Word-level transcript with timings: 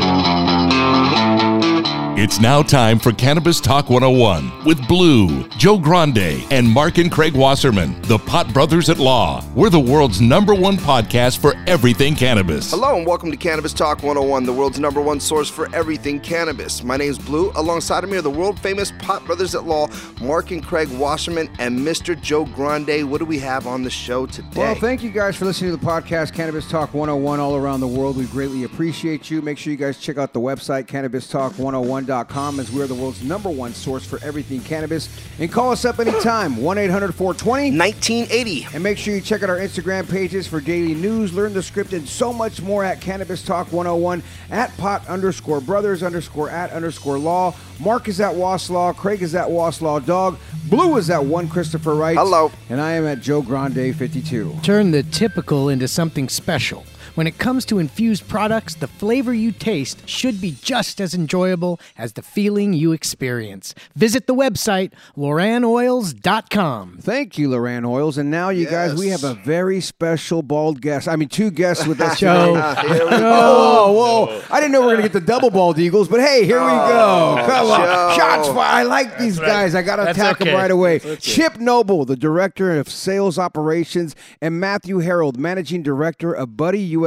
Thank 0.00 1.52
you. 1.52 1.61
It's 2.14 2.38
now 2.38 2.62
time 2.62 2.98
for 2.98 3.10
Cannabis 3.10 3.58
Talk 3.58 3.88
101 3.88 4.66
with 4.66 4.86
Blue, 4.86 5.48
Joe 5.56 5.78
Grande, 5.78 6.44
and 6.50 6.68
Mark 6.68 6.98
and 6.98 7.10
Craig 7.10 7.34
Wasserman, 7.34 8.02
the 8.02 8.18
Pot 8.18 8.52
Brothers 8.52 8.90
at 8.90 8.98
Law. 8.98 9.42
We're 9.54 9.70
the 9.70 9.80
world's 9.80 10.20
number 10.20 10.54
one 10.54 10.76
podcast 10.76 11.38
for 11.38 11.54
everything 11.66 12.14
cannabis. 12.14 12.70
Hello 12.70 12.98
and 12.98 13.06
welcome 13.06 13.30
to 13.30 13.36
Cannabis 13.38 13.72
Talk 13.72 14.02
101, 14.02 14.44
the 14.44 14.52
world's 14.52 14.78
number 14.78 15.00
one 15.00 15.20
source 15.20 15.48
for 15.48 15.74
everything 15.74 16.20
cannabis. 16.20 16.84
My 16.84 16.98
name's 16.98 17.18
Blue. 17.18 17.50
Alongside 17.54 18.04
of 18.04 18.10
me 18.10 18.18
are 18.18 18.22
the 18.22 18.28
world 18.28 18.60
famous 18.60 18.92
Pot 18.98 19.24
Brothers 19.24 19.54
at 19.54 19.64
Law, 19.64 19.88
Mark 20.20 20.50
and 20.50 20.62
Craig 20.62 20.90
Wasserman, 20.98 21.48
and 21.60 21.78
Mr. 21.78 22.20
Joe 22.20 22.44
Grande. 22.44 23.10
What 23.10 23.20
do 23.20 23.24
we 23.24 23.38
have 23.38 23.66
on 23.66 23.84
the 23.84 23.90
show 23.90 24.26
today? 24.26 24.48
Well, 24.54 24.74
thank 24.74 25.02
you 25.02 25.10
guys 25.10 25.34
for 25.34 25.46
listening 25.46 25.70
to 25.70 25.78
the 25.78 25.86
podcast, 25.86 26.34
Cannabis 26.34 26.68
Talk 26.68 26.92
101, 26.92 27.40
all 27.40 27.56
around 27.56 27.80
the 27.80 27.88
world. 27.88 28.18
We 28.18 28.26
greatly 28.26 28.64
appreciate 28.64 29.30
you. 29.30 29.40
Make 29.40 29.56
sure 29.56 29.70
you 29.70 29.78
guys 29.78 29.96
check 29.98 30.18
out 30.18 30.34
the 30.34 30.40
website, 30.40 30.86
cannabistalk101.com, 32.06 32.60
as 32.60 32.70
we're 32.72 32.86
the 32.86 32.94
world's 32.94 33.22
number 33.22 33.50
one 33.50 33.74
source 33.74 34.04
for 34.04 34.18
everything 34.22 34.60
cannabis. 34.60 35.08
And 35.38 35.50
call 35.50 35.70
us 35.70 35.84
up 35.84 35.98
anytime, 35.98 36.56
1 36.56 36.78
800 36.78 37.14
420 37.14 37.76
1980. 37.76 38.68
And 38.74 38.82
make 38.82 38.98
sure 38.98 39.14
you 39.14 39.20
check 39.20 39.42
out 39.42 39.50
our 39.50 39.58
Instagram 39.58 40.10
pages 40.10 40.46
for 40.46 40.60
daily 40.60 40.94
news, 40.94 41.32
learn 41.32 41.52
the 41.54 41.62
script, 41.62 41.92
and 41.92 42.08
so 42.08 42.32
much 42.32 42.62
more 42.62 42.84
at 42.84 43.00
Cannabis 43.00 43.42
Talk 43.44 43.72
101 43.72 44.22
at 44.50 44.76
pot 44.76 45.06
underscore 45.08 45.60
brothers 45.60 46.02
underscore 46.02 46.50
at 46.50 46.70
underscore 46.70 47.18
law. 47.18 47.54
Mark 47.80 48.08
is 48.08 48.20
at 48.20 48.34
Waslaw. 48.34 48.96
Craig 48.96 49.22
is 49.22 49.34
at 49.34 49.48
Waslaw 49.48 50.04
Dog. 50.04 50.38
Blue 50.68 50.96
is 50.96 51.10
at 51.10 51.24
one 51.24 51.48
Christopher 51.48 51.94
Wright. 51.94 52.16
Hello. 52.16 52.52
And 52.68 52.80
I 52.80 52.92
am 52.92 53.06
at 53.06 53.20
Joe 53.20 53.42
Grande 53.42 53.94
52. 53.96 54.58
Turn 54.62 54.90
the 54.92 55.02
typical 55.02 55.68
into 55.68 55.88
something 55.88 56.28
special. 56.28 56.84
When 57.14 57.26
it 57.26 57.36
comes 57.36 57.66
to 57.66 57.78
infused 57.78 58.26
products, 58.26 58.74
the 58.74 58.86
flavor 58.86 59.34
you 59.34 59.52
taste 59.52 60.08
should 60.08 60.40
be 60.40 60.56
just 60.62 60.98
as 60.98 61.12
enjoyable 61.12 61.78
as 61.98 62.14
the 62.14 62.22
feeling 62.22 62.72
you 62.72 62.92
experience. 62.92 63.74
Visit 63.94 64.26
the 64.26 64.34
website, 64.34 64.92
lorannoils.com. 65.14 66.98
Thank 67.02 67.36
you, 67.36 67.50
LorAnn 67.50 67.86
Oils. 67.86 68.16
And 68.16 68.30
now, 68.30 68.48
you 68.48 68.66
guys, 68.66 68.94
we 68.94 69.08
have 69.08 69.24
a 69.24 69.34
very 69.34 69.82
special 69.82 70.42
bald 70.42 70.80
guest. 70.80 71.06
I 71.06 71.16
mean, 71.16 71.28
two 71.28 71.50
guests 71.50 71.86
with 71.86 72.00
us. 72.00 72.18
Joe. 72.22 72.54
today. 72.80 73.00
Oh, 73.02 73.92
whoa. 73.92 74.42
I 74.50 74.58
didn't 74.60 74.72
know 74.72 74.80
we 74.80 74.86
were 74.86 74.92
going 74.92 75.02
to 75.02 75.08
get 75.10 75.12
the 75.12 75.20
double 75.20 75.50
bald 75.50 75.78
eagles, 75.78 76.08
but 76.08 76.20
hey, 76.20 76.46
here 76.46 76.60
we 76.60 76.70
oh, 76.70 77.36
go. 77.36 77.46
Come 77.46 77.66
on. 77.66 77.80
Joe. 77.80 78.14
Shots 78.16 78.48
fired. 78.48 78.58
I 78.58 78.82
like 78.84 79.18
these 79.18 79.38
guys. 79.38 79.74
I 79.74 79.82
got 79.82 79.96
to 79.96 80.04
That's 80.04 80.16
attack 80.16 80.38
them 80.38 80.54
right 80.54 80.70
away. 80.70 80.96
Okay. 80.96 81.16
Chip 81.16 81.58
Noble, 81.58 82.06
the 82.06 82.16
Director 82.16 82.78
of 82.78 82.88
Sales 82.88 83.38
Operations, 83.38 84.16
and 84.40 84.58
Matthew 84.58 85.00
Harold, 85.00 85.38
Managing 85.38 85.82
Director 85.82 86.32
of 86.32 86.56
Buddy 86.56 86.80
USA. 86.80 87.01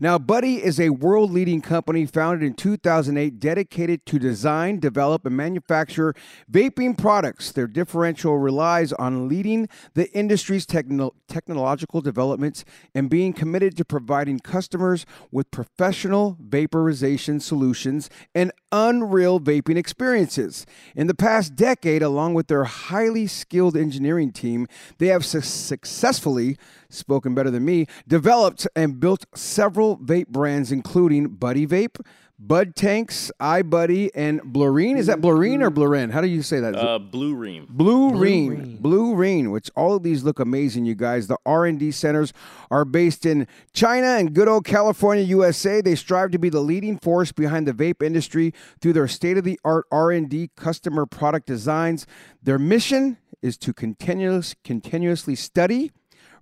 Now, 0.00 0.18
Buddy 0.18 0.62
is 0.62 0.78
a 0.78 0.90
world 0.90 1.30
leading 1.30 1.60
company 1.60 2.06
founded 2.06 2.46
in 2.46 2.54
2008 2.54 3.40
dedicated 3.40 4.06
to 4.06 4.18
design, 4.18 4.78
develop, 4.78 5.26
and 5.26 5.36
manufacture 5.36 6.14
vaping 6.50 6.96
products. 6.96 7.52
Their 7.52 7.66
differential 7.66 8.38
relies 8.38 8.92
on 8.92 9.28
leading 9.28 9.68
the 9.94 10.10
industry's 10.12 10.66
techno- 10.66 11.14
technological 11.26 12.00
developments 12.00 12.64
and 12.94 13.10
being 13.10 13.32
committed 13.32 13.76
to 13.76 13.84
providing 13.84 14.38
customers 14.38 15.04
with 15.30 15.50
professional 15.50 16.36
vaporization 16.40 17.40
solutions 17.40 18.08
and 18.34 18.52
unreal 18.72 19.40
vaping 19.40 19.76
experiences. 19.76 20.66
In 20.94 21.06
the 21.06 21.14
past 21.14 21.56
decade, 21.56 22.02
along 22.02 22.34
with 22.34 22.48
their 22.48 22.64
highly 22.64 23.26
skilled 23.26 23.76
engineering 23.76 24.32
team, 24.32 24.66
they 24.98 25.08
have 25.08 25.24
su- 25.24 25.40
successfully 25.40 26.56
spoken 26.90 27.34
better 27.34 27.50
than 27.50 27.64
me, 27.64 27.86
developed 28.06 28.66
and 28.74 29.00
built 29.00 29.26
several 29.34 29.98
vape 29.98 30.28
brands, 30.28 30.72
including 30.72 31.28
Buddy 31.28 31.66
Vape, 31.66 32.04
Bud 32.40 32.76
Tanks, 32.76 33.32
iBuddy, 33.40 34.10
and 34.14 34.40
Blurine. 34.40 34.96
Is 34.96 35.06
that 35.08 35.20
Blurine 35.20 35.60
or 35.60 35.72
Blurin? 35.72 36.12
How 36.12 36.20
do 36.20 36.28
you 36.28 36.42
say 36.42 36.60
that? 36.60 36.74
it- 36.74 36.78
Uh, 36.80 36.98
Blue 37.00 37.34
Ream. 37.34 37.66
Blue 37.68 38.14
Reen, 38.16 38.76
Blue 38.80 39.16
Reen, 39.16 39.50
which 39.50 39.70
all 39.74 39.96
of 39.96 40.04
these 40.04 40.22
look 40.22 40.38
amazing, 40.38 40.84
you 40.84 40.94
guys. 40.94 41.26
The 41.26 41.36
R&D 41.44 41.90
centers 41.90 42.32
are 42.70 42.84
based 42.84 43.26
in 43.26 43.48
China 43.72 44.06
and 44.06 44.32
good 44.34 44.46
old 44.46 44.64
California, 44.64 45.24
USA. 45.24 45.80
They 45.80 45.96
strive 45.96 46.30
to 46.30 46.38
be 46.38 46.48
the 46.48 46.60
leading 46.60 46.96
force 46.98 47.32
behind 47.32 47.66
the 47.66 47.72
vape 47.72 48.04
industry 48.06 48.54
through 48.80 48.92
their 48.92 49.08
state-of-the-art 49.08 49.86
R&D 49.90 50.50
customer 50.56 51.06
product 51.06 51.44
designs. 51.48 52.06
Their 52.40 52.58
mission 52.60 53.16
is 53.42 53.56
to 53.58 53.72
continuous, 53.72 54.54
continuously 54.62 55.34
study, 55.34 55.90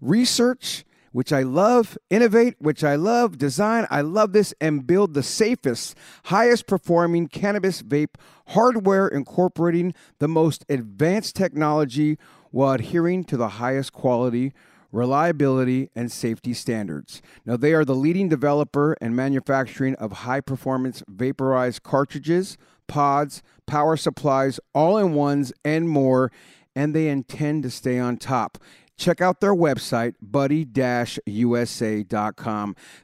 research, 0.03 0.85
which 1.17 1.33
I 1.33 1.45
love, 1.45 1.97
innovate, 2.11 2.57
which 2.59 2.85
I 2.85 2.95
love, 2.95 3.39
design, 3.39 3.87
I 3.89 4.03
love 4.03 4.35
this, 4.35 4.53
and 4.61 4.87
build 4.87 5.15
the 5.15 5.23
safest, 5.23 5.97
highest 6.25 6.67
performing 6.67 7.29
cannabis 7.29 7.81
vape 7.81 8.17
hardware 8.49 9.09
incorporating 9.09 9.95
the 10.19 10.29
most 10.29 10.67
advanced 10.69 11.35
technology 11.35 12.19
while 12.51 12.75
adhering 12.75 13.25
to 13.25 13.39
the 13.39 13.49
highest 13.49 13.95
quality, 13.95 14.53
reliability, 14.93 15.89
and 15.97 16.13
safety 16.13 16.53
standards. 16.53 17.23
Now, 17.47 17.57
they 17.57 17.73
are 17.73 17.87
the 17.87 17.95
leading 17.95 18.29
developer 18.29 18.95
and 19.01 19.17
manufacturing 19.17 19.95
of 19.95 20.13
high 20.13 20.43
performance 20.43 21.03
vaporized 21.09 21.83
cartridges, 21.83 22.59
pods, 22.89 23.43
power 23.67 23.97
supplies, 23.97 24.61
all 24.75 24.99
in 24.99 25.15
ones, 25.15 25.51
and 25.65 25.89
more, 25.89 26.31
and 26.75 26.95
they 26.95 27.09
intend 27.09 27.63
to 27.63 27.71
stay 27.71 27.99
on 27.99 28.19
top. 28.19 28.59
Check 28.97 29.21
out 29.21 29.41
their 29.41 29.55
website, 29.55 30.15
buddy-usa.com. 30.23 30.67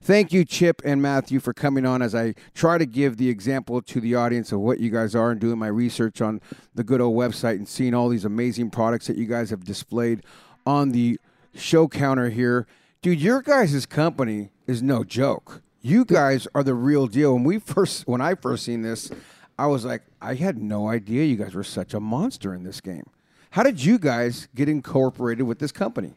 Thank 0.00 0.32
you, 0.32 0.44
Chip 0.46 0.80
and 0.84 1.02
Matthew, 1.02 1.38
for 1.38 1.52
coming 1.52 1.84
on 1.84 2.00
as 2.00 2.14
I 2.14 2.34
try 2.54 2.78
to 2.78 2.86
give 2.86 3.18
the 3.18 3.28
example 3.28 3.82
to 3.82 4.00
the 4.00 4.14
audience 4.14 4.52
of 4.52 4.60
what 4.60 4.80
you 4.80 4.88
guys 4.90 5.14
are 5.14 5.30
and 5.30 5.38
doing 5.38 5.58
my 5.58 5.66
research 5.66 6.22
on 6.22 6.40
the 6.74 6.82
good 6.82 7.02
old 7.02 7.14
website 7.16 7.56
and 7.56 7.68
seeing 7.68 7.92
all 7.92 8.08
these 8.08 8.24
amazing 8.24 8.70
products 8.70 9.06
that 9.06 9.18
you 9.18 9.26
guys 9.26 9.50
have 9.50 9.64
displayed 9.64 10.24
on 10.64 10.92
the 10.92 11.20
show 11.54 11.88
counter 11.88 12.30
here. 12.30 12.66
Dude, 13.02 13.20
your 13.20 13.42
guys' 13.42 13.84
company 13.84 14.50
is 14.66 14.82
no 14.82 15.04
joke. 15.04 15.60
You 15.82 16.04
guys 16.04 16.48
are 16.54 16.62
the 16.62 16.74
real 16.74 17.06
deal. 17.06 17.34
When 17.34 17.44
we 17.44 17.58
first 17.58 18.06
when 18.06 18.20
I 18.20 18.34
first 18.34 18.64
seen 18.64 18.82
this, 18.82 19.10
I 19.58 19.66
was 19.66 19.84
like, 19.84 20.02
I 20.20 20.34
had 20.34 20.56
no 20.56 20.88
idea 20.88 21.24
you 21.24 21.36
guys 21.36 21.54
were 21.54 21.64
such 21.64 21.92
a 21.92 22.00
monster 22.00 22.54
in 22.54 22.62
this 22.62 22.80
game. 22.80 23.10
How 23.52 23.62
did 23.62 23.84
you 23.84 23.98
guys 23.98 24.48
get 24.54 24.70
incorporated 24.70 25.46
with 25.46 25.58
this 25.58 25.72
company? 25.72 26.14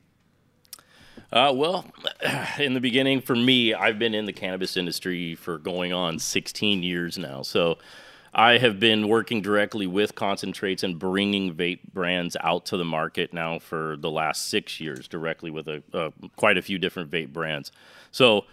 Uh, 1.33 1.51
well, 1.53 1.85
in 2.59 2.73
the 2.73 2.79
beginning, 2.79 3.19
for 3.19 3.35
me, 3.35 3.73
I've 3.73 3.99
been 3.99 4.13
in 4.13 4.23
the 4.23 4.31
cannabis 4.31 4.77
industry 4.77 5.35
for 5.35 5.57
going 5.57 5.91
on 5.91 6.17
16 6.17 6.81
years 6.81 7.17
now. 7.17 7.41
So 7.41 7.77
I 8.33 8.57
have 8.59 8.79
been 8.79 9.09
working 9.09 9.41
directly 9.41 9.85
with 9.85 10.15
concentrates 10.15 10.81
and 10.81 10.97
bringing 10.97 11.53
vape 11.53 11.81
brands 11.93 12.37
out 12.39 12.65
to 12.67 12.77
the 12.77 12.85
market 12.85 13.33
now 13.33 13.59
for 13.59 13.97
the 13.97 14.09
last 14.09 14.47
six 14.47 14.79
years, 14.79 15.05
directly 15.09 15.51
with 15.51 15.67
a, 15.67 15.83
uh, 15.93 16.11
quite 16.37 16.57
a 16.57 16.61
few 16.61 16.79
different 16.79 17.11
vape 17.11 17.33
brands. 17.33 17.69
So, 18.11 18.45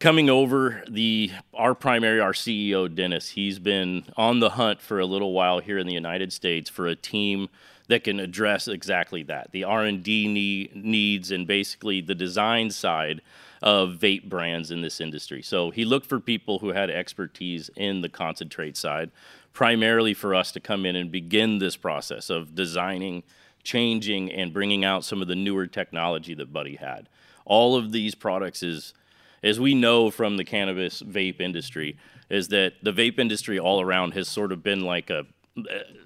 coming 0.00 0.28
over 0.28 0.84
the 0.86 1.32
our 1.54 1.74
primary 1.74 2.20
our 2.20 2.34
CEO 2.34 2.94
Dennis, 2.94 3.30
he's 3.30 3.58
been 3.58 4.04
on 4.18 4.40
the 4.40 4.50
hunt 4.50 4.82
for 4.82 5.00
a 5.00 5.06
little 5.06 5.32
while 5.32 5.60
here 5.60 5.78
in 5.78 5.86
the 5.86 5.94
United 5.94 6.30
States 6.30 6.68
for 6.68 6.86
a 6.86 6.94
team 6.94 7.48
that 7.88 8.04
can 8.04 8.20
address 8.20 8.68
exactly 8.68 9.22
that. 9.24 9.50
The 9.52 9.64
r&d 9.64 10.28
need, 10.28 10.76
needs 10.76 11.30
and 11.30 11.46
basically 11.46 12.00
the 12.00 12.14
design 12.14 12.70
side 12.70 13.22
of 13.62 13.98
vape 14.00 14.28
brands 14.28 14.70
in 14.70 14.82
this 14.82 15.00
industry. 15.00 15.42
So 15.42 15.70
he 15.70 15.84
looked 15.84 16.06
for 16.06 16.20
people 16.20 16.60
who 16.60 16.68
had 16.68 16.90
expertise 16.90 17.70
in 17.76 18.02
the 18.02 18.08
concentrate 18.08 18.76
side 18.76 19.10
primarily 19.52 20.14
for 20.14 20.34
us 20.34 20.52
to 20.52 20.60
come 20.60 20.86
in 20.86 20.94
and 20.94 21.10
begin 21.10 21.58
this 21.58 21.76
process 21.76 22.30
of 22.30 22.54
designing 22.54 23.24
changing 23.64 24.30
and 24.32 24.52
bringing 24.52 24.84
out 24.84 25.04
some 25.04 25.20
of 25.20 25.28
the 25.28 25.34
newer 25.34 25.66
technology 25.66 26.34
that 26.34 26.52
buddy 26.52 26.76
had. 26.76 27.08
All 27.44 27.76
of 27.76 27.92
these 27.92 28.14
products 28.14 28.62
is 28.62 28.94
as 29.42 29.58
we 29.58 29.74
know 29.74 30.10
from 30.10 30.36
the 30.36 30.44
cannabis 30.44 31.02
vape 31.02 31.40
industry 31.40 31.96
is 32.28 32.48
that 32.48 32.74
the 32.82 32.92
vape 32.92 33.18
industry 33.18 33.58
all 33.58 33.80
around 33.80 34.12
has 34.12 34.28
sort 34.28 34.52
of 34.52 34.62
been 34.62 34.82
like 34.82 35.10
a, 35.10 35.24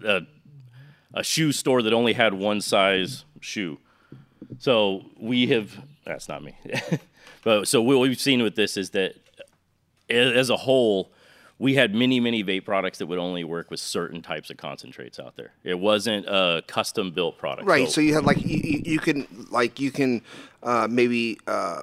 a 0.04 0.22
a 1.14 1.22
shoe 1.22 1.52
store 1.52 1.82
that 1.82 1.92
only 1.92 2.12
had 2.12 2.34
one 2.34 2.60
size 2.60 3.24
shoe. 3.40 3.78
So 4.58 5.06
we 5.18 5.46
have 5.48 5.82
that's 6.04 6.28
not 6.28 6.42
me. 6.42 6.56
but 7.44 7.68
so 7.68 7.82
what 7.82 7.98
we've 7.98 8.20
seen 8.20 8.42
with 8.42 8.56
this 8.56 8.76
is 8.76 8.90
that 8.90 9.14
as 10.10 10.50
a 10.50 10.56
whole, 10.56 11.12
we 11.58 11.74
had 11.74 11.94
many, 11.94 12.18
many 12.18 12.42
vape 12.42 12.64
products 12.64 12.98
that 12.98 13.06
would 13.06 13.18
only 13.18 13.44
work 13.44 13.70
with 13.70 13.80
certain 13.80 14.20
types 14.20 14.50
of 14.50 14.56
concentrates 14.56 15.20
out 15.20 15.36
there. 15.36 15.52
It 15.62 15.78
wasn't 15.78 16.26
a 16.26 16.62
custom 16.66 17.12
built 17.12 17.38
product. 17.38 17.68
Right. 17.68 17.86
So, 17.86 17.94
so 17.94 18.00
you 18.00 18.14
had 18.14 18.24
like 18.24 18.44
you, 18.44 18.82
you 18.84 18.98
can 18.98 19.46
like 19.50 19.78
you 19.78 19.90
can 19.90 20.22
uh, 20.62 20.88
maybe 20.90 21.38
uh, 21.46 21.82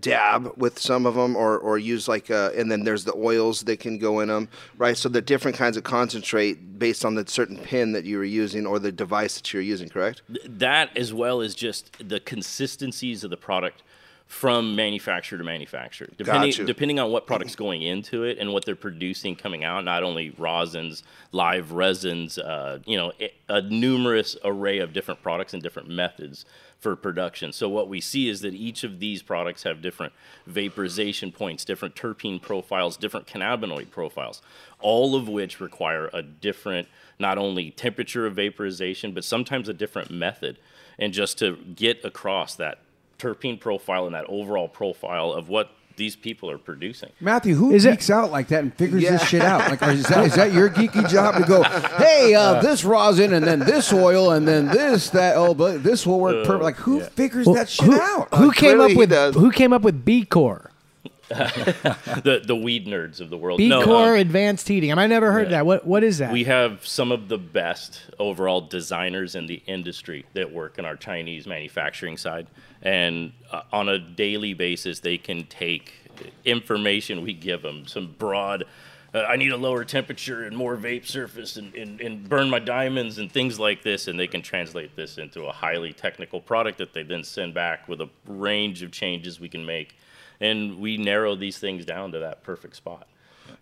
dab 0.00 0.52
with 0.56 0.78
some 0.78 1.06
of 1.06 1.14
them 1.14 1.36
or, 1.36 1.58
or 1.58 1.78
use 1.78 2.08
like 2.08 2.30
uh, 2.30 2.50
and 2.56 2.70
then 2.70 2.84
there's 2.84 3.04
the 3.04 3.14
oils 3.16 3.62
that 3.62 3.80
can 3.80 3.98
go 3.98 4.20
in 4.20 4.28
them 4.28 4.48
right? 4.78 4.96
So 4.96 5.08
the 5.08 5.22
different 5.22 5.56
kinds 5.56 5.76
of 5.76 5.84
concentrate 5.84 6.78
based 6.78 7.04
on 7.04 7.14
the 7.14 7.26
certain 7.26 7.56
pin 7.56 7.92
that 7.92 8.04
you 8.04 8.18
were 8.18 8.24
using 8.24 8.66
or 8.66 8.78
the 8.78 8.92
device 8.92 9.36
that 9.36 9.52
you're 9.52 9.62
using 9.62 9.88
correct? 9.88 10.22
That 10.46 10.96
as 10.96 11.12
well 11.12 11.40
as 11.40 11.54
just 11.54 12.08
the 12.08 12.20
consistencies 12.20 13.24
of 13.24 13.30
the 13.30 13.36
product 13.36 13.82
from 14.26 14.74
manufacturer 14.74 15.38
to 15.38 15.44
manufacturer. 15.44 16.08
Depending 16.16 16.66
depending 16.66 16.98
on 16.98 17.12
what 17.12 17.26
product's 17.26 17.54
going 17.54 17.82
into 17.82 18.24
it 18.24 18.38
and 18.38 18.52
what 18.52 18.64
they're 18.64 18.74
producing 18.74 19.36
coming 19.36 19.62
out 19.62 19.84
not 19.84 20.02
only 20.02 20.32
rosins 20.32 21.02
live 21.30 21.70
resins 21.72 22.36
uh, 22.36 22.80
you 22.84 22.96
know 22.96 23.12
a 23.48 23.62
numerous 23.62 24.36
array 24.44 24.78
of 24.78 24.92
different 24.92 25.22
products 25.22 25.54
and 25.54 25.62
different 25.62 25.88
methods 25.88 26.44
for 26.78 26.94
production. 26.94 27.52
So 27.52 27.68
what 27.68 27.88
we 27.88 28.00
see 28.00 28.28
is 28.28 28.40
that 28.42 28.54
each 28.54 28.84
of 28.84 29.00
these 29.00 29.22
products 29.22 29.62
have 29.62 29.80
different 29.80 30.12
vaporization 30.46 31.32
points, 31.32 31.64
different 31.64 31.94
terpene 31.94 32.40
profiles, 32.40 32.96
different 32.96 33.26
cannabinoid 33.26 33.90
profiles, 33.90 34.42
all 34.80 35.14
of 35.14 35.28
which 35.28 35.60
require 35.60 36.10
a 36.12 36.22
different 36.22 36.88
not 37.18 37.38
only 37.38 37.70
temperature 37.70 38.26
of 38.26 38.34
vaporization, 38.36 39.12
but 39.12 39.24
sometimes 39.24 39.68
a 39.68 39.74
different 39.74 40.10
method. 40.10 40.58
And 40.98 41.12
just 41.12 41.38
to 41.38 41.56
get 41.56 42.04
across 42.04 42.54
that 42.56 42.78
terpene 43.18 43.58
profile 43.58 44.06
and 44.06 44.14
that 44.14 44.26
overall 44.28 44.68
profile 44.68 45.32
of 45.32 45.48
what 45.48 45.70
these 45.96 46.14
people 46.14 46.50
are 46.50 46.58
producing. 46.58 47.10
Matthew, 47.20 47.54
who 47.54 47.72
is 47.72 47.84
geeks 47.84 48.10
it? 48.10 48.12
out 48.12 48.30
like 48.30 48.48
that 48.48 48.62
and 48.62 48.74
figures 48.74 49.02
yeah. 49.02 49.12
this 49.12 49.26
shit 49.26 49.42
out? 49.42 49.70
Like, 49.70 49.82
is 49.82 50.06
that, 50.06 50.26
is 50.26 50.34
that 50.34 50.52
your 50.52 50.68
geeky 50.68 51.08
job 51.08 51.36
to 51.36 51.44
go, 51.44 51.62
hey, 51.96 52.34
uh, 52.34 52.60
this 52.60 52.84
rosin 52.84 53.32
and 53.32 53.46
then 53.46 53.60
this 53.60 53.92
oil 53.92 54.32
and 54.32 54.46
then 54.46 54.66
this 54.66 55.10
that 55.10 55.36
oh, 55.36 55.54
but 55.54 55.82
this 55.82 56.06
will 56.06 56.20
work 56.20 56.44
uh, 56.44 56.46
perfect. 56.46 56.62
Like, 56.64 56.76
who 56.76 56.98
yeah. 56.98 57.08
figures 57.08 57.46
well, 57.46 57.56
that 57.56 57.68
shit 57.68 57.86
who, 57.86 58.00
out? 58.00 58.28
Who 58.34 58.50
uh, 58.50 58.52
came 58.52 58.80
up 58.80 58.94
with 58.94 59.34
who 59.34 59.50
came 59.50 59.72
up 59.72 59.82
with 59.82 60.04
B 60.04 60.24
Core? 60.24 60.70
The 61.28 62.42
the 62.44 62.54
weed 62.54 62.86
nerds 62.86 63.20
of 63.20 63.30
the 63.30 63.36
world. 63.36 63.58
B 63.58 63.68
Core 63.68 63.84
no, 63.84 64.12
um, 64.12 64.18
advanced 64.18 64.68
heating. 64.68 64.92
I 64.92 65.06
never 65.06 65.32
heard 65.32 65.46
yeah. 65.46 65.58
that. 65.58 65.66
What 65.66 65.86
what 65.86 66.04
is 66.04 66.18
that? 66.18 66.32
We 66.32 66.44
have 66.44 66.86
some 66.86 67.10
of 67.10 67.28
the 67.28 67.38
best 67.38 68.02
overall 68.18 68.60
designers 68.60 69.34
in 69.34 69.46
the 69.46 69.62
industry 69.66 70.24
that 70.34 70.52
work 70.52 70.78
in 70.78 70.84
our 70.84 70.96
Chinese 70.96 71.46
manufacturing 71.46 72.16
side, 72.16 72.46
and 72.82 73.32
uh, 73.50 73.62
on 73.72 73.88
a 73.88 73.98
daily 73.98 74.54
basis, 74.54 75.00
they 75.00 75.18
can 75.18 75.44
take 75.46 75.92
information 76.44 77.22
we 77.22 77.32
give 77.32 77.62
them, 77.62 77.86
some 77.86 78.14
broad. 78.18 78.64
Uh, 79.12 79.20
I 79.20 79.36
need 79.36 79.52
a 79.52 79.56
lower 79.56 79.84
temperature 79.84 80.44
and 80.44 80.56
more 80.56 80.76
vape 80.76 81.06
surface 81.06 81.56
and, 81.56 81.74
and, 81.74 82.00
and 82.00 82.28
burn 82.28 82.50
my 82.50 82.58
diamonds 82.58 83.18
and 83.18 83.30
things 83.30 83.58
like 83.58 83.82
this, 83.82 84.08
and 84.08 84.18
they 84.18 84.26
can 84.26 84.42
translate 84.42 84.94
this 84.94 85.18
into 85.18 85.46
a 85.46 85.52
highly 85.52 85.92
technical 85.92 86.40
product 86.40 86.78
that 86.78 86.92
they 86.92 87.02
then 87.02 87.24
send 87.24 87.54
back 87.54 87.88
with 87.88 88.00
a 88.00 88.08
range 88.26 88.82
of 88.82 88.92
changes 88.92 89.40
we 89.40 89.48
can 89.48 89.64
make 89.64 89.96
and 90.40 90.78
we 90.78 90.96
narrow 90.96 91.34
these 91.34 91.58
things 91.58 91.84
down 91.84 92.12
to 92.12 92.18
that 92.20 92.42
perfect 92.42 92.76
spot. 92.76 93.06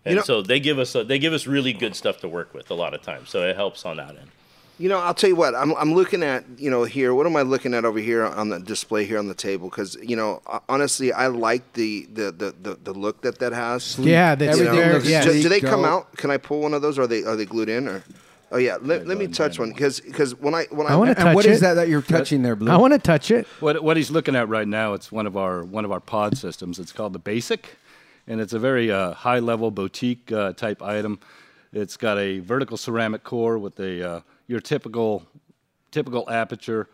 And 0.03 0.13
you 0.13 0.15
know, 0.17 0.23
so 0.23 0.41
they 0.41 0.59
give 0.59 0.79
us 0.79 0.93
a, 0.95 1.03
they 1.03 1.19
give 1.19 1.33
us 1.33 1.47
really 1.47 1.73
good 1.73 1.95
stuff 1.95 2.19
to 2.19 2.27
work 2.27 2.53
with 2.53 2.69
a 2.69 2.73
lot 2.73 2.93
of 2.93 3.01
times. 3.01 3.29
So 3.29 3.41
it 3.41 3.55
helps 3.55 3.85
on 3.85 3.97
that 3.97 4.09
end. 4.09 4.29
You 4.77 4.89
know, 4.89 4.99
I'll 4.99 5.13
tell 5.13 5.29
you 5.29 5.37
what. 5.37 5.55
I'm 5.55 5.73
I'm 5.75 5.93
looking 5.93 6.21
at 6.21 6.43
you 6.57 6.69
know 6.69 6.83
here. 6.83 7.13
What 7.13 7.25
am 7.25 7.35
I 7.37 7.43
looking 7.43 7.73
at 7.73 7.85
over 7.85 7.99
here 7.99 8.25
on 8.25 8.49
the 8.49 8.59
display 8.59 9.05
here 9.05 9.17
on 9.17 9.27
the 9.27 9.33
table? 9.33 9.69
Because 9.69 9.95
you 10.01 10.17
know, 10.17 10.41
honestly, 10.67 11.13
I 11.13 11.27
like 11.27 11.73
the 11.73 12.07
the, 12.11 12.31
the, 12.31 12.55
the, 12.61 12.75
the 12.83 12.93
look 12.93 13.21
that 13.21 13.39
that 13.39 13.53
has. 13.53 13.97
Yeah, 13.97 14.35
that's 14.35 14.57
you 14.57 14.65
know, 14.65 14.99
yeah. 15.03 15.23
Do, 15.23 15.41
do, 15.41 15.47
they 15.47 15.61
come 15.61 15.85
out? 15.85 16.17
Can 16.17 16.29
I 16.29 16.37
pull 16.37 16.61
one 16.61 16.73
of 16.73 16.81
those? 16.81 16.99
Or 16.99 17.03
are 17.03 17.07
they 17.07 17.23
are 17.23 17.37
they 17.37 17.45
glued 17.45 17.69
in 17.69 17.87
or? 17.87 18.03
Oh 18.51 18.57
yeah, 18.57 18.77
let, 18.79 19.07
let 19.07 19.17
me 19.17 19.27
touch 19.27 19.57
one 19.57 19.71
because 19.71 19.99
because 19.99 20.35
when 20.35 20.53
I 20.53 20.65
when 20.69 20.87
I, 20.87 20.91
I 20.91 20.95
want 20.95 21.09
to 21.09 21.15
touch 21.15 21.35
what 21.35 21.45
it. 21.45 21.51
is 21.51 21.61
that 21.61 21.73
that 21.73 21.89
you're 21.89 22.01
touching 22.01 22.43
there, 22.43 22.55
Blue? 22.55 22.71
I 22.71 22.77
want 22.77 22.93
to 22.93 22.99
touch 22.99 23.31
it. 23.31 23.47
What 23.59 23.83
what 23.83 23.97
he's 23.97 24.11
looking 24.11 24.35
at 24.35 24.47
right 24.47 24.67
now, 24.67 24.93
it's 24.93 25.11
one 25.11 25.25
of 25.25 25.35
our 25.35 25.63
one 25.63 25.83
of 25.83 25.91
our 25.91 25.99
pod 25.99 26.37
systems. 26.37 26.79
It's 26.79 26.91
called 26.91 27.13
the 27.13 27.19
Basic, 27.19 27.77
and 28.27 28.39
it's 28.39 28.53
a 28.53 28.59
very 28.59 28.91
uh, 28.91 29.13
high 29.13 29.39
level 29.39 29.71
boutique 29.71 30.31
uh, 30.31 30.53
type 30.53 30.81
item. 30.81 31.19
It's 31.73 31.97
got 31.97 32.17
a 32.19 32.39
vertical 32.39 32.77
ceramic 32.77 33.23
core 33.23 33.57
with 33.57 33.79
a 33.79 34.07
uh, 34.07 34.21
your 34.47 34.59
typical 34.59 35.25
typical 35.91 36.29
aperture 36.29 36.87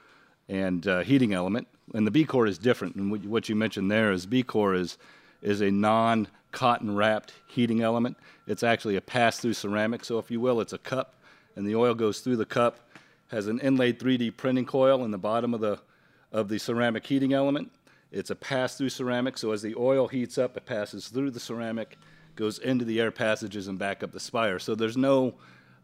and 0.47 0.87
uh, 0.87 0.99
heating 1.01 1.33
element, 1.33 1.67
and 1.93 2.07
the 2.07 2.11
B 2.11 2.23
core 2.23 2.47
is 2.47 2.57
different. 2.57 2.95
And 2.95 3.11
what 3.29 3.49
you 3.49 3.55
mentioned 3.55 3.91
there 3.91 4.11
is 4.11 4.25
B 4.25 4.41
core 4.41 4.73
is 4.73 4.97
is 5.41 5.61
a 5.61 5.69
non 5.69 6.29
cotton 6.53 6.95
wrapped 6.95 7.33
heating 7.47 7.81
element. 7.81 8.15
It's 8.47 8.63
actually 8.63 8.95
a 8.95 9.01
pass 9.01 9.39
through 9.39 9.53
ceramic, 9.53 10.05
so 10.05 10.17
if 10.17 10.31
you 10.31 10.39
will, 10.39 10.61
it's 10.61 10.73
a 10.73 10.77
cup 10.77 11.15
and 11.55 11.65
the 11.65 11.75
oil 11.75 11.93
goes 11.93 12.19
through 12.19 12.37
the 12.37 12.45
cup, 12.45 12.79
has 13.27 13.47
an 13.47 13.59
inlaid 13.59 13.99
3D 13.99 14.35
printing 14.35 14.65
coil 14.65 15.03
in 15.05 15.11
the 15.11 15.17
bottom 15.17 15.53
of 15.53 15.61
the, 15.61 15.79
of 16.31 16.49
the 16.49 16.57
ceramic 16.57 17.05
heating 17.05 17.33
element. 17.33 17.71
It's 18.11 18.29
a 18.29 18.35
pass 18.35 18.77
through 18.77 18.89
ceramic, 18.89 19.37
so 19.37 19.51
as 19.51 19.61
the 19.61 19.75
oil 19.75 20.07
heats 20.07 20.37
up, 20.37 20.57
it 20.57 20.65
passes 20.65 21.07
through 21.07 21.31
the 21.31 21.39
ceramic, 21.39 21.97
goes 22.35 22.59
into 22.59 22.83
the 22.83 22.99
air 22.99 23.11
passages, 23.11 23.67
and 23.67 23.79
back 23.79 24.03
up 24.03 24.11
the 24.11 24.19
spire. 24.19 24.59
So 24.59 24.75
there's 24.75 24.97
no 24.97 25.35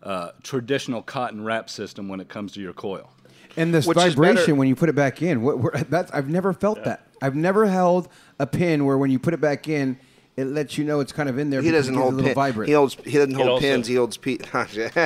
uh, 0.04 0.32
traditional 0.44 1.02
cotton 1.02 1.44
wrap 1.44 1.70
system 1.70 2.10
when 2.10 2.20
it 2.20 2.28
comes 2.28 2.52
to 2.54 2.62
your 2.62 2.74
coil. 2.74 3.10
And 3.56 3.74
this 3.74 3.88
Which 3.88 3.98
vibration 3.98 4.58
when 4.58 4.68
you 4.68 4.76
put 4.76 4.90
it 4.90 4.96
back 4.96 5.22
in, 5.22 5.42
what, 5.42 5.58
what, 5.58 5.90
that's, 5.90 6.12
I've 6.12 6.30
never 6.30 6.54
felt 6.54 6.80
yeah. 6.80 6.86
that. 6.86 7.08
I've 7.22 7.36
never 7.36 7.66
held 7.66 8.10
a 8.40 8.46
pin 8.46 8.86
where 8.86 8.98
when 8.98 9.10
you 9.10 9.20
put 9.20 9.34
it 9.34 9.42
back 9.42 9.68
in, 9.68 9.98
it 10.38 10.46
lets 10.46 10.78
you 10.78 10.84
know 10.84 11.00
it's 11.00 11.12
kind 11.12 11.30
of 11.30 11.40
in 11.40 11.50
there. 11.50 11.64
He 11.64 11.72
doesn't 11.72 11.96
hold 11.96 12.24
pin. 12.24 12.36
Vibrant. 12.36 12.68
He 12.68 12.74
holds. 12.74 12.96
He 13.04 13.14
doesn't 13.14 13.34
hold 13.34 13.50
also, 13.50 13.62
pins. 13.62 13.88
He 13.88 13.96
holds 13.96 14.18
pe- 14.18 14.38
Just 14.38 14.78
kidding. 14.78 15.02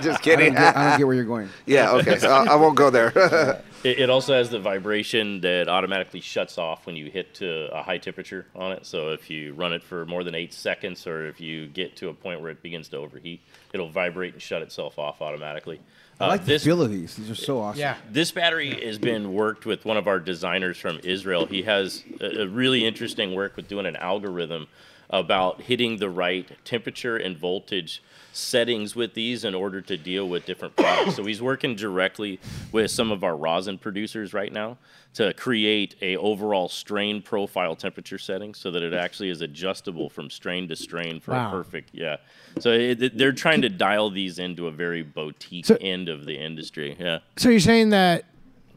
don't, 0.00 0.22
get, 0.22 0.76
I 0.76 0.90
don't, 0.90 0.98
get, 0.98 1.06
where 1.06 1.16
you're 1.16 1.24
going. 1.24 1.48
Yeah. 1.66 1.92
Okay. 1.92 2.18
So 2.18 2.30
I, 2.30 2.52
I 2.52 2.54
won't 2.54 2.76
go 2.76 2.88
there. 2.88 3.08
it, 3.84 3.98
it, 3.98 4.10
also 4.10 4.34
has 4.34 4.48
the 4.48 4.60
vibration 4.60 5.40
that 5.40 5.68
automatically 5.68 6.20
shuts 6.20 6.56
off 6.56 6.86
when 6.86 6.94
you 6.94 7.10
hit 7.10 7.34
to 7.34 7.68
a 7.74 7.82
high 7.82 7.98
temperature 7.98 8.46
on 8.54 8.72
it. 8.72 8.86
So 8.86 9.10
if 9.10 9.28
you 9.28 9.54
run 9.54 9.72
it 9.72 9.82
for 9.82 10.06
more 10.06 10.22
than 10.22 10.36
eight 10.36 10.52
seconds, 10.54 11.04
or 11.04 11.26
if 11.26 11.40
you 11.40 11.66
get 11.66 11.96
to 11.96 12.08
a 12.08 12.14
point 12.14 12.40
where 12.40 12.50
it 12.50 12.62
begins 12.62 12.88
to 12.90 12.98
overheat, 12.98 13.40
it'll 13.72 13.90
vibrate 13.90 14.34
and 14.34 14.42
shut 14.42 14.62
itself 14.62 15.00
off 15.00 15.20
automatically. 15.20 15.80
I 16.20 16.28
like 16.28 16.42
uh, 16.42 16.44
this, 16.44 16.62
the 16.62 16.70
feel 16.70 16.82
of 16.82 16.90
these. 16.90 17.16
These 17.16 17.30
are 17.30 17.34
so 17.34 17.60
awesome. 17.60 17.80
Yeah. 17.80 17.96
This 18.10 18.30
battery 18.30 18.84
has 18.86 18.98
been 18.98 19.32
worked 19.32 19.66
with 19.66 19.84
one 19.84 19.96
of 19.96 20.06
our 20.06 20.20
designers 20.20 20.76
from 20.78 21.00
Israel. 21.02 21.46
He 21.46 21.62
has 21.62 22.04
a, 22.20 22.42
a 22.42 22.46
really 22.46 22.86
interesting 22.86 23.34
work 23.34 23.56
with 23.56 23.68
doing 23.68 23.86
an 23.86 23.96
algorithm 23.96 24.68
about 25.12 25.62
hitting 25.62 25.98
the 25.98 26.08
right 26.08 26.50
temperature 26.64 27.16
and 27.16 27.36
voltage 27.36 28.02
settings 28.32 28.96
with 28.96 29.12
these 29.12 29.44
in 29.44 29.54
order 29.54 29.80
to 29.82 29.96
deal 29.96 30.26
with 30.26 30.46
different 30.46 30.74
products. 30.74 31.16
so 31.16 31.24
he's 31.24 31.42
working 31.42 31.76
directly 31.76 32.40
with 32.72 32.90
some 32.90 33.12
of 33.12 33.22
our 33.22 33.36
rosin 33.36 33.76
producers 33.76 34.32
right 34.32 34.52
now 34.52 34.78
to 35.12 35.34
create 35.34 35.94
a 36.00 36.16
overall 36.16 36.68
strain 36.68 37.20
profile 37.20 37.76
temperature 37.76 38.16
setting 38.16 38.54
so 38.54 38.70
that 38.70 38.82
it 38.82 38.94
actually 38.94 39.28
is 39.28 39.42
adjustable 39.42 40.08
from 40.08 40.30
strain 40.30 40.66
to 40.66 40.74
strain 40.74 41.20
for 41.20 41.32
wow. 41.32 41.48
a 41.48 41.50
perfect 41.50 41.90
yeah. 41.92 42.16
So 42.58 42.70
it, 42.70 43.18
they're 43.18 43.32
trying 43.32 43.60
to 43.62 43.68
dial 43.68 44.08
these 44.08 44.38
into 44.38 44.66
a 44.66 44.70
very 44.70 45.02
boutique 45.02 45.66
so, 45.66 45.76
end 45.80 46.08
of 46.08 46.24
the 46.24 46.38
industry. 46.38 46.96
Yeah. 46.98 47.18
So 47.36 47.50
you're 47.50 47.60
saying 47.60 47.90
that 47.90 48.24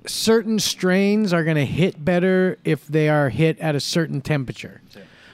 certain 0.06 0.60
strains 0.60 1.32
are 1.32 1.46
going 1.46 1.56
to 1.56 1.66
hit 1.66 2.04
better 2.04 2.58
if 2.66 2.86
they 2.88 3.08
are 3.08 3.30
hit 3.30 3.58
at 3.60 3.76
a 3.76 3.80
certain 3.80 4.20
temperature. 4.20 4.82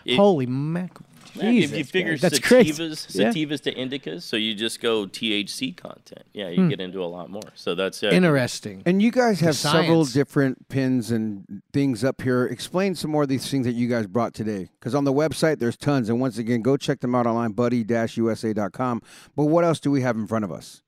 It, 0.05 0.15
Holy 0.15 0.45
mackerel. 0.45 1.05
Yeah, 1.33 1.49
if 1.51 1.77
you 1.77 1.85
figure 1.85 2.11
man, 2.11 2.19
that's 2.19 2.39
crazy. 2.39 2.73
sativas, 2.73 3.15
Yeah. 3.17 3.29
sativas 3.31 3.61
to 3.61 3.73
indicas, 3.73 4.23
so 4.23 4.35
you 4.35 4.53
just 4.53 4.81
go 4.81 5.05
THC 5.05 5.71
content. 5.71 6.23
Yeah, 6.33 6.49
Hmm. 6.53 6.63
you 6.63 6.69
get 6.69 6.81
into 6.81 7.01
a 7.01 7.05
lot 7.07 7.29
more. 7.29 7.41
So 7.55 7.73
that's 7.73 8.03
uh, 8.03 8.07
Interesting. 8.07 8.83
And 8.85 9.01
you 9.01 9.11
guys 9.11 9.39
have 9.39 9.55
several 9.55 10.03
different 10.03 10.67
pins 10.67 11.09
and 11.09 11.61
things 11.71 12.03
up 12.03 12.21
here. 12.21 12.45
Explain 12.45 12.95
some 12.95 13.11
more 13.11 13.23
of 13.23 13.29
these 13.29 13.49
things 13.49 13.65
that 13.65 13.73
you 13.73 13.87
guys 13.87 14.07
brought 14.07 14.33
today. 14.33 14.71
Because 14.77 14.93
on 14.93 15.05
the 15.05 15.13
website, 15.13 15.59
there's 15.59 15.77
tons. 15.77 16.09
And 16.09 16.19
once 16.19 16.37
again, 16.37 16.61
go 16.61 16.75
check 16.75 16.99
them 16.99 17.15
out 17.15 17.25
online, 17.25 17.51
buddy-usa.com. 17.51 19.01
But 19.35 19.45
what 19.45 19.63
else 19.63 19.79
do 19.79 19.89
we 19.91 20.01
have 20.01 20.17
in 20.17 20.27
front 20.27 20.43
of 20.43 20.51
us? 20.51 20.81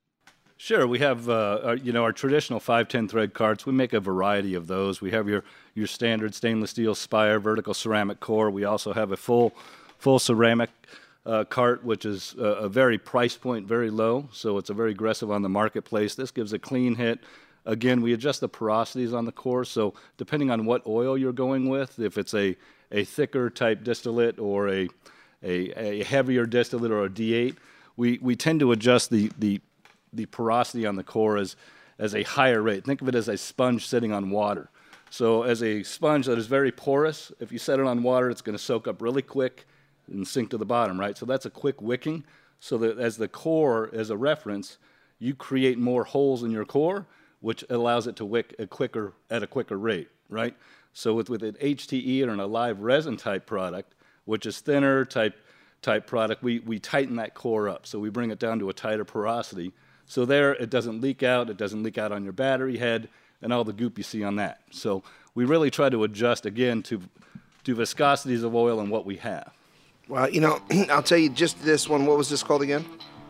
Sure, 0.58 0.88
we 0.88 1.00
have 1.00 1.30
uh, 1.30 1.60
our, 1.64 1.76
you 1.76 1.92
know 1.92 2.04
our 2.04 2.14
traditional 2.14 2.60
510 2.60 3.08
thread 3.08 3.34
carts. 3.34 3.66
We 3.66 3.74
make 3.74 3.94
a 3.94 4.00
variety 4.00 4.54
of 4.56 4.68
those. 4.68 5.02
We 5.02 5.12
have 5.12 5.28
your 5.28 5.44
your 5.74 5.88
standard 5.88 6.34
stainless 6.36 6.72
steel 6.72 6.96
spire, 6.96 7.40
vertical 7.40 7.74
ceramic 7.74 8.20
core. 8.20 8.50
We 8.50 8.64
also 8.64 8.94
have 8.94 9.12
a 9.12 9.18
full 9.18 9.54
full 9.98 10.20
ceramic 10.20 10.70
uh, 11.26 11.44
cart, 11.46 11.84
which 11.84 12.06
is 12.06 12.36
uh, 12.38 12.44
a 12.44 12.70
very 12.70 12.98
price 12.98 13.36
point 13.36 13.68
very 13.68 13.90
low, 13.90 14.30
so 14.32 14.58
it's 14.58 14.70
a 14.70 14.74
very 14.74 14.92
aggressive 14.92 15.32
on 15.32 15.42
the 15.42 15.50
marketplace. 15.50 16.16
This 16.16 16.32
gives 16.32 16.54
a 16.54 16.60
clean 16.60 16.96
hit. 16.96 17.20
Again, 17.66 18.02
we 18.02 18.14
adjust 18.14 18.42
the 18.42 18.50
porosities 18.50 19.14
on 19.14 19.26
the 19.26 19.32
core, 19.32 19.64
so 19.64 19.94
depending 20.18 20.52
on 20.52 20.66
what 20.66 20.86
oil 20.86 21.18
you're 21.18 21.34
going 21.34 21.68
with, 21.68 22.00
if 22.00 22.18
it's 22.18 22.34
a 22.34 22.56
a 22.92 23.04
thicker 23.04 23.50
type 23.50 23.84
distillate 23.84 24.40
or 24.40 24.70
a 24.70 24.88
a, 25.42 26.00
a 26.00 26.04
heavier 26.04 26.46
distillate 26.46 26.92
or 26.92 27.06
a 27.06 27.10
D8, 27.10 27.56
we, 27.98 28.18
we 28.22 28.36
tend 28.36 28.60
to 28.62 28.72
adjust 28.72 29.10
the, 29.10 29.30
the 29.38 29.60
the 30.14 30.26
porosity 30.28 30.86
on 30.86 30.96
the 30.96 31.04
core 31.04 31.38
as, 31.38 31.56
as 32.00 32.16
a 32.16 32.24
higher 32.24 32.62
rate. 32.62 32.86
Think 32.86 33.02
of 33.02 33.08
it 33.08 33.16
as 33.16 33.28
a 33.28 33.38
sponge 33.38 33.88
sitting 33.88 34.12
on 34.12 34.30
water. 34.30 34.70
So, 35.10 35.44
as 35.44 35.62
a 35.62 35.84
sponge 35.84 36.26
that 36.26 36.38
is 36.38 36.48
very 36.48 36.72
porous, 36.72 37.32
if 37.40 37.52
you 37.52 37.60
set 37.60 37.80
it 37.80 37.86
on 37.86 38.02
water, 38.02 38.30
it's 38.30 38.42
going 38.42 38.58
to 38.58 38.64
soak 38.64 38.88
up 38.88 39.02
really 39.02 39.22
quick 39.22 39.66
and 40.08 40.28
sink 40.28 40.50
to 40.50 40.58
the 40.58 40.66
bottom, 40.66 41.00
right? 41.00 41.18
So, 41.18 41.26
that's 41.26 41.46
a 41.46 41.52
quick 41.52 41.82
wicking. 41.82 42.24
So, 42.60 42.78
that 42.80 42.98
as 42.98 43.18
the 43.18 43.28
core, 43.28 43.92
as 43.94 44.10
a 44.10 44.18
reference, 44.18 44.80
you 45.20 45.36
create 45.36 45.78
more 45.78 46.04
holes 46.04 46.42
in 46.42 46.50
your 46.50 46.66
core, 46.66 47.06
which 47.42 47.64
allows 47.70 48.08
it 48.08 48.16
to 48.16 48.26
wick 48.26 48.56
a 48.58 48.66
quicker, 48.66 49.14
at 49.30 49.44
a 49.44 49.48
quicker 49.48 49.78
rate, 49.78 50.10
right? 50.30 50.56
So, 50.94 51.14
with, 51.14 51.30
with 51.30 51.44
an 51.44 51.54
HTE 51.62 52.26
or 52.26 52.32
an 52.32 52.40
alive 52.40 52.80
resin 52.80 53.16
type 53.16 53.46
product, 53.46 53.94
which 54.26 54.48
is 54.48 54.60
thinner 54.62 55.06
type 55.06 55.36
type 55.84 56.08
product, 56.08 56.42
we, 56.42 56.60
we 56.60 56.80
tighten 56.80 57.18
that 57.18 57.36
core 57.36 57.70
up. 57.70 57.86
So 57.86 58.00
we 58.00 58.10
bring 58.10 58.32
it 58.32 58.40
down 58.40 58.58
to 58.60 58.70
a 58.70 58.74
tighter 58.74 59.06
porosity. 59.06 59.72
So 60.08 60.26
there, 60.26 60.54
it 60.54 60.70
doesn't 60.70 61.02
leak 61.02 61.24
out. 61.24 61.50
It 61.50 61.58
doesn't 61.58 61.84
leak 61.84 61.98
out 61.98 62.12
on 62.12 62.24
your 62.24 62.34
battery 62.34 62.78
head 62.78 63.10
and 63.42 63.52
all 63.52 63.64
the 63.64 63.74
goop 63.74 63.98
you 63.98 64.04
see 64.04 64.24
on 64.24 64.36
that. 64.38 64.62
So 64.72 65.04
we 65.36 65.46
really 65.46 65.72
try 65.72 65.90
to 65.90 66.04
adjust 66.04 66.46
again 66.46 66.82
to 66.84 67.02
to 67.64 67.76
viscosities 67.76 68.44
of 68.44 68.54
oil 68.54 68.82
and 68.82 68.92
what 68.92 69.06
we 69.06 69.16
have. 69.18 69.54
Well, 70.10 70.30
you 70.30 70.42
know, 70.42 70.60
I'll 70.90 71.02
tell 71.02 71.18
you 71.18 71.30
just 71.30 71.64
this 71.64 71.88
one. 71.88 72.06
What 72.06 72.18
was 72.18 72.30
this 72.30 72.44
called 72.44 72.62
again? 72.62 72.86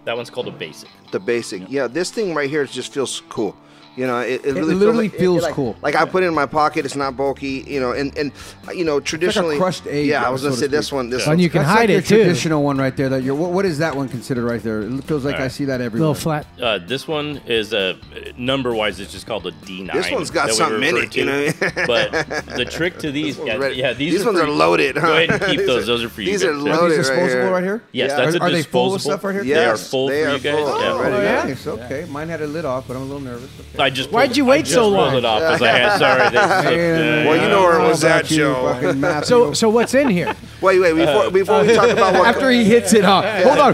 that 0.06 0.18
one's 0.18 0.30
called 0.30 0.48
a 0.48 0.52
basic. 0.52 0.90
The 1.12 1.20
basic. 1.20 1.70
Yeah, 1.70 1.88
this 1.88 2.12
thing 2.12 2.34
right 2.34 2.50
here 2.50 2.66
just 2.66 2.94
feels 2.94 3.22
cool. 3.30 3.56
You 3.96 4.08
know, 4.08 4.20
it, 4.22 4.44
it 4.44 4.54
really 4.56 4.74
literally 4.74 5.08
feels, 5.08 5.12
like, 5.12 5.20
feels 5.20 5.44
like, 5.44 5.54
cool. 5.54 5.76
Like 5.84 5.96
I 5.96 6.06
put 6.06 6.24
it 6.24 6.28
in 6.28 6.34
my 6.34 6.48
pocket. 6.48 6.84
It's 6.84 6.96
not 6.96 7.16
bulky. 7.16 7.64
You 7.68 7.80
know, 7.80 7.92
and 7.92 8.18
and 8.18 8.32
uh, 8.68 8.72
you 8.72 8.84
know, 8.84 9.00
traditionally, 9.00 9.58
crushed 9.58 9.86
egg, 9.86 10.08
Yeah, 10.08 10.24
I 10.26 10.30
was 10.30 10.42
gonna 10.42 10.56
so 10.56 10.62
say 10.62 10.66
to 10.68 10.72
this 10.72 10.92
one. 10.92 11.10
This 11.12 11.24
And 11.24 11.34
one. 11.34 11.40
you 11.40 11.50
can 11.50 11.62
That's 11.62 11.72
hide 11.72 11.80
like 11.82 11.90
your 11.90 12.00
it 12.00 12.06
too. 12.06 12.16
traditional 12.24 12.64
one 12.64 12.78
right 12.78 12.98
there. 12.98 13.10
That 13.10 13.22
you're, 13.22 13.36
what, 13.36 13.52
what 13.52 13.66
is 13.66 13.78
that 13.78 13.96
one 13.96 14.10
considered 14.10 14.46
right 14.46 14.64
there? 14.64 14.82
It 14.82 15.04
feels 15.04 15.24
like 15.26 15.36
I 15.36 15.48
see 15.48 15.66
that 15.66 15.80
everywhere. 15.80 16.10
little 16.10 16.16
flat. 16.16 16.48
Uh, 16.60 16.80
this 16.80 17.08
one 17.08 17.38
is 17.46 17.72
a 17.74 17.98
number 18.36 18.74
wise. 18.74 19.00
It's 19.00 19.12
just 19.12 19.28
called 19.28 19.46
a 19.46 19.52
D9. 19.52 19.94
This 19.94 20.10
one's 20.12 20.32
got 20.32 20.50
something 20.50 20.82
in 20.82 20.96
refer 20.96 21.06
it, 21.06 21.16
you 21.16 21.26
know? 21.26 21.52
but 21.86 22.12
the 22.58 22.66
trick 22.68 22.98
to 23.00 23.12
these, 23.12 23.38
yeah, 23.38 23.68
yeah, 23.68 23.94
these, 23.94 24.14
These 24.14 24.24
are 24.24 24.26
ones 24.26 24.40
are 24.40 24.50
loaded, 24.50 24.98
huh? 24.98 25.06
Go 25.08 25.14
ahead 25.18 25.30
and 25.30 25.44
keep 25.52 25.68
those. 25.68 25.84
are- 25.84 25.86
those 25.86 26.04
are 26.04 26.10
for 26.10 26.22
you. 26.22 26.32
these 26.32 26.44
are 26.44 26.54
loaded. 26.56 26.98
these 26.98 27.10
right 27.10 27.16
disposable 27.16 27.28
here. 27.44 27.52
right 27.52 27.64
here? 27.64 27.84
Yes, 27.92 28.10
Yeah. 28.10 28.18
that's 28.18 28.36
Are, 28.36 28.40
a 28.40 28.42
are 28.42 28.50
they 28.50 28.58
disposable. 28.58 28.90
full 28.90 28.96
of 28.96 29.02
stuff 29.02 29.24
right 29.24 29.34
here? 29.36 29.44
They 29.44 29.54
are 29.66 29.68
Yes, 29.74 29.90
full 29.92 30.08
they 30.08 30.24
for 30.24 30.30
are 30.30 30.34
you 30.38 30.40
guys. 30.40 30.56
Oh, 30.58 31.00
Ready 31.00 31.16
to 31.16 31.22
go. 31.22 31.48
nice. 31.48 31.68
Okay. 31.68 32.06
Mine 32.10 32.30
had 32.30 32.42
a 32.42 32.48
lid 32.48 32.66
off, 32.66 32.88
but 32.88 32.96
I'm 32.96 33.04
a 33.04 33.06
little 33.06 33.22
nervous. 33.22 33.52
Okay. 33.84 33.92
I 33.92 33.96
just 33.96 34.12
Why'd 34.12 34.28
pulled- 34.30 34.38
you 34.38 34.46
I 34.46 34.50
wait 34.50 34.62
just 34.66 34.74
so 34.74 34.82
pulled 34.84 34.94
long? 34.94 35.16
it 35.18 35.26
off 35.26 35.42
as 35.42 35.62
I 35.62 35.68
had. 35.68 35.98
Sorry. 36.00 36.24
They 36.24 36.30
slipped. 36.30 36.64
Man, 36.78 37.24
Yeah, 37.24 37.26
Well, 37.28 37.36
you 37.36 37.42
yeah. 37.42 37.48
know 37.50 37.62
where 37.64 37.78
it 37.78 37.82
How 37.82 37.88
was 37.90 38.04
about 38.04 38.20
at, 38.26 38.32
you, 38.32 38.38
Joe. 38.38 38.80
fucking 39.02 39.24
So, 39.26 39.54
so 39.62 39.70
what's 39.70 39.94
in 39.94 40.10
here? 40.10 40.36
Wait, 40.62 40.80
wait. 40.80 40.94
Before 40.96 41.30
before 41.32 41.62
we 41.64 41.74
talk 41.76 41.90
about 41.90 42.14
what 42.14 42.28
after 42.28 42.50
he 42.50 42.64
hits 42.64 42.94
it, 42.94 43.04
huh? 43.04 43.22
Hold 43.44 43.60
on. 43.60 43.74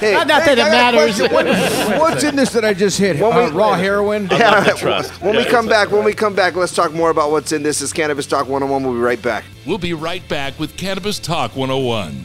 Hey, 0.00 0.12
Not 0.12 0.26
that 0.28 0.48
it 0.48 0.58
I 0.58 0.68
got 0.70 0.94
matters. 0.94 1.20
What- 1.20 1.46
what's 2.00 2.22
in 2.24 2.36
this 2.36 2.50
that 2.50 2.64
I 2.64 2.74
just 2.74 2.98
hit? 2.98 3.18
When 3.20 3.32
Uh, 3.32 3.44
we- 3.50 3.56
raw 3.56 3.74
heroin. 3.74 4.28
Yeah, 4.30 4.72
trust. 4.76 5.12
When 5.22 5.34
Yeah, 5.34 5.40
we 5.44 5.46
come 5.46 5.64
it's 5.66 5.72
back, 5.74 5.90
when 5.90 6.04
we 6.04 6.12
come 6.12 6.34
back, 6.34 6.54
let's 6.56 6.74
talk 6.74 6.92
more 6.92 7.10
about 7.10 7.30
what's 7.30 7.52
in 7.52 7.62
this. 7.62 7.80
Is 7.80 7.92
Cannabis 7.92 8.26
Talk 8.26 8.48
101. 8.48 8.82
We'll 8.84 8.92
be 8.94 9.00
right 9.00 9.20
back. 9.22 9.44
We'll 9.64 9.78
be 9.78 9.94
right 9.94 10.26
back 10.28 10.58
with 10.60 10.76
Cannabis 10.76 11.18
Talk 11.18 11.56
101. 11.56 12.24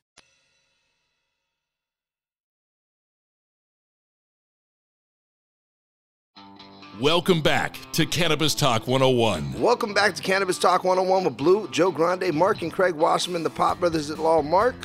Welcome 7.01 7.41
back 7.41 7.79
to 7.93 8.05
Cannabis 8.05 8.53
Talk 8.53 8.85
101. 8.85 9.59
Welcome 9.59 9.91
back 9.91 10.13
to 10.13 10.21
Cannabis 10.21 10.59
Talk 10.59 10.83
101 10.83 11.23
with 11.23 11.35
Blue, 11.35 11.67
Joe 11.69 11.89
Grande, 11.89 12.31
Mark, 12.31 12.61
and 12.61 12.71
Craig 12.71 12.93
Wasserman, 12.93 13.41
the 13.41 13.49
Pot 13.49 13.79
Brothers 13.79 14.11
at 14.11 14.19
Law. 14.19 14.43
Mark, 14.43 14.75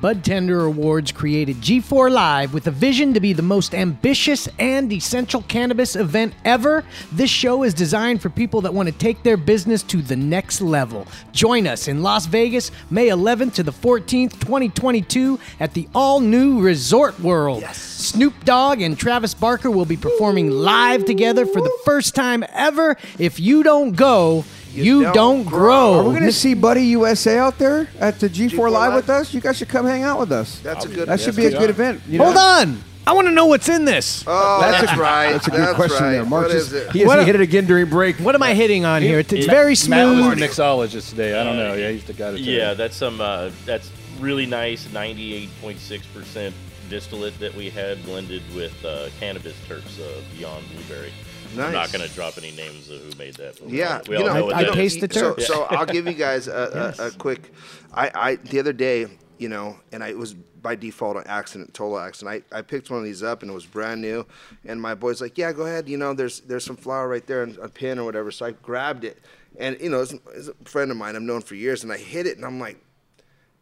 Bud 0.00 0.24
Tender 0.24 0.64
Awards 0.64 1.12
created 1.12 1.56
G4 1.56 2.10
Live 2.10 2.54
with 2.54 2.66
a 2.66 2.70
vision 2.70 3.14
to 3.14 3.20
be 3.20 3.32
the 3.32 3.42
most 3.42 3.74
ambitious 3.74 4.48
and 4.58 4.92
essential 4.92 5.42
cannabis 5.42 5.96
event 5.96 6.34
ever. 6.44 6.84
This 7.12 7.30
show 7.30 7.62
is 7.62 7.74
designed 7.74 8.22
for 8.22 8.30
people 8.30 8.60
that 8.62 8.74
want 8.74 8.88
to 8.88 8.94
take 8.94 9.22
their 9.22 9.36
business 9.36 9.82
to 9.84 10.02
the 10.02 10.16
next 10.16 10.60
level. 10.60 11.06
Join 11.32 11.66
us 11.66 11.88
in 11.88 12.02
Las 12.02 12.26
Vegas, 12.26 12.70
May 12.90 13.08
11th 13.08 13.54
to 13.54 13.62
the 13.62 13.72
14th, 13.72 14.40
2022, 14.40 15.38
at 15.60 15.74
the 15.74 15.88
all 15.94 16.20
new 16.20 16.60
Resort 16.60 17.18
World. 17.20 17.60
Yes. 17.60 17.78
Snoop 17.78 18.44
Dogg 18.44 18.80
and 18.80 18.98
Travis 18.98 19.34
Barker 19.34 19.70
will 19.70 19.84
be 19.84 19.96
performing 19.96 20.50
live 20.50 21.04
together 21.04 21.46
for 21.46 21.60
the 21.60 21.78
first 21.84 22.14
time 22.14 22.44
ever. 22.52 22.96
If 23.18 23.38
you 23.38 23.62
don't 23.62 23.92
go, 23.92 24.44
you, 24.74 25.02
don't 25.04 25.14
don't, 25.14 25.44
grow. 25.44 25.58
grow. 25.58 25.94
Are 26.00 26.04
we 26.04 26.10
going 26.10 26.22
to 26.24 26.32
see 26.32 26.54
Buddy 26.54 26.82
USA 26.86 27.38
out 27.38 27.58
there 27.58 27.88
at 28.00 28.18
the 28.20 28.28
G4, 28.28 28.50
G4 28.50 28.58
Live, 28.58 28.72
Live? 28.72 28.94
with 28.94 29.10
us? 29.10 29.34
You 29.34 29.40
guys 29.40 29.56
should 29.58 29.68
come 29.68 29.86
hang 29.86 30.02
out 30.02 30.18
with 30.20 30.32
us. 30.32 30.58
That's 30.60 30.84
a 30.84 30.88
good. 30.88 31.08
that 31.08 31.20
should 31.20 31.36
be 31.36 31.46
a 31.46 31.50
good 31.50 31.70
event. 31.70 32.02
You 32.08 32.22
Hold 32.22 32.34
know? 32.34 32.40
on. 32.40 32.82
I 33.04 33.14
want 33.14 33.26
to 33.26 33.32
know 33.32 33.46
what's 33.46 33.68
in 33.68 33.84
this. 33.84 34.22
Oh, 34.28 34.60
that's, 34.60 34.96
right. 34.96 35.32
That's 35.32 35.48
a 35.48 35.50
good 35.50 35.74
question 35.74 36.04
right. 36.04 36.10
there. 36.12 36.24
Mark 36.24 36.44
What 36.44 36.52
just, 36.52 36.68
is 36.68 36.72
it? 36.86 36.92
he, 36.92 37.04
What 37.04 37.18
he 37.18 37.22
a- 37.24 37.26
hit 37.26 37.34
it 37.34 37.40
again 37.40 37.66
during 37.66 37.88
break. 37.90 38.14
What 38.18 38.36
am 38.36 38.44
I 38.44 38.54
hitting 38.54 38.84
on 38.84 39.02
here? 39.02 39.18
It's, 39.18 39.32
it's 39.32 39.46
It- 39.46 39.50
very 39.50 39.74
Matt 39.88 40.08
was 40.08 40.24
smooth. 40.24 40.38
the 40.38 40.46
mixologist 40.46 41.10
today. 41.10 41.38
I 41.38 41.42
don't 41.42 41.56
know. 41.56 41.74
Yeah, 41.74 41.90
he's 41.90 42.04
the 42.04 42.12
guy 42.12 42.30
to 42.30 42.36
tell 42.36 42.46
Yeah, 42.46 42.70
you. 42.70 42.76
that's 42.76 42.94
some. 42.96 43.20
Uh, 43.20 43.50
that's 43.66 43.90
really 44.20 44.46
nice. 44.46 44.88
Ninety-eight 44.92 45.48
point 45.60 45.80
six 45.80 46.06
percent 46.06 46.54
distillate 46.88 47.36
that 47.40 47.52
we 47.56 47.70
had 47.70 48.00
blended 48.04 48.42
with 48.54 48.72
uh, 48.84 49.08
cannabis 49.18 49.56
terps 49.68 49.98
uh, 50.00 50.20
beyond 50.36 50.64
blueberry. 50.72 51.10
I'm 51.58 51.72
not 51.72 51.92
going 51.92 52.06
to 52.06 52.14
drop 52.14 52.38
any 52.38 52.50
names 52.52 52.88
of 52.90 53.00
who 53.02 53.18
made 53.18 53.34
that. 53.34 53.58
but 53.58 53.68
we 53.68 53.78
Yeah, 53.78 53.96
all- 53.98 54.02
we 54.08 54.16
you 54.16 54.22
all 54.22 54.26
know, 54.28 54.34
know 54.40 54.44
what 54.46 54.54
I 54.56 54.64
taste 54.74 55.00
the 55.00 55.08
turf. 55.08 55.40
So, 55.42 55.54
so 55.54 55.62
I'll 55.70 55.86
give 55.86 56.06
you 56.06 56.14
guys 56.14 56.48
a, 56.48 56.94
a, 56.98 57.06
a 57.06 57.10
quick. 57.12 57.52
I, 57.94 58.10
I 58.14 58.36
the 58.36 58.58
other 58.58 58.72
day, 58.72 59.06
you 59.38 59.48
know, 59.48 59.78
and 59.92 60.02
I 60.04 60.08
it 60.08 60.18
was 60.18 60.34
by 60.34 60.76
default 60.76 61.16
an 61.16 61.24
accident, 61.26 61.74
total 61.74 61.98
accident. 61.98 62.44
I, 62.52 62.58
I 62.58 62.62
picked 62.62 62.88
one 62.88 63.00
of 63.00 63.04
these 63.04 63.22
up 63.22 63.42
and 63.42 63.50
it 63.50 63.54
was 63.54 63.66
brand 63.66 64.00
new, 64.00 64.24
and 64.64 64.80
my 64.80 64.94
boy's 64.94 65.20
like, 65.20 65.36
"Yeah, 65.36 65.52
go 65.52 65.66
ahead. 65.66 65.88
You 65.88 65.96
know, 65.96 66.14
there's 66.14 66.40
there's 66.40 66.64
some 66.64 66.76
flour 66.76 67.08
right 67.08 67.26
there 67.26 67.42
and 67.42 67.58
a 67.58 67.68
pin 67.68 67.98
or 67.98 68.04
whatever." 68.04 68.30
So 68.30 68.46
I 68.46 68.52
grabbed 68.52 69.04
it, 69.04 69.18
and 69.58 69.76
you 69.80 69.90
know, 69.90 70.00
it's, 70.02 70.14
it's 70.34 70.48
a 70.48 70.54
friend 70.64 70.90
of 70.90 70.96
mine 70.96 71.16
I've 71.16 71.22
known 71.22 71.40
for 71.42 71.54
years, 71.56 71.82
and 71.82 71.92
I 71.92 71.96
hit 71.98 72.26
it, 72.26 72.36
and 72.36 72.46
I'm 72.46 72.60
like, 72.60 72.76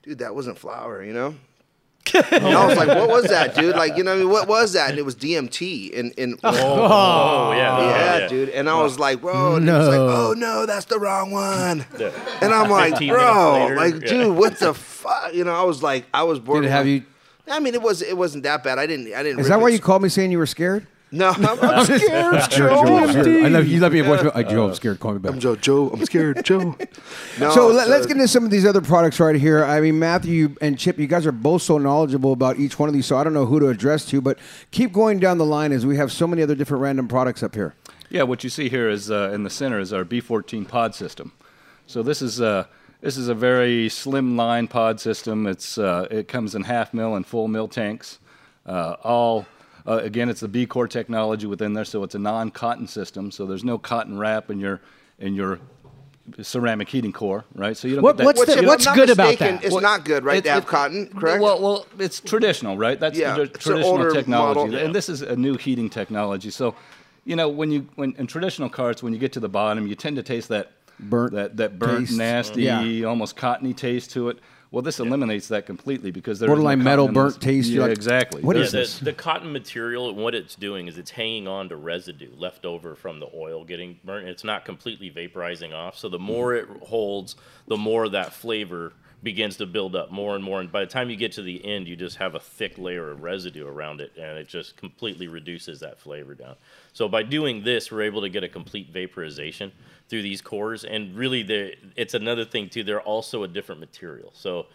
"Dude, 0.03 0.19
that 0.19 0.35
wasn't 0.35 0.59
flour," 0.59 1.03
you 1.03 1.15
know. 1.15 1.35
And 2.15 2.47
I 2.47 2.67
was 2.67 2.77
like, 2.77 2.89
"What 2.89 3.09
was 3.09 3.29
that, 3.29 3.55
dude? 3.55 3.77
Like, 3.77 3.97
you 3.97 4.05
know, 4.05 4.11
what 4.13 4.17
I 4.17 4.21
mean, 4.21 4.31
what 4.31 4.49
was 4.49 4.73
that?" 4.73 4.91
And 4.91 4.99
it 4.99 5.05
was 5.05 5.15
DMT, 5.15 5.99
and 5.99 6.13
and 6.19 6.39
Oh, 6.43 7.53
yeah, 7.53 7.57
yeah, 7.57 7.79
oh, 7.79 8.19
yeah, 8.21 8.29
dude. 8.29 8.49
And 8.51 8.69
I 8.69 8.81
was 8.83 8.99
like, 8.99 9.21
bro, 9.21 9.57
and 9.57 9.67
he 9.67 9.73
was 9.73 9.89
like, 9.89 9.97
No. 9.97 10.09
oh 10.09 10.35
no, 10.37 10.67
that's 10.67 10.87
the 10.87 10.99
wrong 10.99 11.31
one. 11.31 11.85
Yeah. 11.99 12.11
And 12.41 12.53
I'm 12.53 12.71
like, 12.71 12.99
bro, 12.99 13.53
minutes 13.53 13.61
later, 13.63 13.77
like, 13.77 13.95
yeah. 14.03 14.09
dude, 14.09 14.37
what 14.37 14.59
the 14.59 14.75
fuck? 14.75 15.35
You 15.35 15.45
know, 15.45 15.53
I 15.55 15.63
was 15.63 15.83
like, 15.83 16.07
I 16.13 16.23
was 16.25 16.39
bored. 16.41 16.63
Did 16.63 16.69
it 16.69 16.73
have 16.73 16.87
you? 16.87 17.05
I 17.49 17.61
mean, 17.61 17.75
it 17.75 17.83
was 17.83 18.03
it 18.03 18.17
wasn't 18.17 18.45
that 18.45 18.63
bad. 18.65 18.79
I 18.79 18.87
didn't 18.87 19.13
I 19.15 19.23
didn't. 19.23 19.41
Is 19.41 19.49
that 19.49 19.61
why 19.61 19.69
it. 19.69 19.75
you 19.75 19.81
called 19.81 20.03
me 20.03 20.09
saying 20.09 20.31
you 20.33 20.39
were 20.39 20.47
scared? 20.47 20.87
No, 21.13 21.31
I'm, 21.31 21.45
I'm 21.63 21.85
scared, 21.85 22.51
Joe, 22.51 22.87
I'm 22.87 23.11
scared. 23.11 23.45
I 23.45 23.49
love 23.49 23.67
you. 23.67 23.81
Left 23.81 23.93
me 23.93 24.01
a 24.01 24.05
voicemail. 24.05 24.33
I 24.35 24.43
Joe, 24.45 24.69
I'm 24.69 24.75
scared. 24.75 25.01
Call 25.01 25.13
me 25.15 25.19
back. 25.19 25.33
I'm 25.33 25.41
Joe. 25.41 25.57
Joe, 25.57 25.89
I'm 25.91 26.05
scared, 26.05 26.45
Joe. 26.45 26.77
No, 27.39 27.51
so 27.53 27.69
let, 27.69 27.89
us 27.89 28.07
get 28.07 28.17
into 28.17 28.29
some 28.29 28.45
of 28.45 28.51
these 28.51 28.67
other 28.67 28.81
products 28.81 29.19
right 29.19 29.35
here. 29.35 29.65
I 29.65 29.81
mean, 29.81 29.99
Matthew 29.99 30.57
and 30.61 30.79
Chip, 30.79 30.99
you 30.99 31.07
guys 31.07 31.27
are 31.27 31.33
both 31.33 31.63
so 31.63 31.79
knowledgeable 31.79 32.33
about 32.33 32.59
each 32.59 32.79
one 32.79 32.89
of 32.89 32.95
these, 32.95 33.07
so 33.07 33.17
I 33.17 33.25
don't 33.25 33.33
know 33.33 33.47
who 33.47 33.59
to 33.61 33.69
address 33.69 34.05
to, 34.07 34.21
but 34.21 34.39
keep 34.71 34.93
going 34.93 35.19
down 35.21 35.39
the 35.39 35.47
line 35.47 35.73
as 35.73 35.87
we 35.87 35.97
have 35.97 36.13
so 36.13 36.27
many 36.27 36.43
other 36.43 36.55
different 36.55 36.83
random 36.83 37.09
products 37.09 37.43
up 37.43 37.55
here. 37.55 37.75
Yeah, 38.11 38.25
what 38.25 38.45
you 38.45 38.51
see 38.51 38.69
here 38.69 38.91
is 38.91 39.11
uh, 39.11 39.31
in 39.33 39.45
the 39.45 39.51
center 39.51 39.79
is 39.79 39.93
our 39.93 40.05
B14 40.05 40.69
pod 40.69 40.95
system. 40.95 41.33
So 41.87 42.03
this 42.03 42.21
is 42.21 42.41
uh, 42.41 42.67
this 43.01 43.17
is 43.17 43.29
a 43.29 43.35
very 43.35 43.89
slim 43.89 44.37
line 44.37 44.69
pod 44.69 45.01
system. 45.01 45.47
It's 45.47 45.79
uh, 45.79 46.07
it 46.11 46.29
comes 46.29 46.55
in 46.55 46.65
half 46.65 46.93
mil 46.93 47.15
and 47.15 47.27
full 47.27 47.49
mil 47.49 47.69
tanks. 47.69 48.19
Uh, 48.67 48.97
all 49.03 49.47
uh, 49.87 49.99
again, 50.03 50.29
it's 50.29 50.41
the 50.41 50.49
B 50.49 50.67
core 50.67 50.89
technology 50.89 51.47
within 51.47 51.73
there, 51.73 51.85
so 51.85 52.03
it's 52.03 52.15
a 52.15 52.19
non-cotton 52.19 52.87
system. 52.87 53.31
So 53.31 53.47
there's 53.47 53.65
no 53.65 53.79
cotton 53.79 54.19
wrap 54.19 54.51
in 54.51 54.59
your 54.61 54.81
in 55.19 55.35
your 55.35 55.59
ceramic 56.43 56.89
heating 56.89 57.13
core, 57.13 57.45
right? 57.55 57.77
So 57.77 57.89
you 57.89 57.97
don't 57.97 58.03
What- 58.05 58.13
get 58.17 58.19
that. 58.19 58.25
what's 58.27 58.45
the- 58.47 58.53
if 58.53 58.59
I'm 58.61 58.67
what's 58.67 58.85
not 58.85 58.95
good 58.95 59.11
about 59.11 59.29
mistaken, 59.31 59.57
that? 59.57 59.65
It's 59.65 59.73
Well, 59.73 59.83
not 59.83 60.05
good, 60.05 60.25
right? 60.25 60.39
it- 60.39 60.45
to 60.45 60.51
have 60.51 60.63
it- 60.63 60.69
cotton, 60.69 61.07
correct? 61.09 61.43
Well, 61.43 61.61
well, 61.61 61.87
it's 61.99 62.21
traditional, 62.21 62.79
right? 62.79 62.99
That's 63.01 63.19
Yeah, 63.19 63.35
the 63.35 63.43
it's 63.43 63.55
an 63.57 63.61
traditional 63.73 63.93
older 63.99 64.11
technology, 64.13 64.61
model. 64.73 64.87
and 64.87 64.95
this 64.95 65.09
is 65.09 65.23
a 65.23 65.35
new 65.35 65.57
heating 65.57 65.91
technology. 65.91 66.51
So, 66.51 66.75
you 67.25 67.35
know, 67.37 67.49
when 67.49 67.71
you 67.73 67.87
when 67.97 68.15
in 68.17 68.27
traditional 68.27 68.69
carts, 68.69 69.03
when 69.03 69.13
you 69.13 69.19
get 69.19 69.33
to 69.33 69.41
the 69.41 69.49
bottom, 69.49 69.87
you 69.89 69.95
tend 69.95 70.17
to 70.17 70.23
taste 70.23 70.49
that 70.51 70.71
Burnt 71.01 71.33
that 71.33 71.57
that 71.57 71.79
burnt, 71.79 72.09
taste. 72.09 72.19
nasty, 72.19 72.63
Yeah. 72.65 73.05
almost 73.07 73.35
cottony 73.37 73.73
taste 73.75 74.13
to 74.13 74.29
it. 74.29 74.39
Well, 74.73 74.83
this 74.83 75.01
eliminates 75.01 75.49
that 75.49 75.67
completely 75.67 76.13
because 76.13 76.39
there's 76.39 76.49
Borderline 76.49 76.79
no 76.79 76.85
metal, 76.85 77.07
cotton 77.07 77.21
in 77.21 77.25
this. 77.25 77.33
burnt 77.35 77.43
taste, 77.43 77.71
Yeah, 77.71 77.83
like, 77.83 77.91
exactly. 77.91 78.43
what 78.43 78.55
Yeah, 78.57 78.63
is 78.63 78.73
the, 78.73 78.79
this? 78.79 78.99
the 79.01 79.13
cotton 79.13 79.53
material, 79.53 80.09
and 80.09 80.19
what 80.19 80.35
it's 80.35 80.55
doing 80.55 80.87
is 80.87 80.97
it's 80.97 81.11
hanging 81.11 81.49
on 81.49 81.69
to 81.71 81.77
residue 81.77 82.31
left 82.37 82.65
over 82.65 82.95
from 82.95 83.19
the 83.19 83.29
oil 83.35 83.65
getting 83.65 83.99
burnt. 84.05 84.29
It's 84.29 84.45
not 84.45 84.65
completely 84.65 85.11
vaporizing 85.11 85.75
off. 85.75 85.99
So 85.99 86.09
the 86.09 86.19
mm-hmm. 86.19 86.27
more 86.27 86.55
it 86.55 86.69
holds, 86.83 87.35
the 87.67 87.77
more 87.77 88.09
that 88.11 88.33
flavor 88.33 88.93
begins 89.23 89.57
to 89.57 89.67
build 89.67 89.95
up 89.95 90.11
more 90.11 90.35
and 90.35 90.43
more. 90.43 90.61
And 90.61 90.71
by 90.73 90.81
the 90.81 90.87
time 90.87 91.11
you 91.11 91.17
get 91.17 91.33
to 91.33 91.43
the 91.43 91.65
end, 91.65 91.87
you 91.89 91.97
just 91.97 92.17
have 92.17 92.35
a 92.35 92.41
thick 92.41 92.79
layer 92.79 93.11
of 93.11 93.23
residue 93.23 93.67
around 93.67 94.01
it, 94.01 94.13
and 94.17 94.39
it 94.39 94.49
just 94.49 94.77
completely 94.77 95.29
reduces 95.29 95.81
that 95.81 95.99
flavor 95.99 96.35
down. 96.35 96.57
So 96.93 97.09
by 97.09 97.23
doing 97.23 97.63
this, 97.63 97.91
we're 97.91 98.03
able 98.03 98.23
to 98.23 98.29
get 98.29 98.45
a 98.45 98.49
complete 98.49 98.91
vaporization 98.93 99.73
through 100.11 100.23
these 100.23 100.43
cores. 100.43 100.85
And 100.85 101.15
really, 101.17 101.43
the, 101.43 101.77
it's 101.97 102.15
another 102.15 102.45
thing 102.45 102.69
too. 102.69 102.83
They're 102.85 103.01
also 103.01 103.45
a 103.45 103.49
different 103.49 103.81
material. 103.81 104.33
So 104.35 104.67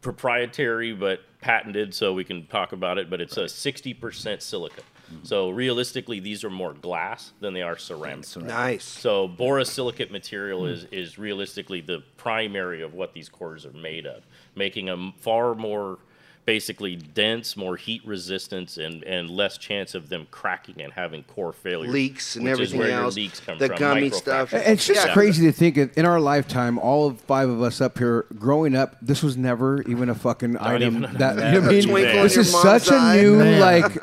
proprietary 0.00 0.92
but 0.92 1.20
patented, 1.40 1.94
so 1.94 2.12
we 2.12 2.24
can 2.24 2.46
talk 2.46 2.72
about 2.72 2.98
it. 2.98 3.08
But 3.08 3.20
it's 3.20 3.36
a 3.36 3.44
60% 3.44 4.42
silica. 4.42 4.82
Mm-hmm. 5.12 5.24
So 5.24 5.50
realistically, 5.50 6.20
these 6.20 6.42
are 6.44 6.50
more 6.50 6.74
glass 6.74 7.32
than 7.40 7.54
they 7.54 7.62
are 7.62 7.78
ceramic. 7.78 8.24
nice. 8.36 8.84
So 8.84 9.28
borosilicate 9.28 10.10
material 10.10 10.62
mm-hmm. 10.62 10.72
is 10.72 11.10
is 11.10 11.18
realistically 11.18 11.80
the 11.80 12.02
primary 12.16 12.82
of 12.82 12.94
what 12.94 13.12
these 13.12 13.28
cores 13.28 13.64
are 13.64 13.72
made 13.72 14.06
of, 14.06 14.24
making 14.54 14.86
them 14.86 15.12
far 15.18 15.54
more 15.54 15.98
basically 16.44 16.96
dense, 16.96 17.56
more 17.56 17.76
heat 17.76 18.02
resistance, 18.04 18.76
and, 18.76 19.04
and 19.04 19.30
less 19.30 19.56
chance 19.58 19.94
of 19.94 20.08
them 20.08 20.26
cracking 20.30 20.82
and 20.82 20.92
having 20.92 21.22
core 21.24 21.52
failure. 21.52 21.88
Leaks 21.90 22.34
and 22.34 22.44
which 22.44 22.52
everything 22.52 22.80
is 22.80 22.86
where 22.86 22.90
else. 22.90 23.16
Your 23.16 23.24
leaks 23.24 23.40
come 23.40 23.58
The 23.58 23.68
from, 23.68 23.76
gummy 23.76 24.10
stuff. 24.10 24.52
It's 24.52 24.84
just 24.86 25.06
Yeah. 25.06 25.12
crazy 25.12 25.46
to 25.46 25.52
think 25.52 25.76
in 25.76 25.90
in 25.96 26.04
our 26.04 26.18
lifetime, 26.20 26.78
all 26.78 27.06
of 27.06 27.20
five 27.20 27.48
of 27.48 27.62
us 27.62 27.80
up 27.80 27.96
here 27.98 28.24
growing 28.38 28.74
up, 28.74 28.96
this 29.00 29.22
was 29.22 29.36
never 29.36 29.82
even 29.82 30.08
a 30.08 30.14
fucking 30.14 30.56
item. 30.58 30.96
even 30.96 31.04
a- 31.04 31.18
that 31.18 31.36
you 31.36 31.60
know 31.60 31.68
I 31.68 31.72
mean, 31.72 32.22
this 32.22 32.36
is 32.36 32.50
mom's 32.52 32.62
such 32.84 32.88
a 32.90 33.14
new 33.22 33.36
Man. 33.36 33.60
like 33.60 33.96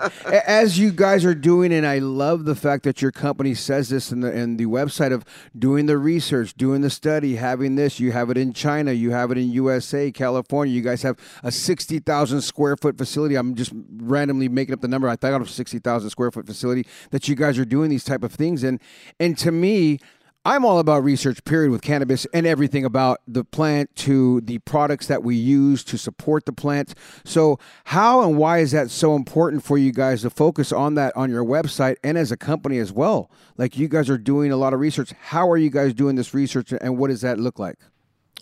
as 0.47 0.79
you 0.79 0.91
guys 0.91 1.25
are 1.25 1.35
doing, 1.35 1.73
and 1.73 1.85
I 1.85 1.99
love 1.99 2.45
the 2.45 2.55
fact 2.55 2.83
that 2.83 3.01
your 3.01 3.11
company 3.11 3.53
says 3.53 3.89
this 3.89 4.11
in 4.13 4.21
the 4.21 4.31
in 4.31 4.55
the 4.57 4.65
website 4.65 5.11
of 5.11 5.25
doing 5.57 5.87
the 5.87 5.97
research, 5.97 6.53
doing 6.55 6.81
the 6.81 6.89
study, 6.89 7.35
having 7.35 7.75
this. 7.75 7.99
You 7.99 8.11
have 8.13 8.29
it 8.29 8.37
in 8.37 8.53
China, 8.53 8.93
you 8.93 9.11
have 9.11 9.29
it 9.31 9.37
in 9.37 9.51
USA, 9.51 10.09
California. 10.11 10.73
You 10.73 10.81
guys 10.81 11.01
have 11.01 11.17
a 11.43 11.51
sixty 11.51 11.99
thousand 11.99 12.28
square 12.41 12.77
foot 12.77 12.97
facility. 12.97 13.35
I'm 13.35 13.55
just 13.55 13.71
randomly 13.97 14.49
making 14.49 14.73
up 14.73 14.81
the 14.81 14.87
number. 14.87 15.09
I 15.09 15.15
thought 15.15 15.47
sixty 15.47 15.79
thousand 15.79 16.09
square 16.09 16.31
foot 16.31 16.45
facility 16.45 16.85
that 17.11 17.27
you 17.27 17.35
guys 17.35 17.57
are 17.57 17.65
doing 17.65 17.89
these 17.89 18.03
type 18.03 18.23
of 18.23 18.31
things 18.31 18.63
in. 18.63 18.79
And 19.19 19.37
to 19.39 19.51
me, 19.51 19.99
I'm 20.45 20.63
all 20.63 20.79
about 20.79 21.03
research, 21.03 21.43
period, 21.43 21.69
with 21.69 21.81
cannabis 21.81 22.25
and 22.33 22.47
everything 22.47 22.85
about 22.85 23.19
the 23.27 23.43
plant 23.43 23.93
to 23.97 24.39
the 24.41 24.59
products 24.59 25.07
that 25.07 25.21
we 25.21 25.35
use 25.35 25.83
to 25.83 25.97
support 25.97 26.45
the 26.45 26.53
plant. 26.53 26.95
So, 27.25 27.59
how 27.83 28.23
and 28.23 28.37
why 28.37 28.59
is 28.59 28.71
that 28.71 28.89
so 28.89 29.15
important 29.15 29.65
for 29.65 29.77
you 29.77 29.91
guys 29.91 30.21
to 30.21 30.29
focus 30.29 30.71
on 30.71 30.95
that 30.95 31.15
on 31.17 31.29
your 31.29 31.43
website 31.43 31.97
and 32.05 32.17
as 32.17 32.31
a 32.31 32.37
company 32.37 32.77
as 32.77 32.93
well? 32.93 33.29
Like, 33.57 33.77
you 33.77 33.89
guys 33.89 34.09
are 34.09 34.17
doing 34.17 34.51
a 34.51 34.57
lot 34.57 34.73
of 34.73 34.79
research. 34.79 35.11
How 35.21 35.49
are 35.51 35.57
you 35.57 35.69
guys 35.69 35.93
doing 35.93 36.15
this 36.15 36.33
research 36.33 36.71
and 36.71 36.97
what 36.97 37.09
does 37.09 37.21
that 37.21 37.37
look 37.37 37.59
like? 37.59 37.77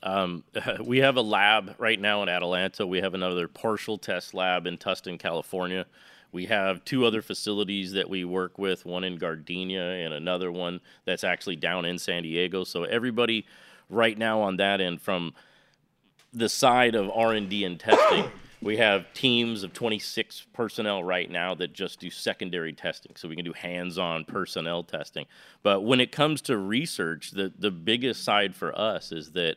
Um, 0.03 0.43
we 0.83 0.99
have 0.99 1.17
a 1.17 1.21
lab 1.21 1.75
right 1.77 1.99
now 1.99 2.23
in 2.23 2.29
Atlanta. 2.29 2.85
We 2.85 3.01
have 3.01 3.13
another 3.13 3.47
partial 3.47 3.97
test 3.97 4.33
lab 4.33 4.67
in 4.67 4.77
Tustin, 4.77 5.19
California. 5.19 5.85
We 6.31 6.45
have 6.47 6.83
two 6.83 7.05
other 7.05 7.21
facilities 7.21 7.93
that 7.93 8.09
we 8.09 8.25
work 8.25 8.57
with, 8.57 8.85
one 8.85 9.03
in 9.03 9.17
Gardena 9.17 10.05
and 10.05 10.13
another 10.13 10.51
one 10.51 10.81
that's 11.05 11.23
actually 11.23 11.55
down 11.55 11.85
in 11.85 11.97
San 11.97 12.23
Diego. 12.23 12.63
So 12.63 12.83
everybody 12.83 13.45
right 13.89 14.17
now 14.17 14.41
on 14.41 14.57
that 14.57 14.81
end 14.81 15.01
from 15.01 15.33
the 16.33 16.49
side 16.49 16.95
of 16.95 17.09
R&D 17.09 17.63
and 17.63 17.79
testing, 17.79 18.25
we 18.61 18.77
have 18.77 19.13
teams 19.13 19.63
of 19.63 19.73
26 19.73 20.47
personnel 20.53 21.03
right 21.03 21.31
now 21.31 21.55
that 21.55 21.73
just 21.73 21.99
do 22.01 22.09
secondary 22.09 22.73
testing. 22.73 23.13
So 23.15 23.29
we 23.29 23.35
can 23.35 23.45
do 23.45 23.53
hands-on 23.53 24.25
personnel 24.25 24.83
testing. 24.83 25.25
But 25.63 25.81
when 25.81 26.01
it 26.01 26.11
comes 26.11 26.41
to 26.43 26.57
research, 26.57 27.31
the 27.31 27.53
the 27.57 27.71
biggest 27.71 28.23
side 28.23 28.55
for 28.55 28.77
us 28.77 29.11
is 29.11 29.31
that 29.31 29.55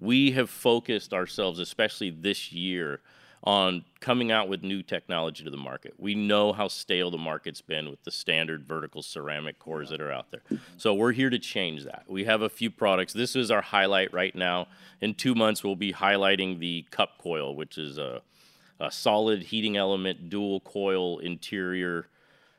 we 0.00 0.32
have 0.32 0.50
focused 0.50 1.12
ourselves, 1.12 1.58
especially 1.58 2.10
this 2.10 2.52
year, 2.52 3.00
on 3.42 3.84
coming 4.00 4.30
out 4.30 4.48
with 4.48 4.62
new 4.62 4.82
technology 4.82 5.44
to 5.44 5.50
the 5.50 5.56
market. 5.56 5.94
We 5.98 6.14
know 6.14 6.52
how 6.52 6.68
stale 6.68 7.10
the 7.10 7.18
market's 7.18 7.62
been 7.62 7.88
with 7.88 8.02
the 8.04 8.10
standard 8.10 8.66
vertical 8.66 9.02
ceramic 9.02 9.58
cores 9.58 9.88
that 9.90 10.00
are 10.00 10.12
out 10.12 10.30
there. 10.30 10.42
So 10.76 10.92
we're 10.92 11.12
here 11.12 11.30
to 11.30 11.38
change 11.38 11.84
that. 11.84 12.04
We 12.06 12.24
have 12.24 12.42
a 12.42 12.50
few 12.50 12.70
products. 12.70 13.14
This 13.14 13.34
is 13.34 13.50
our 13.50 13.62
highlight 13.62 14.12
right 14.12 14.34
now. 14.34 14.68
In 15.00 15.14
two 15.14 15.34
months, 15.34 15.64
we'll 15.64 15.76
be 15.76 15.92
highlighting 15.92 16.58
the 16.58 16.84
cup 16.90 17.18
coil, 17.18 17.54
which 17.54 17.78
is 17.78 17.96
a, 17.96 18.20
a 18.78 18.90
solid 18.90 19.44
heating 19.44 19.76
element, 19.76 20.28
dual 20.28 20.60
coil 20.60 21.18
interior 21.18 22.08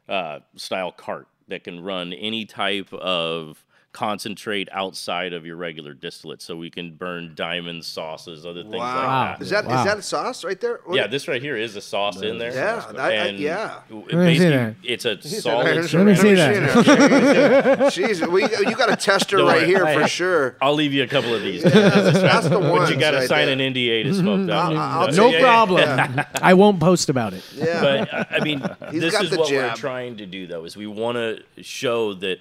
uh, 0.10 0.39
style 0.56 0.91
cart 0.91 1.27
that 1.47 1.63
can 1.63 1.84
run 1.84 2.12
any 2.13 2.45
type 2.45 2.91
of 2.93 3.63
concentrate 3.93 4.69
outside 4.71 5.34
of 5.34 5.45
your 5.45 5.58
regular 5.58 5.93
distillate 5.93 6.41
so 6.41 6.56
we 6.56 6.69
can 6.69 6.93
burn 6.93 7.34
diamonds 7.36 7.86
sauces 7.88 8.45
other 8.45 8.62
things 8.63 8.75
Wow. 8.75 8.95
like 9.30 9.39
that 9.39 9.43
Is 9.43 9.49
that 9.49 9.65
is 9.65 9.69
Wow. 9.69 9.84
that 9.84 9.97
a 9.97 10.01
sauce 10.01 10.43
right 10.45 10.60
there? 10.62 10.80
What- 10.86 10.95
yeah, 10.95 11.08
this 11.08 11.27
right 11.27 11.41
here 11.41 11.58
is 11.58 11.75
a 11.75 11.82
sauce 11.82 12.21
in 12.21 12.38
there. 12.38 12.54
Yeah, 12.54 12.84
I- 12.97 13.01
I- 13.01 13.12
and 13.13 13.38
yeah. 13.38 13.80
w- 13.89 14.08
see 14.38 14.39
that. 14.47 14.75
it's 14.84 15.04
a 15.06 15.10
Let 15.15 15.23
solid. 15.23 15.93
Let 15.93 16.06
me 16.06 16.15
see 16.15 16.34
that. 16.36 16.62
Jeez, 17.91 18.25
we, 18.32 18.43
you 18.43 18.75
got 18.75 18.91
a 18.91 18.95
tester 18.95 19.38
Don't 19.38 19.47
right 19.47 19.58
worry. 19.58 19.65
here 19.67 19.86
I- 19.86 20.01
for 20.01 20.08
sure. 20.08 20.56
I'll 20.62 20.73
leave 20.73 20.93
you 20.93 21.04
a 21.04 21.08
couple 21.08 21.34
of 21.36 21.41
these. 21.41 21.63
That's 21.63 22.47
the 22.47 22.60
one. 22.60 22.77
but 22.80 22.89
you 22.91 22.97
got 22.97 23.12
to 23.12 23.27
sign 23.27 23.49
an 23.49 23.60
NDA 23.60 24.04
to 24.04 24.13
smoke 24.13 24.47
that. 24.47 24.56
I'll- 24.56 24.77
I'll 24.77 25.12
No 25.12 25.27
Yeah, 25.30 25.38
yeah, 25.38 25.41
problem. 26.06 26.25
I 26.41 26.54
won't 26.54 26.80
post 26.80 27.10
about 27.10 27.34
it. 27.34 27.43
Yeah. 27.56 27.82
But 27.82 28.13
I- 28.13 28.25
I 28.38 28.39
mean, 28.43 28.63
He's 28.91 29.01
this 29.01 29.19
is 29.19 29.38
what 29.38 29.49
we're 29.51 29.73
trying 29.75 30.17
to 30.17 30.25
do, 30.25 30.47
though, 30.47 30.63
is 30.65 30.77
we 30.77 30.88
want 30.88 31.17
to 31.17 31.43
show 31.63 32.13
that 32.15 32.39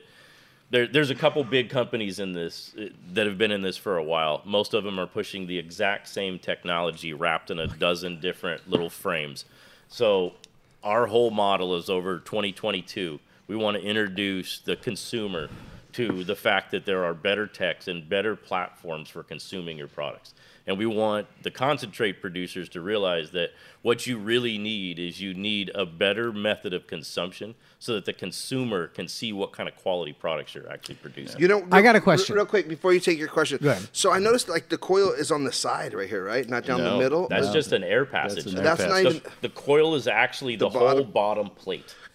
there, 0.71 0.87
there's 0.87 1.11
a 1.11 1.15
couple 1.15 1.43
big 1.43 1.69
companies 1.69 2.21
in 2.21 2.33
this 2.33 2.75
uh, 2.79 2.87
that 3.13 3.27
have 3.27 3.37
been 3.37 3.51
in 3.51 3.61
this 3.61 3.77
for 3.77 3.97
a 3.97 4.05
while. 4.05 4.43
Most 4.45 4.73
of 4.73 4.85
them 4.85 4.99
are 4.99 5.07
pushing 5.07 5.47
the 5.47 5.59
exact 5.59 6.09
same 6.09 6.39
technology 6.39 7.13
wrapped 7.13 7.51
in 7.51 7.59
a 7.59 7.67
dozen 7.67 8.21
different 8.21 8.69
little 8.71 8.91
frames. 8.91 9.45
So 9.89 10.35
our 10.83 11.07
whole 11.07 11.31
model 11.31 11.77
is 11.77 11.91
over 11.91 12.21
2022. 12.21 13.19
We 13.49 13.57
want 13.57 13.77
to 13.77 13.83
introduce 13.83 14.61
the 14.61 14.77
consumer 14.77 15.51
to 15.93 16.23
the 16.23 16.37
fact 16.37 16.71
that 16.71 16.85
there 16.85 17.05
are 17.05 17.15
better 17.15 17.49
techs 17.49 17.89
and 17.89 18.09
better 18.09 18.37
platforms 18.37 19.09
for 19.09 19.25
consuming 19.25 19.77
your 19.77 19.89
products. 19.89 20.35
And 20.67 20.79
we 20.79 20.87
want 20.87 21.27
the 21.43 21.51
concentrate 21.51 22.21
producers 22.21 22.69
to 22.71 22.81
realize 22.81 23.31
that 23.33 23.51
what 23.83 24.07
you 24.07 24.19
really 24.19 24.59
need 24.59 24.99
is 24.99 25.21
you 25.21 25.33
need 25.35 25.71
a 25.75 25.85
better 25.87 26.33
method 26.33 26.75
of 26.75 26.87
consumption 26.87 27.55
so 27.79 27.95
that 27.95 28.05
the 28.05 28.13
consumer 28.13 28.87
can 28.89 29.09
see 29.09 29.33
what 29.33 29.53
kind 29.53 29.69
of 29.69 29.75
quality 29.77 30.13
products 30.13 30.55
you're 30.55 30.71
actually 30.71 30.97
producing. 30.97 31.41
You 31.41 31.49
know, 31.49 31.67
I 31.73 31.81
got 31.83 31.97
a 31.97 32.01
question. 32.01 32.37
Real 32.37 32.45
quick 32.47 32.69
before 32.69 32.93
you 32.93 33.01
take 33.01 33.19
your 33.19 33.29
question. 33.29 33.59
Go 33.63 33.71
ahead. 33.71 33.89
So 33.93 34.13
I 34.13 34.19
noticed 34.19 34.49
like 34.49 34.69
the 34.69 34.79
coil 34.79 35.11
is 35.13 35.31
on 35.33 35.45
the 35.45 35.53
side 35.53 35.95
right 35.95 36.09
here, 36.09 36.25
right? 36.25 36.47
Not 36.49 36.67
down 36.67 36.81
No, 36.81 36.93
the 36.93 36.99
middle. 37.03 37.29
That's 37.29 37.49
Uh, 37.49 37.53
just 37.55 37.73
an 37.73 37.83
air 37.83 38.05
passage. 38.05 38.47
an 38.47 38.59
air 38.59 38.63
That's 38.63 38.81
not 38.83 39.03
passage. 39.03 39.23
the, 39.23 39.31
the 39.41 39.49
coil 39.49 39.95
is 39.95 40.07
actually 40.07 40.57
the, 40.57 40.69
The 40.69 40.79
whole 40.79 41.03
bottom- 41.05 41.11
bottom 41.11 41.51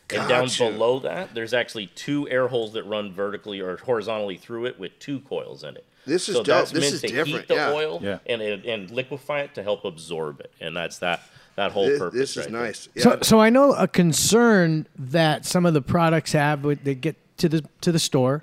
plate. 0.08 0.20
And 0.20 0.30
down 0.30 0.48
below 0.58 1.00
that, 1.00 1.34
there's 1.34 1.54
actually 1.54 1.88
two 1.88 2.30
air 2.30 2.48
holes 2.48 2.74
that 2.74 2.84
run 2.84 3.12
vertically 3.12 3.60
or 3.60 3.78
horizontally 3.78 4.38
through 4.38 4.66
it 4.66 4.80
with 4.80 4.98
two 5.00 5.20
coils 5.22 5.64
in 5.64 5.76
it. 5.76 5.86
This 6.06 6.30
is 6.30 6.36
so 6.36 6.44
dope. 6.44 6.58
That's 6.60 6.72
This 6.72 6.82
meant 6.82 6.94
is 6.96 7.02
to 7.02 7.08
different, 7.08 7.28
heat 7.28 7.48
the 7.48 7.56
yeah. 7.56 7.72
oil 7.72 8.00
Yeah. 8.04 8.20
and 8.28 8.42
and 8.42 8.92
liquefy 8.92 9.42
it 9.42 9.56
to 9.56 9.64
help 9.64 9.86
absorb 9.86 10.40
it, 10.40 10.52
and 10.62 10.76
that's 10.78 11.00
that 11.00 11.22
that 11.56 11.72
whole 11.72 11.88
This, 11.88 12.00
purpose. 12.00 12.20
this 12.20 12.38
is 12.38 12.44
right 12.46 12.52
nice. 12.52 12.90
Yeah. 12.94 13.04
So, 13.04 13.20
so 13.24 13.40
I 13.42 13.50
know 13.50 13.74
a 13.74 13.88
concern 13.88 14.88
that 15.00 15.46
some 15.46 15.66
of 15.66 15.74
the 15.74 15.82
products 15.82 16.34
have. 16.34 16.64
with- 16.66 16.84
They 16.84 16.96
get 16.96 17.16
to 17.38 17.50
the 17.50 17.66
to 17.82 17.92
the 17.92 18.00
store, 18.00 18.42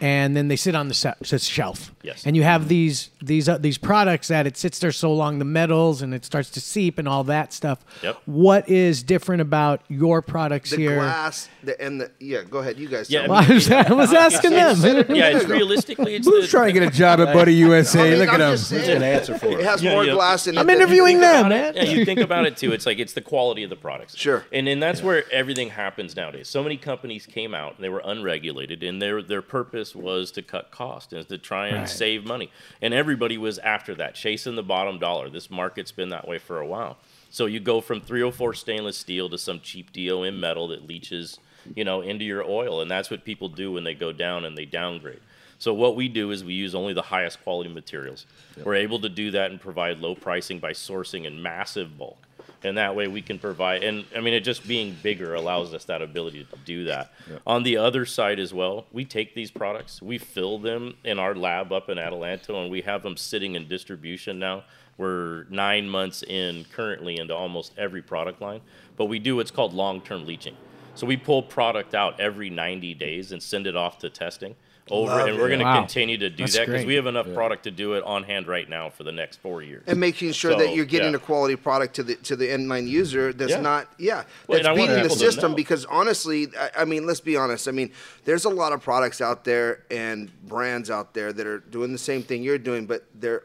and 0.00 0.36
then 0.36 0.48
they 0.48 0.56
sit 0.56 0.74
on 0.74 0.88
the 0.88 0.94
se- 0.94 1.14
shelf. 1.38 1.80
Mm-hmm. 1.80 1.92
Yes. 2.06 2.26
And 2.26 2.36
you 2.36 2.42
have 2.42 2.68
these 2.68 3.10
these 3.22 3.48
uh, 3.48 3.58
these 3.58 3.78
products 3.78 4.28
that 4.28 4.46
it 4.46 4.56
sits 4.56 4.78
there 4.78 4.92
so 4.92 5.12
long, 5.12 5.38
the 5.38 5.44
metals, 5.44 6.02
and 6.02 6.14
it 6.14 6.24
starts 6.24 6.50
to 6.50 6.60
seep 6.60 6.98
and 6.98 7.08
all 7.08 7.24
that 7.24 7.52
stuff. 7.52 7.84
Yep. 8.02 8.20
What 8.26 8.68
is 8.68 9.02
different 9.02 9.42
about 9.42 9.80
your 9.88 10.22
products 10.22 10.70
the 10.70 10.76
here? 10.76 10.96
glass 10.96 11.48
the, 11.62 11.80
and 11.80 12.00
the 12.00 12.10
yeah. 12.20 12.42
Go 12.42 12.58
ahead, 12.58 12.78
you 12.78 12.88
guys. 12.88 13.10
Yeah, 13.10 13.26
tell 13.26 13.32
I 13.32 13.40
me. 13.42 13.46
Well, 13.46 13.50
I 13.50 13.54
was, 13.54 13.70
I 13.70 13.92
was 13.92 14.12
asking 14.12 14.50
them. 14.50 14.76
Yeah, 15.16 15.28
it's 15.36 15.46
realistically 15.46 16.14
it's 16.16 16.26
Who's 16.26 16.48
trying 16.50 16.72
to 16.74 16.80
get 16.80 16.82
a 16.88 16.90
job 16.94 17.20
at 17.20 17.32
Buddy 17.34 17.54
USA? 17.54 18.00
I 18.00 18.10
mean, 18.10 18.18
Look 18.18 18.28
I'm 18.28 18.40
at 18.40 18.50
him. 18.50 18.56
just 18.56 18.68
saying, 18.68 18.96
An 18.96 19.02
answer 19.02 19.38
for 19.38 19.46
It 19.46 19.60
it. 19.60 19.64
has 19.64 19.82
Yeah, 19.82 19.92
more 19.92 20.04
yeah. 20.04 20.12
glass 20.14 20.46
in 20.46 20.56
it. 20.56 20.60
I'm 20.60 20.68
interviewing 20.68 21.20
them, 21.20 21.46
about 21.46 21.48
man. 21.50 21.76
it, 21.76 21.76
yeah, 21.76 21.82
you 21.94 22.04
think 22.04 22.20
about 22.20 22.44
it 22.46 22.56
too. 22.56 22.72
It's 22.72 22.86
like 22.86 22.98
it's 22.98 23.12
the 23.14 23.20
quality 23.20 23.62
of 23.62 23.70
the 23.70 23.76
products. 23.76 24.16
Sure. 24.16 24.44
And 24.52 24.66
then 24.66 24.80
that's 24.80 25.02
where 25.02 25.30
everything 25.32 25.70
happens 25.70 26.14
nowadays. 26.16 26.48
So 26.48 26.62
many 26.62 26.76
companies 26.76 27.26
came 27.26 27.54
out 27.54 27.76
and 27.76 27.84
they 27.84 27.88
were 27.88 28.04
unregulated, 28.16 28.82
and 28.82 29.00
their 29.00 29.22
their 29.22 29.42
purpose 29.42 29.94
was 29.94 30.30
to 30.32 30.42
cut 30.42 30.70
costs 30.70 31.12
and 31.12 31.28
to 31.28 31.38
try 31.38 31.68
and 31.68 31.88
save 31.88 32.24
money. 32.24 32.50
And 32.80 32.94
everybody 32.94 33.38
was 33.38 33.58
after 33.58 33.94
that, 33.96 34.14
chasing 34.14 34.56
the 34.56 34.62
bottom 34.62 34.98
dollar. 34.98 35.28
This 35.28 35.50
market's 35.50 35.92
been 35.92 36.10
that 36.10 36.26
way 36.26 36.38
for 36.38 36.60
a 36.60 36.66
while. 36.66 36.96
So 37.30 37.46
you 37.46 37.60
go 37.60 37.80
from 37.80 38.00
304 38.00 38.54
stainless 38.54 38.96
steel 38.96 39.28
to 39.28 39.38
some 39.38 39.60
cheap 39.60 39.92
DOM 39.92 40.40
metal 40.40 40.68
that 40.68 40.86
leaches, 40.86 41.38
you 41.74 41.84
know, 41.84 42.00
into 42.00 42.24
your 42.24 42.44
oil, 42.44 42.80
and 42.80 42.90
that's 42.90 43.10
what 43.10 43.24
people 43.24 43.48
do 43.48 43.72
when 43.72 43.84
they 43.84 43.94
go 43.94 44.12
down 44.12 44.44
and 44.44 44.56
they 44.56 44.64
downgrade. 44.64 45.20
So 45.58 45.72
what 45.72 45.96
we 45.96 46.08
do 46.08 46.30
is 46.30 46.44
we 46.44 46.54
use 46.54 46.74
only 46.74 46.92
the 46.92 47.02
highest 47.02 47.42
quality 47.42 47.70
materials. 47.70 48.26
We're 48.62 48.74
able 48.74 49.00
to 49.00 49.08
do 49.08 49.30
that 49.32 49.50
and 49.50 49.60
provide 49.60 50.00
low 50.00 50.14
pricing 50.14 50.58
by 50.58 50.72
sourcing 50.72 51.24
in 51.24 51.42
massive 51.42 51.96
bulk. 51.98 52.18
And 52.66 52.76
that 52.78 52.96
way 52.96 53.06
we 53.06 53.22
can 53.22 53.38
provide 53.38 53.84
and 53.84 54.04
I 54.14 54.20
mean 54.20 54.34
it 54.34 54.40
just 54.40 54.66
being 54.66 54.96
bigger 55.02 55.34
allows 55.34 55.72
us 55.72 55.84
that 55.84 56.02
ability 56.02 56.46
to 56.50 56.56
do 56.64 56.84
that. 56.84 57.12
On 57.46 57.62
the 57.62 57.76
other 57.76 58.04
side 58.04 58.38
as 58.38 58.52
well, 58.52 58.86
we 58.92 59.04
take 59.04 59.34
these 59.34 59.50
products, 59.50 60.02
we 60.02 60.18
fill 60.18 60.58
them 60.58 60.96
in 61.04 61.18
our 61.18 61.34
lab 61.34 61.72
up 61.72 61.88
in 61.88 61.98
Adelanto 61.98 62.62
and 62.62 62.70
we 62.70 62.82
have 62.82 63.02
them 63.02 63.16
sitting 63.16 63.54
in 63.54 63.68
distribution 63.68 64.38
now. 64.38 64.64
We're 64.98 65.44
9 65.50 65.88
months 65.88 66.22
in 66.22 66.64
currently 66.72 67.18
into 67.18 67.34
almost 67.34 67.72
every 67.78 68.02
product 68.02 68.40
line, 68.40 68.62
but 68.96 69.06
we 69.06 69.18
do 69.18 69.36
what's 69.36 69.50
called 69.50 69.72
long-term 69.74 70.26
leaching. 70.26 70.56
So 70.94 71.06
we 71.06 71.16
pull 71.18 71.42
product 71.42 71.94
out 71.94 72.18
every 72.18 72.48
90 72.48 72.94
days 72.94 73.32
and 73.32 73.42
send 73.42 73.66
it 73.66 73.76
off 73.76 73.98
to 73.98 74.10
testing 74.10 74.56
over, 74.90 75.10
Love 75.10 75.28
and 75.28 75.38
we're 75.38 75.48
going 75.48 75.58
to 75.58 75.64
Wow. 75.64 75.80
continue 75.80 76.16
to 76.18 76.30
do 76.30 76.44
That's 76.44 76.56
that 76.56 76.66
because 76.66 76.84
we 76.84 76.94
have 76.94 77.06
enough 77.06 77.32
product 77.34 77.64
to 77.64 77.70
do 77.70 77.94
it 77.94 78.04
on 78.04 78.22
hand 78.22 78.46
right 78.46 78.68
now 78.68 78.88
for 78.90 79.02
the 79.04 79.12
next 79.12 79.40
four 79.40 79.62
years. 79.62 79.82
and 79.86 79.98
making 79.98 80.32
sure 80.32 80.52
So, 80.52 80.58
that 80.58 80.74
you're 80.74 80.84
getting 80.84 81.10
yeah. 81.10 81.16
a 81.16 81.20
quality 81.20 81.56
product 81.56 81.94
to 81.96 82.02
the 82.02 82.14
to 82.16 82.36
the 82.36 82.50
end 82.50 82.68
line 82.68 82.86
user 82.86 83.32
that's 83.32 83.50
Yeah. 83.50 83.60
not 83.60 83.88
yeah 83.98 84.24
Well, 84.46 84.58
that's 84.58 84.68
and 84.68 84.76
beating 84.76 85.02
the 85.02 85.10
system 85.10 85.54
because 85.54 85.84
honestly 85.86 86.48
I, 86.58 86.82
I 86.82 86.84
mean 86.84 87.06
let's 87.06 87.20
be 87.20 87.36
honest 87.36 87.66
I 87.66 87.72
mean 87.72 87.90
there's 88.24 88.44
a 88.44 88.50
lot 88.50 88.72
of 88.72 88.80
products 88.82 89.20
out 89.20 89.44
there 89.44 89.82
and 89.90 90.30
brands 90.46 90.90
out 90.90 91.14
there 91.14 91.32
that 91.32 91.46
are 91.46 91.58
doing 91.58 91.92
the 91.92 91.98
same 91.98 92.22
thing 92.22 92.42
you're 92.42 92.58
doing 92.58 92.86
but 92.86 93.04
they're 93.14 93.42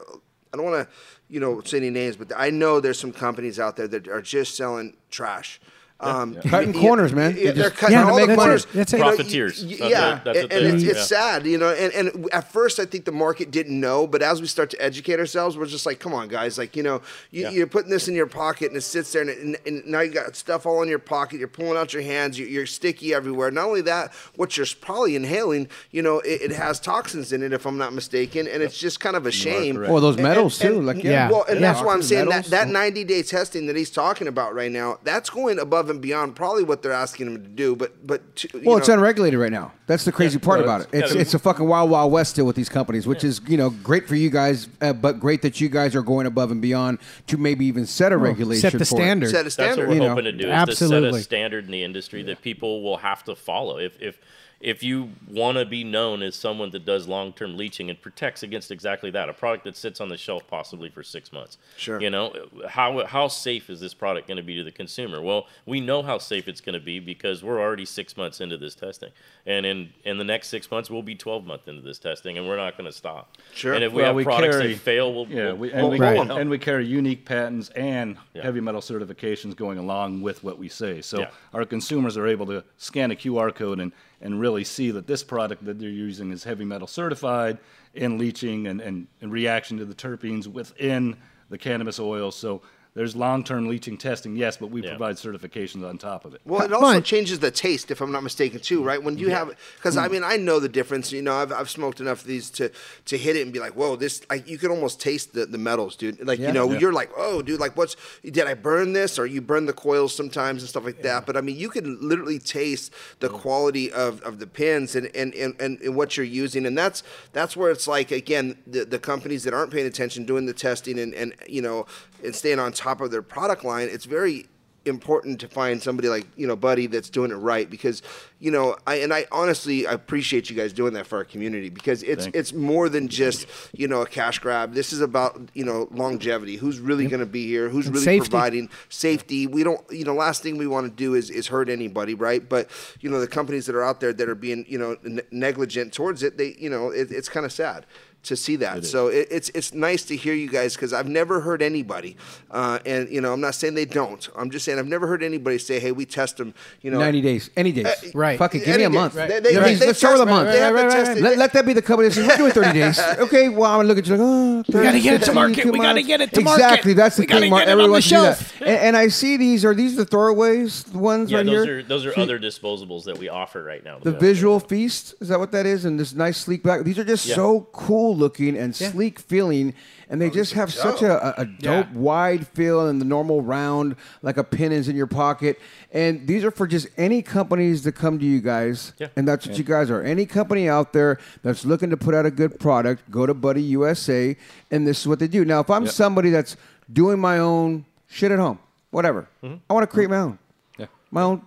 I 0.52 0.56
don't 0.56 0.66
want 0.66 0.86
to 0.88 0.94
you 1.28 1.40
know 1.40 1.60
say 1.62 1.78
any 1.78 1.90
names 1.90 2.16
but 2.16 2.30
I 2.36 2.50
know 2.50 2.78
there's 2.78 2.98
some 3.00 3.12
companies 3.12 3.58
out 3.58 3.76
there 3.76 3.88
that 3.88 4.06
are 4.06 4.22
just 4.22 4.54
selling 4.56 4.96
trash. 5.10 5.60
Um, 6.02 6.34
Cutting 6.48 6.72
y- 6.72 6.80
corners, 6.80 7.12
man. 7.12 7.36
Yeah, 7.36 7.52
They 7.52 7.60
they're 7.60 7.70
cutting 7.70 7.96
Yeah, 7.96 8.08
all 8.08 8.14
the 8.16 8.26
make 8.26 8.36
money. 8.36 8.36
corners. 8.38 8.66
That's 8.74 8.92
it. 8.92 8.96
You 8.96 9.02
know, 9.04 9.10
y- 9.10 9.16
Profiteers. 9.16 9.64
That's 9.64 9.80
yeah, 9.80 10.16
it. 10.18 10.24
That's 10.24 10.38
and, 10.40 10.52
and 10.52 10.66
it's, 10.74 10.82
it's 10.82 10.98
Yeah. 10.98 11.02
sad, 11.04 11.46
you 11.46 11.58
know. 11.58 11.68
And, 11.70 11.92
and 11.94 12.28
at 12.32 12.52
first, 12.52 12.80
I 12.80 12.84
think 12.86 13.04
the 13.04 13.12
market 13.12 13.50
didn't 13.50 13.78
know, 13.78 14.06
but 14.06 14.20
as 14.22 14.40
we 14.40 14.46
start 14.48 14.70
to 14.70 14.82
educate 14.82 15.18
ourselves, 15.20 15.56
we're 15.56 15.66
just 15.66 15.86
like, 15.86 16.00
come 16.00 16.12
on, 16.12 16.28
guys, 16.28 16.58
like 16.58 16.74
you 16.76 16.82
know, 16.82 17.02
you, 17.30 17.42
Yeah. 17.42 17.50
you're 17.50 17.66
putting 17.68 17.90
this 17.90 18.08
in 18.08 18.14
your 18.14 18.26
pocket 18.26 18.68
and 18.68 18.76
it 18.76 18.80
sits 18.82 19.12
there, 19.12 19.22
and, 19.22 19.30
and, 19.30 19.56
and 19.66 19.86
now 19.86 20.00
you 20.00 20.10
got 20.10 20.34
stuff 20.34 20.66
all 20.66 20.82
in 20.82 20.88
your 20.88 20.98
pocket. 20.98 21.38
You're 21.38 21.48
pulling 21.48 21.76
out 21.76 21.92
your 21.92 22.02
hands. 22.02 22.38
You, 22.38 22.46
you're 22.46 22.66
sticky 22.66 23.14
everywhere. 23.14 23.50
Not 23.52 23.66
only 23.66 23.82
that, 23.82 24.12
what 24.36 24.56
you're 24.56 24.66
probably 24.80 25.14
inhaling, 25.14 25.68
you 25.92 26.02
know, 26.02 26.18
it, 26.20 26.42
it 26.42 26.50
has 26.52 26.80
toxins 26.80 27.32
in 27.32 27.42
it, 27.44 27.52
if 27.52 27.64
I'm 27.66 27.78
not 27.78 27.92
mistaken, 27.92 28.48
and 28.48 28.62
it's 28.62 28.76
just 28.78 28.98
kind 28.98 29.14
of 29.14 29.24
a 29.26 29.30
shame. 29.30 29.76
correct. 29.76 29.92
Oh, 29.92 30.00
those 30.00 30.18
metals 30.18 30.60
and- 30.60 30.70
too. 30.70 30.78
and- 30.78 30.86
Like 30.86 31.04
Yeah. 31.04 31.10
yeah. 31.10 31.30
Well, 31.30 31.44
and 31.48 31.60
Yeah. 31.60 31.72
that's 31.72 31.84
why 31.84 31.94
I'm 31.94 32.02
saying 32.02 32.28
that 32.30 32.46
that 32.46 32.68
90 32.68 33.04
day 33.04 33.22
testing 33.22 33.66
that 33.66 33.76
he's 33.76 33.90
talking 33.90 34.26
about 34.26 34.54
right 34.54 34.72
now, 34.72 34.98
that's 35.04 35.30
going 35.30 35.58
above 35.60 35.90
and 35.92 36.00
beyond 36.02 36.34
probably 36.34 36.64
what 36.64 36.82
they're 36.82 36.90
asking 36.90 37.28
him 37.28 37.42
to 37.42 37.48
do. 37.48 37.76
But 37.76 38.04
but 38.04 38.34
to, 38.36 38.48
you 38.58 38.62
Well, 38.68 38.76
it's 38.78 38.88
unregulated 38.88 39.38
right 39.38 39.52
now. 39.52 39.72
That's 39.86 40.04
the 40.04 40.10
crazy 40.10 40.38
part 40.40 40.58
about 40.60 40.80
it. 40.80 40.88
it's- 40.88 41.02
It's 41.10 41.14
yeah. 41.14 41.20
it's 41.20 41.34
a 41.34 41.38
fucking 41.38 41.66
wild 41.68 41.90
wild 41.90 42.10
west 42.10 42.32
still 42.32 42.44
with 42.46 42.56
these 42.56 42.68
companies, 42.68 43.06
which 43.06 43.22
is 43.22 43.40
you 43.46 43.56
know 43.56 43.70
great 43.70 44.08
for 44.08 44.16
you 44.16 44.30
guys, 44.30 44.68
uh, 44.80 44.92
but 44.92 45.20
great 45.20 45.42
that 45.42 45.60
you 45.60 45.68
guys 45.68 45.94
are 45.94 46.02
going 46.02 46.26
above 46.26 46.50
and 46.50 46.60
beyond 46.60 46.98
to 47.28 47.36
maybe 47.36 47.64
even 47.66 47.86
set 47.86 48.10
a 48.10 48.16
regulation. 48.16 48.62
Set 48.70 48.72
the 48.72 48.78
for 48.84 48.94
it. 48.96 48.98
standard. 48.98 49.30
set 49.30 49.46
a 49.46 49.50
standard. 49.50 49.70
That's 49.70 49.78
what 49.78 49.88
we're 49.88 49.94
You 49.94 50.00
know, 50.08 50.20
to 50.20 50.32
do. 50.32 50.38
Is 50.38 50.44
to 50.46 50.50
absolutely. 50.52 51.12
set 51.12 51.20
a 51.20 51.22
standard 51.22 51.64
in 51.66 51.70
the 51.70 51.84
industry 51.84 52.22
that 52.24 52.42
people 52.42 52.82
will 52.82 52.96
have 52.98 53.22
to 53.24 53.36
follow. 53.36 53.78
If 53.78 54.00
if 54.02 54.18
if 54.62 54.80
you 54.84 55.10
want 55.28 55.58
to 55.58 55.66
be 55.66 55.82
known 55.82 56.22
as 56.22 56.36
someone 56.36 56.70
that 56.70 56.84
does 56.84 57.08
long 57.08 57.32
term 57.32 57.56
leaching 57.56 57.90
and 57.90 58.00
protects 58.00 58.44
against 58.44 58.70
exactly 58.70 59.10
that, 59.10 59.28
a 59.28 59.32
product 59.32 59.64
that 59.64 59.76
sits 59.76 60.00
on 60.00 60.08
the 60.08 60.16
shelf 60.16 60.44
possibly 60.46 60.88
for 60.88 61.02
six 61.02 61.32
months. 61.32 61.58
Sure. 61.76 62.00
You 62.00 62.10
know 62.10 62.32
how 62.68 63.04
how 63.04 63.26
safe 63.26 63.68
is 63.68 63.80
this 63.80 63.92
product 63.92 64.28
going 64.28 64.36
to 64.36 64.42
be 64.42 64.54
to 64.56 64.62
the 64.64 64.70
consumer? 64.70 65.20
Well, 65.20 65.48
we 65.66 65.80
know 65.80 66.02
how 66.02 66.18
safe 66.18 66.46
it's 66.46 66.60
going 66.60 66.74
to 66.78 66.84
be 66.84 67.00
because 67.00 67.42
we're 67.42 67.60
already 67.60 67.84
six 67.84 68.16
months 68.16 68.40
into 68.40 68.56
this 68.56 68.76
testing, 68.76 69.10
and 69.46 69.66
in 69.66 69.90
in 70.04 70.16
the 70.16 70.24
next 70.24 70.46
six 70.48 70.70
months 70.70 70.88
we'll 70.88 71.02
be 71.02 71.16
twelve 71.16 71.44
months 71.44 71.66
into 71.66 71.82
this 71.82 71.98
testing, 71.98 72.38
and 72.38 72.46
we're 72.46 72.56
not 72.56 72.78
going 72.78 72.88
to 72.90 72.96
stop. 72.96 73.36
Sure. 73.52 73.74
And 73.74 73.82
if 73.82 73.92
we 73.92 73.96
Well, 73.98 74.06
have 74.06 74.16
we 74.16 74.22
products 74.24 74.56
carry- 74.56 74.72
that 74.74 74.80
fail, 74.80 75.12
we'll 75.12 75.26
Yeah, 75.26 75.46
we'll, 75.46 75.56
we, 75.56 75.68
we'll 75.70 75.76
and, 75.78 75.88
we, 75.90 75.98
pull 75.98 76.06
Right. 76.26 76.30
and 76.40 76.48
we 76.50 76.58
carry 76.58 76.86
unique 76.86 77.24
patents 77.24 77.68
and 77.70 78.16
Yeah. 78.32 78.42
heavy 78.42 78.60
metal 78.60 78.80
certifications 78.80 79.56
going 79.56 79.78
along 79.78 80.22
with 80.22 80.44
what 80.44 80.56
we 80.56 80.68
say. 80.68 81.02
So 81.02 81.20
Yeah. 81.20 81.30
our 81.52 81.64
consumers 81.64 82.16
are 82.16 82.28
able 82.28 82.46
to 82.46 82.62
scan 82.76 83.10
a 83.10 83.16
QR 83.16 83.50
code 83.52 83.80
and, 83.80 83.90
and 84.20 84.38
really 84.40 84.51
see 84.62 84.90
that 84.90 85.06
this 85.06 85.22
product 85.24 85.64
that 85.64 85.78
they're 85.78 85.88
using 85.88 86.30
is 86.30 86.44
heavy 86.44 86.64
metal 86.64 86.86
certified 86.86 87.58
in 87.94 88.18
leaching 88.18 88.66
and, 88.66 88.80
and, 88.80 89.06
and 89.20 89.32
reaction 89.32 89.78
to 89.78 89.84
the 89.84 89.94
terpenes 89.94 90.46
within 90.46 91.16
the 91.50 91.58
cannabis 91.58 91.98
oil. 91.98 92.30
So 92.30 92.62
There's 92.94 93.16
long-term 93.16 93.68
leaching 93.68 93.96
testing, 93.96 94.36
yes, 94.36 94.58
but 94.58 94.70
we 94.70 94.82
Yeah. 94.82 94.90
provide 94.90 95.16
certifications 95.16 95.82
on 95.88 95.96
top 95.96 96.26
of 96.26 96.34
it. 96.34 96.42
Well, 96.44 96.60
it 96.60 96.74
also 96.74 96.84
Fine. 96.84 97.02
changes 97.04 97.38
the 97.38 97.50
taste, 97.50 97.90
if 97.90 98.02
I'm 98.02 98.12
not 98.12 98.22
mistaken, 98.22 98.60
too, 98.60 98.84
right? 98.84 99.02
When 99.02 99.16
you 99.16 99.30
have, 99.30 99.50
because 99.76 99.96
I 99.96 100.08
mm. 100.08 100.12
mean, 100.12 100.24
I 100.24 100.36
know 100.36 100.60
the 100.60 100.68
difference. 100.68 101.10
You 101.10 101.22
know, 101.22 101.34
I've, 101.34 101.52
I've 101.52 101.70
smoked 101.70 102.00
enough 102.00 102.20
of 102.20 102.26
these 102.26 102.50
to 102.50 102.70
to 103.06 103.16
hit 103.16 103.36
it 103.36 103.42
and 103.42 103.52
be 103.52 103.60
like, 103.60 103.72
whoa, 103.72 103.96
this. 103.96 104.20
Like, 104.28 104.46
you 104.46 104.58
can 104.58 104.70
almost 104.70 105.00
taste 105.00 105.32
the, 105.32 105.46
the 105.46 105.56
metals, 105.56 105.96
dude. 105.96 106.26
Like, 106.26 106.38
Yeah. 106.38 106.48
you 106.48 106.52
know, 106.52 106.70
Yeah. 106.70 106.80
you're 106.80 106.92
like, 106.92 107.10
oh, 107.16 107.40
dude, 107.40 107.60
like, 107.60 107.78
what's 107.78 107.96
did 108.22 108.46
I 108.46 108.52
burn 108.52 108.92
this 108.92 109.18
or 109.18 109.24
you 109.24 109.40
burn 109.40 109.64
the 109.64 109.72
coils 109.72 110.14
sometimes 110.14 110.62
and 110.62 110.68
stuff 110.68 110.84
like 110.84 111.00
that? 111.00 111.24
But 111.24 111.38
I 111.38 111.40
mean, 111.40 111.56
you 111.56 111.70
can 111.70 111.96
literally 112.06 112.38
taste 112.38 112.92
the 113.20 113.30
mm. 113.30 113.38
quality 113.40 113.90
of, 113.90 114.20
of 114.20 114.38
the 114.38 114.46
pins 114.46 114.94
and, 114.94 115.06
and, 115.16 115.34
and, 115.34 115.58
and, 115.58 115.80
and 115.80 115.96
what 115.96 116.18
you're 116.18 116.26
using, 116.26 116.66
and 116.66 116.76
that's 116.76 117.02
that's 117.32 117.56
where 117.56 117.70
it's 117.70 117.88
like 117.88 118.10
again, 118.10 118.58
the, 118.66 118.84
the 118.84 118.98
companies 118.98 119.44
that 119.44 119.54
aren't 119.54 119.72
paying 119.72 119.86
attention, 119.86 120.26
doing 120.26 120.44
the 120.44 120.52
testing, 120.52 120.98
and, 120.98 121.14
and 121.14 121.34
you 121.48 121.62
know, 121.62 121.86
and 122.22 122.34
staying 122.34 122.58
on 122.58 122.72
top 122.82 123.00
of 123.00 123.10
their 123.10 123.22
product 123.22 123.64
line. 123.64 123.88
It's 123.90 124.04
very 124.06 124.46
important 124.84 125.38
to 125.38 125.46
find 125.46 125.80
somebody 125.80 126.08
like 126.08 126.26
you 126.36 126.44
know 126.44 126.56
buddy 126.56 126.88
that's 126.88 127.08
doing 127.08 127.30
it 127.30 127.36
right 127.36 127.70
because 127.70 128.02
you 128.40 128.50
know 128.50 128.76
i 128.84 128.96
and 128.96 129.14
i 129.14 129.24
honestly 129.30 129.86
i 129.86 129.92
appreciate 129.92 130.50
you 130.50 130.56
guys 130.56 130.72
doing 130.72 130.92
that 130.92 131.06
for 131.06 131.18
our 131.18 131.24
community 131.24 131.68
because 131.68 132.02
it's 132.02 132.24
Thank 132.24 132.34
you. 132.34 132.40
it's 132.40 132.52
more 132.52 132.88
than 132.88 133.06
just 133.06 133.46
you 133.72 133.86
know 133.86 134.02
a 134.02 134.06
cash 134.06 134.40
grab 134.40 134.74
this 134.74 134.92
is 134.92 135.00
about 135.00 135.40
you 135.54 135.64
know 135.64 135.86
longevity 135.92 136.56
who's 136.56 136.80
really 136.80 137.06
going 137.06 137.20
to 137.20 137.26
be 137.26 137.46
here 137.46 137.68
who's 137.68 137.86
And 137.86 137.94
really 137.94 138.04
safety. 138.04 138.28
providing 138.30 138.70
safety 138.88 139.46
we 139.46 139.62
don't 139.62 139.80
you 139.88 140.04
know 140.04 140.14
last 140.14 140.42
thing 140.42 140.58
we 140.58 140.66
want 140.66 140.90
to 140.90 140.96
do 140.96 141.14
is 141.14 141.30
is 141.30 141.46
hurt 141.46 141.68
anybody 141.68 142.14
right 142.14 142.48
but 142.48 142.68
you 143.00 143.08
know 143.08 143.20
the 143.20 143.28
companies 143.28 143.66
that 143.66 143.76
are 143.76 143.84
out 143.84 144.00
there 144.00 144.12
that 144.12 144.28
are 144.28 144.34
being 144.34 144.64
you 144.68 144.78
know 144.78 144.96
ne- 145.04 145.22
negligent 145.30 145.92
towards 145.92 146.24
it 146.24 146.38
they 146.38 146.56
you 146.58 146.68
know 146.68 146.90
it, 146.90 147.12
it's 147.12 147.28
kind 147.28 147.46
of 147.46 147.52
sad 147.52 147.86
to 148.24 148.36
see 148.36 148.56
that. 148.56 148.84
so 148.84 149.08
it, 149.08 149.26
it's 149.30 149.48
it's 149.50 149.74
nice 149.74 150.04
to 150.04 150.16
hear 150.16 150.32
you 150.34 150.48
guys 150.48 150.74
because 150.74 150.92
I've 150.92 151.08
never 151.08 151.40
heard 151.40 151.60
anybody, 151.62 152.16
uh, 152.50 152.78
and 152.86 153.08
you 153.10 153.20
know 153.20 153.32
I'm 153.32 153.40
not 153.40 153.54
saying 153.54 153.74
they 153.74 153.84
don't. 153.84 154.28
I'm 154.36 154.50
just 154.50 154.64
saying 154.64 154.78
I've 154.78 154.86
never 154.86 155.06
heard 155.06 155.22
anybody 155.22 155.58
say, 155.58 155.80
"Hey, 155.80 155.90
we 155.92 156.04
test 156.06 156.36
them." 156.36 156.54
You 156.82 156.90
know, 156.92 156.98
90 157.00 157.20
days, 157.20 157.50
any 157.56 157.72
days. 157.72 157.86
Uh, 157.86 157.94
Right. 158.14 158.38
Fuck 158.38 158.54
it, 158.54 158.60
give 158.64 158.68
any 158.68 158.78
me 158.78 158.84
a 158.84 158.88
day. 158.90 158.94
month. 158.94 159.14
They- 159.14 159.40
they- 159.40 159.52
Yeah, 159.54 159.60
they- 159.60 159.76
let's 159.86 159.98
start 159.98 160.14
with 160.18 160.22
a 160.22 160.26
month. 160.30 160.48
They 160.50 160.58
have 160.60 160.74
Right, 160.74 160.86
right, 160.86 161.08
right. 161.08 161.18
Let, 161.20 161.38
let 161.38 161.52
that 161.54 161.66
be 161.66 161.72
the 161.72 161.82
company 161.82 162.08
that 162.08 162.14
says, 162.14 162.26
we're 162.28 162.36
doing 162.36 162.52
30 162.52 162.72
days. 162.78 163.00
Okay, 163.22 163.48
well, 163.48 163.70
I'm 163.70 163.76
going 163.78 163.88
to 163.88 163.94
look 163.94 163.98
at 163.98 164.06
you 164.06 164.16
like, 164.16 164.20
oh, 164.22 164.62
30, 164.72 164.84
gotta 164.84 165.00
get 165.00 165.14
it 165.14 165.22
to 165.26 165.32
market. 165.32 165.64
We 165.66 165.78
gotta 165.78 166.02
get 166.02 166.20
it 166.20 166.32
to 166.32 166.40
market. 166.42 166.62
Exactly. 166.64 166.92
That's 166.94 167.16
the 167.16 167.22
We 167.22 167.26
thing, 167.26 167.50
Mark. 167.50 167.62
get 167.62 167.68
it 167.68 167.72
on 167.72 167.80
Everyone 167.80 167.88
the 167.88 167.92
wants 167.92 168.08
to 168.08 168.14
do 168.14 168.22
that. 168.22 168.68
And, 168.68 168.86
and 168.88 168.96
I 168.96 169.08
see 169.08 169.36
these. 169.36 169.64
Are 169.64 169.74
these 169.74 169.96
the 169.96 170.06
throwaways, 170.06 170.92
ones 170.94 171.30
Yeah, 171.30 171.38
right 171.38 171.46
those 171.46 171.64
here? 171.64 171.78
are 171.78 171.82
those 171.82 172.06
are 172.06 172.18
other 172.18 172.38
disposables 172.38 173.04
that 173.04 173.18
we 173.18 173.28
offer 173.28 173.62
right 173.62 173.84
now. 173.84 173.98
The 174.00 174.12
visual 174.12 174.60
feast 174.60 175.14
is 175.20 175.28
that 175.28 175.38
what 175.38 175.52
that 175.52 175.66
is? 175.66 175.84
And 175.84 175.98
this 175.98 176.14
nice 176.14 176.38
sleek 176.38 176.62
back. 176.62 176.82
These 176.84 176.98
are 176.98 177.04
just 177.04 177.24
so 177.26 177.68
cool 177.72 178.11
looking 178.16 178.56
and 178.56 178.74
sleek 178.74 179.18
feeling, 179.18 179.74
and 180.08 180.20
they 180.20 180.30
just 180.30 180.52
have 180.54 180.72
such 180.72 181.02
a, 181.02 181.40
a, 181.40 181.42
a 181.42 181.44
dope 181.46 181.90
wide 181.92 182.46
feel 182.48 182.86
and 182.88 183.00
the 183.00 183.04
normal 183.04 183.42
round 183.42 183.96
like 184.22 184.36
a 184.36 184.44
pin 184.44 184.72
is 184.72 184.88
in 184.88 184.96
your 184.96 185.06
pocket. 185.06 185.58
And 185.92 186.26
these 186.26 186.44
are 186.44 186.50
for 186.50 186.66
just 186.66 186.88
any 186.96 187.22
companies 187.22 187.82
that 187.84 187.92
come 187.92 188.18
to 188.18 188.24
you 188.24 188.40
guys, 188.40 188.92
Yeah. 188.98 189.08
and 189.16 189.26
that's 189.26 189.46
what 189.46 189.58
you 189.58 189.64
guys 189.64 189.90
are. 189.90 190.02
Any 190.02 190.26
company 190.26 190.68
out 190.68 190.92
there 190.92 191.18
that's 191.42 191.64
looking 191.64 191.90
to 191.90 191.96
put 191.96 192.14
out 192.14 192.26
a 192.26 192.30
good 192.30 192.58
product, 192.60 193.10
go 193.10 193.26
to 193.26 193.34
Buddy 193.34 193.62
USA, 193.62 194.36
and 194.70 194.86
this 194.86 195.00
is 195.00 195.08
what 195.08 195.18
they 195.18 195.28
do. 195.28 195.44
Now, 195.44 195.60
if 195.60 195.70
I'm 195.70 195.86
somebody 195.86 196.30
that's 196.30 196.56
doing 196.92 197.18
my 197.18 197.38
own 197.38 197.84
shit 198.08 198.30
at 198.30 198.38
home, 198.38 198.58
whatever, 198.90 199.28
Mm-hmm. 199.42 199.56
I 199.68 199.72
want 199.74 199.82
to 199.88 199.92
create 199.92 200.10
my 200.10 200.18
own, 200.18 200.38
Yeah. 200.78 200.86
my 201.10 201.22
own. 201.22 201.42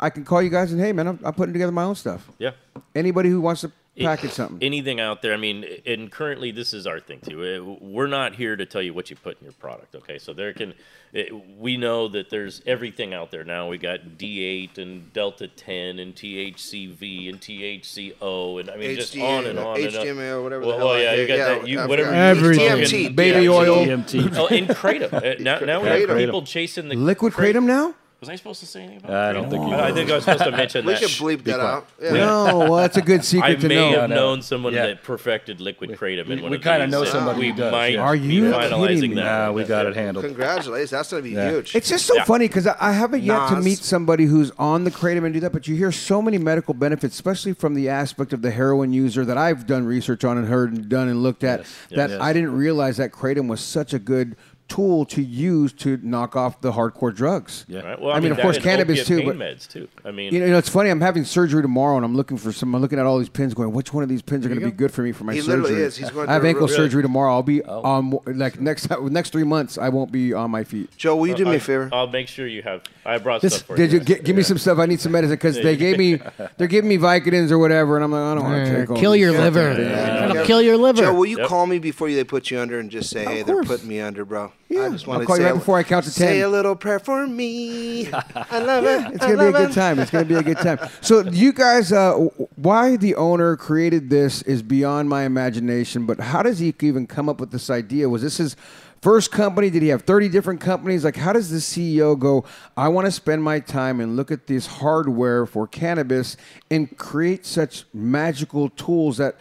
I 0.00 0.10
can 0.10 0.24
call 0.24 0.42
you 0.42 0.50
guys 0.50 0.72
and 0.72 0.80
hey, 0.80 0.92
man, 0.92 1.06
I'm, 1.06 1.20
I'm 1.22 1.32
putting 1.32 1.52
together 1.52 1.70
my 1.70 1.84
own 1.84 1.94
stuff. 1.94 2.28
Yeah. 2.38 2.50
Anybody 2.94 3.28
who 3.28 3.40
wants 3.40 3.60
to 3.60 3.68
It- 3.68 3.72
package 4.04 4.32
something. 4.32 4.58
Anything 4.62 5.00
out 5.00 5.22
there. 5.22 5.32
I 5.32 5.36
mean, 5.36 5.64
and 5.86 6.10
currently 6.10 6.50
this 6.50 6.72
is 6.74 6.86
our 6.86 7.00
thing 7.00 7.20
too. 7.20 7.78
We're 7.80 8.06
not 8.06 8.34
here 8.34 8.56
to 8.56 8.66
tell 8.66 8.82
you 8.82 8.92
what 8.94 9.10
you 9.10 9.16
put 9.16 9.38
in 9.40 9.44
your 9.44 9.52
product. 9.54 9.94
Okay, 9.94 10.18
so 10.18 10.32
there 10.32 10.52
can. 10.52 10.74
It, 11.12 11.32
we 11.58 11.76
know 11.78 12.08
that 12.08 12.28
there's 12.30 12.60
everything 12.66 13.14
out 13.14 13.30
there 13.30 13.44
now. 13.44 13.68
We 13.68 13.78
got 13.78 14.00
D8 14.18 14.76
and 14.76 15.10
Delta 15.14 15.48
10 15.48 15.98
and 15.98 16.14
THCV 16.14 17.28
and 17.30 17.40
THCO 17.40 18.60
and 18.60 18.70
I 18.70 18.76
mean 18.76 18.96
just 18.96 19.14
HDA, 19.14 19.38
on 19.38 19.46
and 19.46 19.58
on 19.58 19.76
and 19.80 19.96
on. 19.96 20.04
HDMA 20.06 20.30
or 20.32 20.42
whatever 20.42 20.62
the 20.62 20.66
Well, 20.68 20.78
hell 20.78 20.86
well, 20.88 21.00
yeah, 21.02 21.14
you 21.14 21.26
got 21.26 21.36
Yeah, 21.38 21.44
that. 21.48 21.68
You 21.68 21.78
whatever. 21.88 22.08
forgot. 22.10 22.36
you're 22.36 22.46
Everything. 22.52 22.86
smoking, 22.86 23.14
Baby 23.16 23.48
oil. 23.48 23.86
DMT. 23.86 24.36
Oh, 24.36 24.46
in 24.48 24.66
kratom. 24.66 25.12
Uh, 25.12 25.42
now, 25.42 25.58
now 25.60 25.80
we 25.80 25.88
have 25.88 26.00
Kratom. 26.08 26.18
people 26.18 26.42
chasing 26.42 26.88
the 26.88 26.96
Liquid 26.96 27.32
kratom 27.32 27.64
now? 27.64 27.94
Was 28.20 28.30
I 28.30 28.36
supposed 28.36 28.60
to 28.60 28.66
say 28.66 28.80
anything 28.80 28.98
about 29.00 29.08
that? 29.10 29.28
I 29.28 29.32
don't 29.34 29.50
think 29.50 29.68
you 29.68 29.74
I 29.74 29.92
think 29.92 30.10
I 30.10 30.14
was 30.14 30.24
supposed 30.24 30.44
to 30.44 30.50
mention 30.50 30.86
this. 30.86 31.00
We 31.20 31.34
that. 31.36 31.40
could 31.42 31.44
bleep 31.44 31.44
that 31.44 31.60
out. 31.60 31.86
Yeah. 32.02 32.12
No, 32.14 32.58
well, 32.60 32.76
that's 32.76 32.96
a 32.96 33.02
good 33.02 33.20
I 33.20 33.22
secret 33.22 33.60
to 33.60 33.68
may 33.68 33.74
know. 33.74 33.90
have 34.00 34.08
No, 34.08 34.14
no. 34.16 34.20
known 34.30 34.42
someone 34.42 34.72
Yeah. 34.72 34.86
that 34.86 35.02
perfected 35.02 35.60
liquid 35.60 35.90
kratom. 35.90 36.20
in 36.30 36.36
we- 36.38 36.42
one 36.42 36.50
we 36.52 36.56
of 36.56 36.62
kinda 36.62 36.86
these, 36.86 36.92
know 36.92 37.02
and 37.02 37.10
somebody 37.10 37.38
we 37.40 37.50
who 37.50 37.56
does, 37.58 37.72
might 37.72 37.88
yeah. 37.88 38.00
Are 38.00 38.14
be 38.16 38.20
you 38.20 38.42
finalizing 38.44 38.86
kidding 38.94 39.10
me? 39.10 39.16
that. 39.16 39.24
Nah, 39.48 39.52
we 39.52 39.64
got 39.64 39.84
it. 39.84 39.90
it 39.90 39.96
handled. 39.96 40.24
Congratulations. 40.24 40.90
That's 40.90 41.10
going 41.10 41.24
to 41.24 41.28
be 41.28 41.34
Yeah. 41.36 41.50
huge. 41.50 41.76
It's 41.76 41.90
just 41.90 42.06
so 42.06 42.14
Yeah. 42.14 42.24
funny 42.24 42.48
because 42.48 42.66
I, 42.66 42.74
I 42.80 42.92
haven't 42.92 43.22
yet 43.22 43.48
to 43.50 43.56
Nas. 43.56 43.64
meet 43.66 43.78
somebody 43.80 44.24
who's 44.24 44.50
on 44.58 44.84
the 44.84 44.90
kratom 44.90 45.26
and 45.26 45.34
do 45.34 45.40
that, 45.40 45.52
but 45.52 45.68
you 45.68 45.76
hear 45.76 45.92
so 45.92 46.22
many 46.22 46.38
medical 46.38 46.72
benefits, 46.72 47.14
especially 47.16 47.52
from 47.52 47.74
the 47.74 47.90
aspect 47.90 48.32
of 48.32 48.40
the 48.40 48.50
heroin 48.50 48.94
user 48.94 49.26
that 49.26 49.36
I've 49.36 49.66
done 49.66 49.84
research 49.84 50.24
on 50.24 50.38
and 50.38 50.48
heard 50.48 50.72
and 50.72 50.88
done 50.88 51.08
and 51.08 51.22
looked 51.22 51.44
at. 51.44 51.64
that 51.90 52.08
Yes. 52.08 52.18
I 52.20 52.32
didn't 52.32 52.52
realize 52.56 52.96
that 52.96 53.12
kratom 53.12 53.46
was 53.46 53.60
such 53.60 53.92
a 53.92 53.98
good 53.98 54.36
tool 54.68 55.04
to 55.06 55.22
use 55.22 55.72
to 55.72 55.98
knock 56.02 56.34
off 56.36 56.60
the 56.60 56.72
hardcore 56.72 57.14
drugs. 57.14 57.64
Yeah. 57.68 57.80
Right? 57.80 58.00
Well, 58.00 58.14
I 58.14 58.20
mean, 58.20 58.32
of 58.32 58.38
course, 58.38 58.58
cannabis 58.58 59.06
too, 59.06 59.18
pain 59.18 59.26
but- 59.26 59.36
meds 59.38 59.68
too. 59.68 59.88
I 60.04 60.10
mean, 60.10 60.32
You 60.32 60.40
know, 60.40 60.46
you 60.46 60.52
know, 60.52 60.58
it's 60.58 60.68
funny. 60.68 60.90
I'm 60.90 61.00
having 61.00 61.24
surgery 61.24 61.62
tomorrow, 61.62 61.96
and 61.96 62.04
I'm 62.04 62.16
looking 62.16 62.36
for 62.36 62.52
some. 62.52 62.74
I'm 62.74 62.80
looking 62.80 62.98
at 62.98 63.06
all 63.06 63.18
these 63.18 63.28
pins, 63.28 63.54
going, 63.54 63.72
which 63.72 63.92
one 63.92 64.02
of 64.02 64.08
these 64.08 64.22
pins 64.22 64.44
are 64.44 64.48
going 64.48 64.60
to 64.60 64.66
be 64.66 64.72
good 64.72 64.90
for 64.92 65.02
me 65.02 65.12
for 65.12 65.24
my 65.24 65.34
He 65.34 65.40
surgery? 65.40 65.60
literally 65.62 65.82
is. 65.82 65.96
He's 65.96 66.10
going 66.10 66.28
I 66.28 66.34
have 66.34 66.44
ankle 66.44 66.66
real- 66.66 66.76
surgery 66.76 67.02
tomorrow. 67.02 67.32
I'll 67.32 67.42
be 67.42 67.62
Oh. 67.62 67.80
on 67.82 68.18
like 68.26 68.60
next 68.60 68.88
next 69.02 69.30
three 69.30 69.44
months. 69.44 69.78
I 69.78 69.88
won't 69.88 70.10
be 70.12 70.32
on 70.32 70.50
my 70.50 70.64
feet. 70.64 70.90
Joe, 70.96 71.16
will 71.16 71.28
you 71.28 71.34
do 71.34 71.44
me 71.44 71.52
I- 71.52 71.54
a 71.54 71.60
favor? 71.60 71.88
I'll 71.92 72.06
make 72.08 72.28
sure 72.28 72.46
you 72.46 72.62
have. 72.62 72.82
I 73.04 73.18
brought 73.18 73.40
This, 73.42 73.54
stuff 73.56 73.66
for 73.68 73.76
did 73.76 73.92
you. 73.92 73.98
you 74.00 74.04
gi- 74.04 74.20
give 74.22 74.34
me 74.36 74.42
some 74.42 74.58
stuff? 74.58 74.78
I 74.78 74.86
need 74.86 75.00
some 75.00 75.12
medicine 75.12 75.34
because 75.36 75.56
they 75.62 75.76
gave 75.76 75.96
me 75.98 76.20
they're 76.56 76.66
giving 76.66 76.88
me 76.88 76.98
Vicodins 76.98 77.50
or 77.52 77.58
whatever, 77.58 77.96
and 77.96 78.04
I'm 78.04 78.10
like, 78.12 78.20
I 78.20 78.34
don't 78.34 78.44
want 78.44 78.66
to 78.66 78.82
Uh, 78.82 78.86
take 78.86 78.96
kill 78.96 79.14
your 79.14 79.30
liver. 79.32 79.74
things. 79.74 79.88
That'll 79.88 80.44
kill 80.44 80.60
your 80.60 80.76
liver. 80.76 81.02
Joe, 81.02 81.14
will 81.14 81.26
you 81.26 81.38
call 81.46 81.66
me 81.66 81.78
before 81.78 82.10
they 82.10 82.24
put 82.24 82.50
you 82.50 82.58
under 82.58 82.78
and 82.80 82.90
just 82.90 83.10
say, 83.10 83.24
hey, 83.24 83.42
they're 83.42 83.62
putting 83.62 83.86
me 83.88 84.00
under, 84.00 84.24
bro? 84.24 84.52
Yeah, 84.68 84.86
I 84.86 84.90
just 84.90 85.04
I'll 85.06 85.14
want 85.14 85.20
to 85.22 85.26
call 85.26 85.38
you 85.38 85.44
right 85.44 85.52
a- 85.52 85.54
before 85.54 85.78
I 85.78 85.82
count 85.84 86.04
to 86.06 86.10
ten. 86.14 86.26
Say 86.28 86.38
10. 86.40 86.44
a 86.44 86.48
little 86.48 86.74
prayer 86.74 86.98
for 86.98 87.26
me. 87.26 88.10
I 88.12 88.58
love 88.58 88.84
it. 88.84 89.14
It's 89.14 89.24
gonna 89.26 89.38
be 89.38 89.44
a 89.44 89.52
good 89.52 89.72
time. 89.72 89.98
It's 89.98 90.10
gonna 90.10 90.24
be 90.24 90.34
a 90.34 90.42
good 90.42 90.58
time. 90.58 90.78
So 91.00 91.20
you 91.20 91.52
guys, 91.52 91.92
uh, 91.92 92.14
why 92.56 92.96
the 92.96 93.14
owner 93.14 93.56
created 93.56 94.10
this 94.10 94.42
is 94.42 94.62
beyond 94.62 95.08
my 95.08 95.22
imagination. 95.24 96.04
But 96.06 96.18
how 96.20 96.42
does 96.42 96.58
he 96.58 96.74
even 96.80 97.06
come 97.06 97.28
up 97.28 97.38
with 97.40 97.52
this 97.52 97.70
idea? 97.70 98.08
Was 98.08 98.22
this 98.22 98.38
his 98.38 98.56
first 99.02 99.30
company? 99.30 99.70
Did 99.70 99.82
he 99.82 99.88
have 99.88 100.02
thirty 100.02 100.28
different 100.28 100.60
companies? 100.60 101.04
Like, 101.04 101.16
how 101.16 101.32
does 101.32 101.50
the 101.50 101.58
CEO 101.58 102.18
go? 102.18 102.44
I 102.76 102.88
want 102.88 103.04
to 103.06 103.12
spend 103.12 103.44
my 103.44 103.60
time 103.60 104.00
and 104.00 104.16
look 104.16 104.32
at 104.32 104.48
this 104.48 104.66
hardware 104.66 105.46
for 105.46 105.68
cannabis 105.68 106.36
and 106.72 106.96
create 106.98 107.46
such 107.46 107.84
magical 107.94 108.68
tools 108.70 109.18
that 109.18 109.36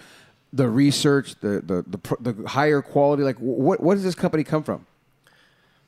the 0.54 0.70
research, 0.70 1.36
the 1.40 1.62
the 1.66 1.84
the, 2.22 2.34
the 2.34 2.48
higher 2.48 2.84
quality. 2.84 3.24
Like, 3.24 3.38
what 3.40 3.82
what 3.82 3.96
does 3.96 4.04
this 4.04 4.16
company 4.16 4.44
come 4.44 4.62
from? 4.64 4.86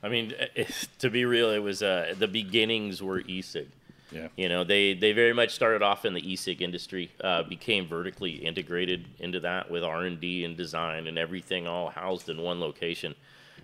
I 0.02 0.08
mean, 0.08 0.34
to 0.98 1.10
be 1.10 1.24
real, 1.24 1.50
it 1.50 1.58
was 1.58 1.82
uh, 1.82 2.14
the 2.18 2.28
beginnings 2.28 3.02
were 3.02 3.20
e-cig. 3.20 3.68
Yeah. 4.10 4.28
You 4.36 4.48
know, 4.48 4.64
they, 4.64 4.94
they 4.94 5.12
very 5.12 5.34
much 5.34 5.50
started 5.50 5.82
off 5.82 6.06
in 6.06 6.14
the 6.14 6.32
e-cig 6.32 6.62
industry, 6.62 7.10
uh, 7.22 7.42
became 7.42 7.86
vertically 7.86 8.32
integrated 8.32 9.06
into 9.18 9.40
that 9.40 9.70
with 9.70 9.84
R 9.84 10.04
and 10.04 10.18
D 10.18 10.44
and 10.44 10.56
design 10.56 11.06
and 11.06 11.18
everything 11.18 11.66
all 11.66 11.90
housed 11.90 12.28
in 12.28 12.40
one 12.40 12.58
location, 12.58 13.14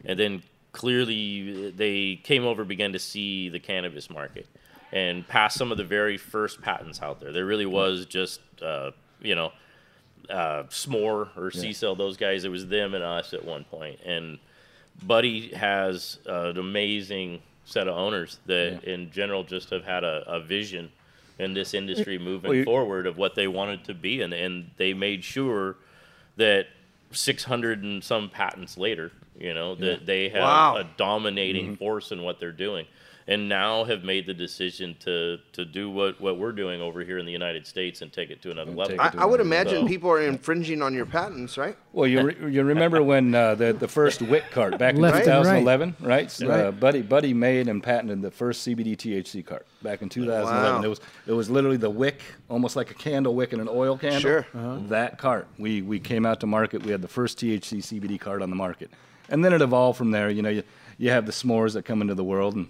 and 0.05 0.18
then 0.18 0.42
clearly 0.73 1.70
they 1.70 2.16
came 2.16 2.44
over, 2.44 2.64
began 2.64 2.92
to 2.92 2.99
see 2.99 3.49
the 3.49 3.59
cannabis 3.59 4.11
market, 4.11 4.47
and 4.92 5.27
passed 5.27 5.57
some 5.57 5.73
of 5.73 5.79
the 5.79 5.85
very 5.85 6.18
first 6.18 6.61
patents 6.61 7.01
out 7.01 7.20
there. 7.20 7.33
There 7.33 7.47
really 7.47 7.66
was 7.66 8.05
just 8.05 8.40
uh, 8.61 8.90
you 9.23 9.35
know 9.35 9.51
uh, 10.29 10.64
Smoore 10.64 11.31
or 11.37 11.51
CCELL, 11.51 11.97
those 11.97 12.18
guys. 12.18 12.44
It 12.44 12.51
was 12.51 12.66
them 12.66 12.94
and 12.94 13.03
us 13.03 13.33
at 13.33 13.44
one 13.44 13.64
point, 13.64 14.01
and 14.05 14.38
Buddy 15.02 15.48
has 15.54 16.18
uh, 16.28 16.50
an 16.50 16.59
amazing 16.59 17.40
set 17.64 17.88
of 17.88 17.96
owners 17.96 18.38
that, 18.46 18.85
in 18.85 19.11
general, 19.11 19.42
just 19.44 19.70
have 19.70 19.85
had 19.85 20.04
a, 20.04 20.22
a 20.26 20.40
vision 20.40 20.90
in 21.38 21.52
this 21.52 21.74
industry 21.74 22.18
moving 22.18 22.48
Well, 22.50 22.57
you- 22.59 22.64
forward 22.64 23.07
of 23.07 23.16
what 23.18 23.35
they 23.35 23.46
wanted 23.48 23.85
to 23.85 23.94
be, 23.94 24.22
and 24.22 24.33
and 24.33 24.70
they 24.76 24.94
made 24.94 25.24
sure 25.24 25.76
that 26.37 26.66
600 27.11 27.83
and 27.83 28.02
some 28.02 28.28
patents 28.28 28.76
later, 28.78 29.11
you 29.38 29.52
know, 29.54 29.74
that 29.76 30.07
they 30.07 30.28
have 30.30 30.42
Wow. 30.42 30.76
a 30.76 30.85
dominating 30.96 31.66
Mm-hmm. 31.66 31.74
force 31.74 32.12
in 32.12 32.22
what 32.22 32.38
they're 32.40 32.52
doing, 32.52 32.87
and 33.26 33.48
now 33.48 33.84
have 33.84 34.04
made 34.04 34.26
the 34.26 34.34
decision 34.34 34.94
to 35.00 35.38
to 35.52 35.64
do 35.64 35.90
what 35.90 36.20
what 36.20 36.38
we're 36.38 36.52
doing 36.52 36.82
over 36.82 37.00
here 37.00 37.18
in 37.18 37.24
the 37.24 37.32
United 37.32 37.66
States 37.66 38.02
and 38.02 38.12
take 38.12 38.30
it 38.30 38.42
to 38.42 38.50
another 38.50 38.70
level. 38.72 38.96
I, 39.00 39.12
I 39.18 39.24
would 39.24 39.40
imagine 39.40 39.74
level. 39.74 39.88
people 39.88 40.10
are 40.10 40.20
infringing 40.20 40.82
on 40.82 40.92
your 40.92 41.06
patents, 41.06 41.56
right? 41.56 41.76
Well, 41.92 42.06
you 42.06 42.22
re- 42.22 42.52
you 42.52 42.62
remember 42.62 43.02
when 43.02 43.34
uh, 43.34 43.54
the 43.54 43.72
the 43.72 43.88
first 43.88 44.20
wick 44.20 44.44
cart 44.50 44.76
back 44.82 44.94
in 44.96 45.00
Left 45.00 45.26
and 45.26 45.46
right. 45.46 45.60
2011, 45.60 45.96
right? 46.00 46.30
So, 46.30 46.46
Uh, 46.46 46.64
Right. 46.64 46.80
Buddy 46.80 47.02
Buddy 47.02 47.32
made 47.34 47.68
and 47.68 47.82
patented 47.82 48.20
the 48.20 48.30
first 48.30 48.66
CBD 48.66 48.94
THC 48.96 49.44
cart 49.44 49.66
back 49.82 50.02
in 50.02 50.08
2011. 50.10 50.74
Wow. 50.74 50.82
It 50.82 50.88
was 50.88 51.00
it 51.26 51.32
was 51.32 51.48
literally 51.48 51.78
the 51.78 51.90
wick, 51.90 52.20
almost 52.50 52.76
like 52.76 52.90
a 52.90 52.94
candle 52.94 53.34
wick 53.34 53.52
in 53.54 53.60
an 53.60 53.68
oil 53.68 53.96
candle. 53.96 54.20
Sure. 54.20 54.46
That 54.88 55.16
cart. 55.18 55.46
We 55.58 55.80
we 55.82 55.98
came 55.98 56.26
out 56.26 56.40
to 56.40 56.46
market. 56.46 56.82
We 56.84 56.90
had 56.92 57.00
the 57.00 57.08
first 57.08 57.38
THC 57.38 57.78
CBD 57.78 58.20
cart 58.20 58.42
on 58.42 58.50
the 58.50 58.56
market, 58.56 58.90
and 59.30 59.42
then 59.42 59.52
it 59.54 59.62
evolved 59.62 59.96
from 59.96 60.10
there. 60.10 60.28
You 60.28 60.42
know, 60.42 60.50
you, 60.50 60.62
you 60.98 61.10
have 61.10 61.24
the 61.24 61.32
Smoores 61.32 61.72
that 61.72 61.84
come 61.84 62.02
into 62.02 62.14
the 62.14 62.24
world. 62.24 62.54
And 62.56 62.68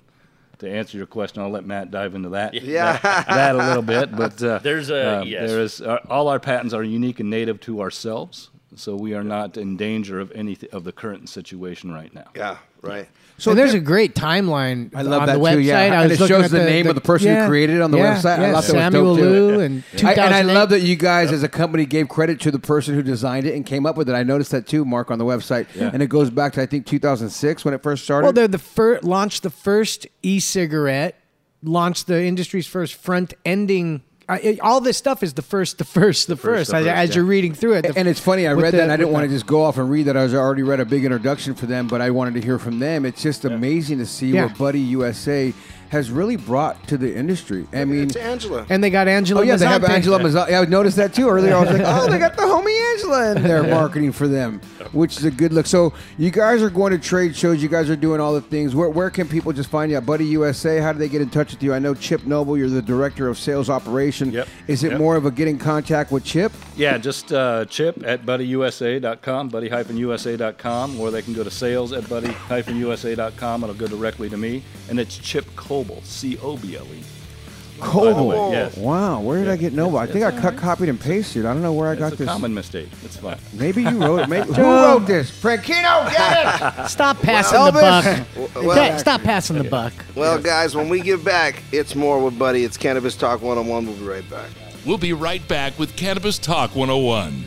to 0.58 0.70
answer 0.70 0.96
your 0.96 1.06
question, 1.06 1.42
I'll 1.42 1.50
let 1.50 1.64
Matt 1.66 1.90
dive 1.90 2.14
into 2.14 2.30
that. 2.30 2.54
Yeah. 2.54 2.98
that, 2.98 3.26
that 3.28 3.54
a 3.54 3.58
little 3.58 3.82
bit. 3.82 4.14
But 4.14 4.42
uh, 4.42 4.58
There's 4.58 4.90
a- 4.90 5.20
um, 5.20 5.28
yes. 5.28 5.48
there 5.50 5.60
is 5.60 5.80
uh, 5.80 5.98
all 6.08 6.28
our 6.28 6.40
patents 6.40 6.72
are 6.74 6.82
unique 6.82 7.20
and 7.20 7.30
native 7.30 7.60
to 7.60 7.80
ourselves, 7.80 8.50
so 8.76 8.96
we 8.96 9.14
are 9.14 9.24
not 9.24 9.56
in 9.56 9.76
danger 9.76 10.20
of 10.20 10.32
any 10.32 10.56
of 10.72 10.84
the 10.84 10.92
current 10.92 11.28
situation 11.28 11.92
right 11.92 12.12
now. 12.14 12.26
Yeah, 12.34 12.58
right. 12.82 13.08
So 13.36 13.52
there's 13.54 13.74
a 13.74 13.80
great 13.80 14.14
timeline 14.14 14.94
I 14.94 15.02
love 15.02 15.22
on 15.22 15.26
that 15.26 15.34
the 15.34 15.40
website. 15.40 15.54
too. 15.54 15.60
Yeah, 15.60 15.78
I 15.80 16.02
and 16.04 16.12
it 16.12 16.18
shows 16.18 16.44
at 16.44 16.50
the, 16.52 16.64
name 16.64 16.86
of 16.86 16.94
the 16.94 17.00
person 17.00 17.28
yeah, 17.28 17.42
who 17.42 17.48
created 17.48 17.76
it 17.76 17.82
on 17.82 17.90
the 17.90 17.98
yeah, 17.98 18.16
website. 18.16 18.38
Yeah, 18.38 18.48
I 18.48 18.52
thought 18.52 18.64
that 18.64 18.70
Samuel 18.70 19.04
was 19.04 19.18
dope 19.18 19.26
Liu 19.26 19.60
and 19.60 19.84
I, 20.04 20.12
and 20.12 20.34
I 20.34 20.42
love 20.42 20.68
that 20.70 20.82
you 20.82 20.94
guys, 20.94 21.32
as 21.32 21.42
a 21.42 21.48
company, 21.48 21.84
gave 21.84 22.08
credit 22.08 22.40
to 22.42 22.52
the 22.52 22.60
person 22.60 22.94
who 22.94 23.02
designed 23.02 23.46
it 23.46 23.54
and 23.54 23.66
came 23.66 23.86
up 23.86 23.96
with 23.96 24.08
it. 24.08 24.14
I 24.14 24.22
noticed 24.22 24.52
that 24.52 24.68
too, 24.68 24.84
Mark, 24.84 25.10
on 25.10 25.18
the 25.18 25.24
website, 25.24 25.66
and 25.74 26.02
it 26.02 26.08
goes 26.08 26.30
back 26.30 26.52
to 26.54 26.62
I 26.62 26.66
think 26.66 26.86
2006 26.86 27.64
when 27.64 27.74
it 27.74 27.82
first 27.82 28.04
started. 28.04 28.26
Well, 28.26 28.32
they're 28.32 28.48
the 28.48 28.58
first 28.58 29.02
launched 29.02 29.42
the 29.42 29.50
first 29.50 30.06
e-cigarette, 30.22 31.18
launched 31.62 32.06
the 32.06 32.22
industry's 32.24 32.66
first 32.66 32.94
front-ending. 32.94 34.02
Uh, 34.28 34.38
all 34.62 34.80
this 34.80 34.96
stuff 34.96 35.22
is 35.22 35.34
the 35.34 35.42
first, 35.42 35.78
the 35.78 35.84
first, 35.84 36.28
the 36.28 36.36
first. 36.36 36.70
the 36.70 36.76
as, 36.78 36.84
first, 36.84 36.96
as 36.96 37.08
yeah. 37.10 37.14
you're 37.16 37.24
reading 37.24 37.52
through 37.54 37.74
it, 37.74 37.82
the- 37.82 37.98
and 37.98 38.08
it's 38.08 38.20
funny. 38.20 38.46
I 38.46 38.52
read 38.52 38.72
the- 38.72 38.78
that. 38.78 38.90
I 38.90 38.96
didn't 38.96 39.12
want 39.12 39.24
to 39.24 39.28
just 39.34 39.46
go 39.46 39.62
off 39.62 39.76
and 39.76 39.90
read 39.90 40.04
that. 40.06 40.16
I 40.16 40.22
was 40.22 40.34
already 40.34 40.62
read 40.62 40.80
a 40.80 40.84
big 40.84 41.04
introduction 41.04 41.54
for 41.54 41.66
them, 41.66 41.86
but 41.88 42.00
I 42.00 42.10
wanted 42.10 42.34
to 42.34 42.40
hear 42.40 42.58
from 42.58 42.78
them. 42.78 43.04
It's 43.04 43.22
just 43.22 43.44
amazing 43.44 43.98
to 43.98 44.06
see 44.06 44.28
Yeah. 44.30 44.46
what 44.46 44.56
Buddy 44.58 44.80
USA 44.80 45.52
has 45.90 46.10
really 46.10 46.36
brought 46.36 46.86
to 46.88 46.96
the 46.96 47.14
industry. 47.14 47.66
I 47.72 47.84
mean, 47.84 48.04
It's 48.04 48.16
Angela. 48.16 48.66
And 48.68 48.82
they 48.82 48.90
got 48.90 49.08
Angela. 49.08 49.40
Oh 49.40 49.44
yeah, 49.44 49.56
they 49.56 49.66
have 49.66 49.82
Mazzanti. 49.82 49.88
Angela 49.90 50.18
Mazzanti. 50.18 50.50
Yeah, 50.50 50.60
I 50.60 50.64
noticed 50.66 50.96
that 50.96 51.14
too 51.14 51.28
earlier. 51.28 51.54
I 51.54 51.60
was 51.60 51.70
like, 51.70 51.82
oh, 51.84 52.10
they 52.10 52.18
got 52.18 52.36
the 52.36 52.42
homie 52.42 52.92
Angela 52.92 53.36
in 53.36 53.42
there 53.42 53.62
marketing 53.62 54.12
for 54.12 54.26
them, 54.28 54.60
which 54.92 55.16
is 55.18 55.24
a 55.24 55.30
good 55.30 55.52
look. 55.52 55.66
So 55.66 55.92
you 56.18 56.30
guys 56.30 56.62
are 56.62 56.70
going 56.70 56.92
to 56.92 56.98
trade 56.98 57.36
shows. 57.36 57.62
You 57.62 57.68
guys 57.68 57.88
are 57.90 57.96
doing 57.96 58.20
all 58.20 58.32
the 58.34 58.40
things. 58.40 58.74
Where, 58.74 58.88
where 58.88 59.10
can 59.10 59.28
people 59.28 59.52
just 59.52 59.70
find 59.70 59.90
you? 59.90 59.96
at 59.96 60.04
Buddy 60.06 60.24
USA. 60.26 60.78
How 60.80 60.92
do 60.92 60.98
they 60.98 61.08
get 61.08 61.20
in 61.22 61.30
touch 61.30 61.52
with 61.52 61.62
you? 61.62 61.72
I 61.72 61.78
know 61.78 61.94
Chip 61.94 62.24
Noble. 62.26 62.56
You're 62.58 62.68
the 62.68 62.82
director 62.82 63.28
of 63.28 63.38
sales 63.38 63.70
operation. 63.70 64.32
Yep. 64.32 64.48
Is 64.66 64.82
it 64.84 64.90
Yep. 64.92 64.98
more 65.00 65.16
of 65.16 65.24
a 65.26 65.30
get 65.30 65.46
in 65.48 65.58
contact 65.58 66.10
with 66.10 66.24
Chip? 66.24 66.52
Yeah, 66.76 66.98
just 66.98 67.32
uh, 67.32 67.64
chip 67.66 68.02
at 68.04 68.24
buddyusa.com, 68.26 69.48
buddy-usa.com, 69.48 71.00
or 71.00 71.10
they 71.10 71.22
can 71.22 71.32
go 71.32 71.44
to 71.44 71.50
sales 71.50 71.92
at 71.92 72.08
buddy-usa.com. 72.08 73.62
It'll 73.62 73.74
go 73.74 73.86
directly 73.86 74.28
to 74.30 74.36
me. 74.36 74.62
And 74.88 74.98
it's 74.98 75.16
Chip 75.16 75.44
Coble, 75.74 76.00
C-O-B-L-E. 76.04 77.02
Coble. 77.80 78.52
Yes. 78.52 78.76
Wow. 78.76 79.18
Where 79.18 79.40
did 79.40 79.48
I 79.48 79.56
get 79.56 79.72
Noble? 79.72 79.98
I 79.98 80.06
think 80.06 80.24
I 80.24 80.30
cut, 80.30 80.54
mm-hmm. 80.54 80.58
copied, 80.58 80.88
and 80.88 81.00
pasted. 81.00 81.44
I 81.44 81.52
don't 81.52 81.62
know 81.62 81.72
where 81.72 81.88
I 81.88 81.96
got 81.96 82.12
It's 82.12 82.20
a 82.20 82.24
this. 82.24 82.28
common 82.28 82.54
mistake. 82.54 82.88
It's 83.02 83.16
fine. 83.16 83.38
Maybe 83.52 83.82
you 83.82 84.00
wrote 84.00 84.20
it. 84.20 84.28
Maybe, 84.28 84.46
who 84.54 84.62
wrote 84.62 85.00
this? 85.00 85.32
Frankino, 85.32 86.08
get 86.12 86.84
it! 86.84 86.88
Stop 86.88 87.18
passing 87.18 87.58
Well, 87.58 87.72
the 87.72 87.80
buck. 87.80 88.04
Elvis. 88.04 88.64
Well- 88.64 88.98
Stop 89.00 89.22
passing 89.22 89.58
the 89.58 89.64
buck. 89.64 89.92
Well, 90.14 90.38
guys, 90.40 90.76
when 90.76 90.88
we 90.88 91.00
give 91.00 91.24
back, 91.24 91.64
it's 91.72 91.96
more 91.96 92.24
with 92.24 92.38
Buddy. 92.38 92.62
It's 92.62 92.76
Cannabis 92.76 93.16
Talk 93.16 93.42
101. 93.42 93.84
We'll 93.84 93.96
be 93.96 94.04
right 94.04 94.30
back. 94.30 94.50
We'll 94.86 94.96
be 94.98 95.12
right 95.12 95.46
back 95.48 95.76
with 95.76 95.96
Cannabis 95.96 96.38
Talk 96.38 96.76
101. 96.76 97.46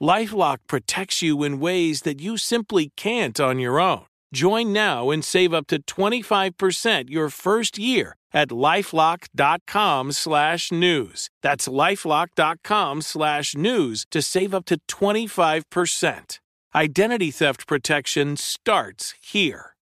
Lifelock 0.00 0.58
protects 0.68 1.22
you 1.22 1.42
in 1.42 1.58
ways 1.58 2.02
that 2.02 2.20
you 2.20 2.36
simply 2.36 2.92
can't 2.96 3.40
on 3.40 3.58
your 3.58 3.80
own. 3.80 4.04
Join 4.32 4.72
now 4.72 5.10
and 5.10 5.24
save 5.24 5.52
up 5.52 5.66
to 5.68 5.82
25% 5.82 7.10
your 7.10 7.30
first 7.30 7.78
year 7.78 8.14
at 8.32 8.48
lifelock.com 8.50 10.12
slash 10.12 10.70
news. 10.70 11.30
That's 11.42 11.66
lifelock.com 11.66 13.02
slash 13.02 13.56
news 13.56 14.06
to 14.12 14.22
save 14.22 14.54
up 14.54 14.66
to 14.66 14.78
25%. 14.86 16.38
Identity 16.74 17.30
theft 17.30 17.66
protection 17.66 18.36
starts 18.36 19.14
here. 19.20 19.74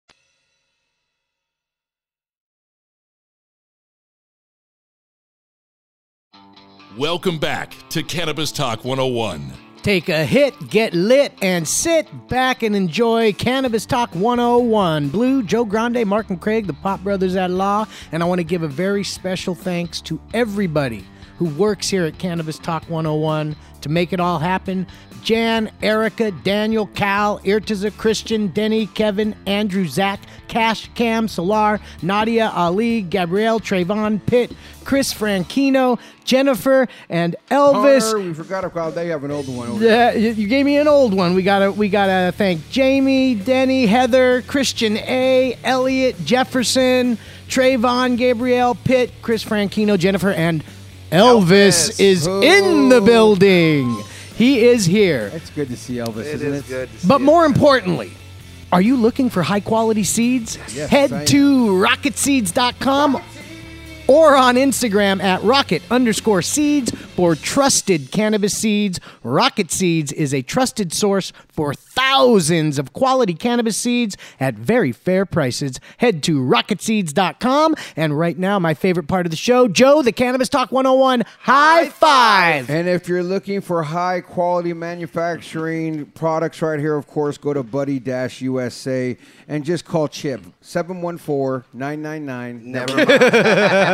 Welcome 6.96 7.38
back 7.40 7.74
to 7.88 8.04
Cannabis 8.04 8.52
Talk 8.52 8.84
101. 8.84 9.63
Take 9.84 10.08
a 10.08 10.24
hit, 10.24 10.70
get 10.70 10.94
lit, 10.94 11.34
and 11.42 11.68
sit 11.68 12.08
back 12.26 12.62
and 12.62 12.74
enjoy 12.74 13.34
Cannabis 13.34 13.84
Talk 13.84 14.14
101. 14.14 15.10
Blue, 15.10 15.42
Joe 15.42 15.66
Grande, 15.66 16.06
Mark 16.06 16.30
and 16.30 16.40
Craig, 16.40 16.66
the 16.66 16.72
Pot 16.72 17.04
Brothers 17.04 17.36
at 17.36 17.50
Law. 17.50 17.84
And 18.10 18.22
I 18.22 18.26
want 18.26 18.38
to 18.38 18.44
give 18.44 18.62
a 18.62 18.66
very 18.66 19.04
special 19.04 19.54
thanks 19.54 20.00
to 20.00 20.18
everybody 20.32 21.04
who 21.36 21.50
works 21.50 21.90
here 21.90 22.06
at 22.06 22.16
Cannabis 22.16 22.58
Talk 22.58 22.88
101 22.88 23.54
to 23.82 23.88
make 23.90 24.14
it 24.14 24.20
all 24.20 24.38
happen. 24.38 24.86
Jan, 25.24 25.70
Erica, 25.82 26.30
Daniel, 26.30 26.86
Cal, 26.86 27.40
Irtiza, 27.40 27.96
Christian, 27.96 28.48
Denny, 28.48 28.86
Kevin, 28.86 29.34
Andrew, 29.46 29.86
Zach, 29.86 30.20
Cash, 30.48 30.90
Cam, 30.94 31.26
Solar, 31.28 31.80
Nadia, 32.02 32.52
Ali, 32.54 33.00
Gabrielle, 33.00 33.58
Trayvon, 33.58 34.24
Pitt, 34.26 34.52
Chris 34.84 35.12
Franchino, 35.14 35.98
Jennifer, 36.24 36.86
and 37.08 37.36
Elvis. 37.50 38.12
Hunter, 38.12 38.20
we 38.20 38.34
forgot 38.34 38.64
about. 38.64 38.94
They 38.94 39.08
have 39.08 39.24
an 39.24 39.30
old 39.30 39.48
one. 39.48 39.68
Over 39.70 39.84
Yeah, 39.84 40.12
you 40.12 40.30
you 40.32 40.46
gave 40.46 40.66
me 40.66 40.76
an 40.76 40.86
old 40.86 41.14
one. 41.14 41.34
We 41.34 41.42
gotta 41.42 41.72
we 41.72 41.88
gotta 41.88 42.32
thank 42.32 42.68
Jamie, 42.70 43.34
Denny, 43.34 43.86
Heather, 43.86 44.42
Christian 44.42 44.98
A, 44.98 45.58
Elliot, 45.64 46.22
Jefferson, 46.24 47.18
Trayvon, 47.48 48.18
Gabrielle, 48.18 48.74
Pitt, 48.74 49.10
Chris 49.22 49.42
Franchino, 49.42 49.98
Jennifer, 49.98 50.30
and 50.30 50.62
Elvis, 51.10 51.90
Elvis. 51.90 52.00
is 52.00 52.26
in 52.26 52.90
the 52.90 53.00
building. 53.00 54.04
He 54.36 54.64
is 54.64 54.84
here. 54.86 55.30
It's 55.32 55.50
good 55.50 55.68
to 55.68 55.76
see 55.76 55.94
Elvis, 55.96 56.20
It 56.26 56.34
isn't 56.36 56.52
is 56.54 56.60
it? 56.64 56.68
good. 56.68 57.00
To 57.00 57.06
But 57.06 57.18
see 57.18 57.24
more 57.24 57.44
it. 57.44 57.48
importantly, 57.48 58.12
are 58.72 58.80
you 58.82 58.96
looking 58.96 59.30
for 59.30 59.42
high 59.42 59.60
quality 59.60 60.02
seeds? 60.04 60.58
Yes, 60.74 60.90
Head 60.90 61.12
I 61.12 61.20
am. 61.20 61.26
to 61.26 61.66
rocketseeds.com 61.68 63.20
or 64.06 64.36
on 64.36 64.56
Instagram 64.56 65.22
at 65.22 65.42
rocket 65.42 65.82
underscore 65.90 66.42
seeds 66.42 66.90
for 66.90 67.34
trusted 67.34 68.10
cannabis 68.10 68.56
seeds. 68.56 69.00
Rocket 69.22 69.70
Seeds 69.70 70.12
is 70.12 70.34
a 70.34 70.42
trusted 70.42 70.92
source 70.92 71.32
for 71.48 71.72
thousands 71.74 72.78
of 72.78 72.92
quality 72.92 73.34
cannabis 73.34 73.76
seeds 73.76 74.16
at 74.40 74.54
very 74.54 74.92
fair 74.92 75.24
prices. 75.24 75.78
Head 75.98 76.22
to 76.24 76.40
rocketseeds.com. 76.40 77.74
And 77.96 78.18
right 78.18 78.36
now, 78.36 78.58
my 78.58 78.74
favorite 78.74 79.06
part 79.06 79.26
of 79.26 79.30
the 79.30 79.36
show, 79.36 79.68
Joe, 79.68 80.02
the 80.02 80.12
Cannabis 80.12 80.48
Talk 80.48 80.72
101 80.72 81.22
high 81.40 81.88
five. 81.88 82.68
And 82.68 82.88
if 82.88 83.08
you're 83.08 83.22
looking 83.22 83.60
for 83.60 83.82
high 83.84 84.20
quality 84.20 84.72
manufacturing 84.72 86.06
products 86.06 86.60
right 86.60 86.80
here, 86.80 86.96
of 86.96 87.06
course, 87.06 87.38
go 87.38 87.54
to 87.54 87.62
Buddy 87.62 88.00
Dash 88.00 88.40
USA 88.40 89.16
and 89.46 89.64
just 89.64 89.84
call 89.84 90.08
Chip 90.08 90.42
714 90.60 91.64
999. 91.72 92.72
Never 92.72 92.96
mind. 92.96 93.08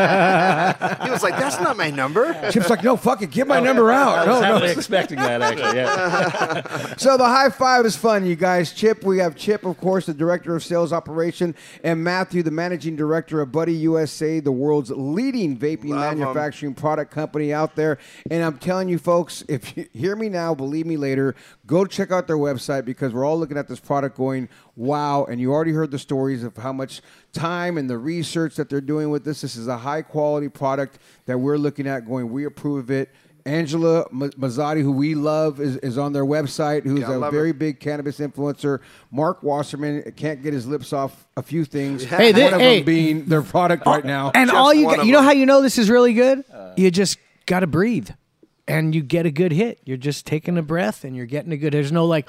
he 1.04 1.10
was 1.10 1.22
like, 1.22 1.36
"That's 1.38 1.60
not 1.60 1.76
my 1.76 1.90
number." 1.90 2.32
Chip's 2.50 2.70
like, 2.70 2.82
no, 2.82 2.96
fuck 2.96 3.22
it, 3.22 3.30
give 3.30 3.46
my 3.46 3.60
number 3.60 3.90
I 3.92 3.96
out. 3.96 4.26
was 4.26 4.40
No, 4.40 4.56
expecting 4.66 5.18
that 5.18 5.42
actually. 5.42 5.76
Yeah. 5.76 6.96
So 6.96 7.16
the 7.16 7.24
high 7.24 7.48
five 7.50 7.86
is 7.86 7.96
fun, 7.96 8.26
you 8.26 8.36
guys. 8.36 8.72
Chip, 8.72 9.04
we 9.04 9.18
have 9.18 9.34
Chip, 9.36 9.64
of 9.64 9.78
course, 9.78 10.06
the 10.06 10.12
director 10.14 10.54
of 10.54 10.62
sales 10.62 10.92
operation, 10.92 11.54
and 11.82 12.02
Matthew, 12.04 12.42
the 12.42 12.50
managing 12.50 12.96
director 12.96 13.40
of 13.40 13.50
Buddy 13.52 13.72
USA, 13.74 14.40
the 14.40 14.52
world's 14.52 14.90
leading 14.90 15.56
vaping 15.56 15.90
Love 15.90 16.12
'em. 16.12 16.18
manufacturing 16.18 16.74
product 16.74 17.10
company 17.10 17.52
out 17.52 17.76
there. 17.76 17.98
And 18.30 18.42
I'm 18.44 18.58
telling 18.58 18.88
you, 18.88 18.98
folks, 18.98 19.42
if 19.48 19.76
you 19.76 19.86
hear 19.94 20.14
me 20.16 20.28
now, 20.28 20.54
believe 20.54 20.84
me 20.86 20.96
later, 20.96 21.34
go 21.66 21.84
check 21.86 22.10
out 22.12 22.26
their 22.26 22.36
website 22.38 22.84
because 22.84 23.12
we're 23.14 23.24
all 23.24 23.38
looking 23.38 23.56
at 23.56 23.68
this 23.68 23.80
product 23.80 24.16
going, 24.16 24.48
wow. 24.80 25.24
And 25.24 25.40
you 25.40 25.52
already 25.52 25.72
heard 25.72 25.90
the 25.90 25.98
stories 25.98 26.42
of 26.42 26.56
how 26.56 26.72
much 26.72 27.02
time 27.32 27.76
and 27.78 27.88
the 27.88 27.98
research 27.98 28.56
that 28.56 28.68
they're 28.70 28.80
doing 28.80 29.10
with 29.10 29.24
this. 29.24 29.42
This 29.42 29.54
is 29.54 29.68
a 29.68 29.76
high 29.76 30.02
quality 30.02 30.48
product 30.48 30.98
that 31.26 31.38
we're 31.38 31.58
looking 31.58 31.86
at 31.86 32.06
going, 32.06 32.30
we 32.32 32.44
approve 32.46 32.78
of 32.84 32.90
it. 32.90 33.10
Angela 33.46 34.06
Ma- 34.10 34.26
Mazzotti, 34.38 34.82
who 34.82 34.92
we 34.92 35.14
love, 35.14 35.60
is, 35.60 35.76
is 35.78 35.96
on 35.96 36.12
their 36.12 36.24
website, 36.26 36.84
who's 36.84 37.00
Yeah, 37.00 37.10
I 37.10 37.14
a 37.14 37.18
love 37.18 37.32
very 37.32 37.48
her. 37.48 37.54
big 37.54 37.80
cannabis 37.80 38.18
influencer. 38.20 38.80
Mark 39.10 39.42
Wasserman 39.42 40.12
can't 40.16 40.42
get 40.42 40.52
his 40.52 40.66
lips 40.66 40.92
off 40.92 41.26
a 41.36 41.42
few 41.42 41.64
things. 41.64 42.04
Hey, 42.04 42.32
thi- 42.32 42.42
one 42.44 42.54
of 42.54 42.60
hey. 42.60 42.76
them 42.78 42.84
being 42.86 43.24
their 43.26 43.42
product 43.42 43.86
right 43.86 44.04
now. 44.04 44.30
And 44.34 44.48
Just 44.50 44.56
all 44.58 44.74
you 44.74 44.84
got, 44.84 45.06
you 45.06 45.12
know 45.12 45.18
them. 45.18 45.24
how 45.26 45.32
you 45.32 45.46
know 45.46 45.62
this 45.62 45.78
is 45.78 45.88
really 45.88 46.12
good? 46.14 46.44
Uh. 46.52 46.74
you 46.76 46.90
just 46.90 47.18
got 47.46 47.60
to 47.60 47.66
breathe 47.66 48.10
and 48.68 48.94
you 48.94 49.02
get 49.02 49.24
a 49.26 49.30
good 49.30 49.52
hit. 49.52 49.80
You're 49.84 49.96
just 49.96 50.26
taking 50.26 50.58
a 50.58 50.62
breath 50.62 51.02
and 51.04 51.16
you're 51.16 51.26
getting 51.26 51.52
a 51.52 51.56
good 51.56 51.72
There's 51.72 51.90
no 51.92 52.04
like 52.06 52.28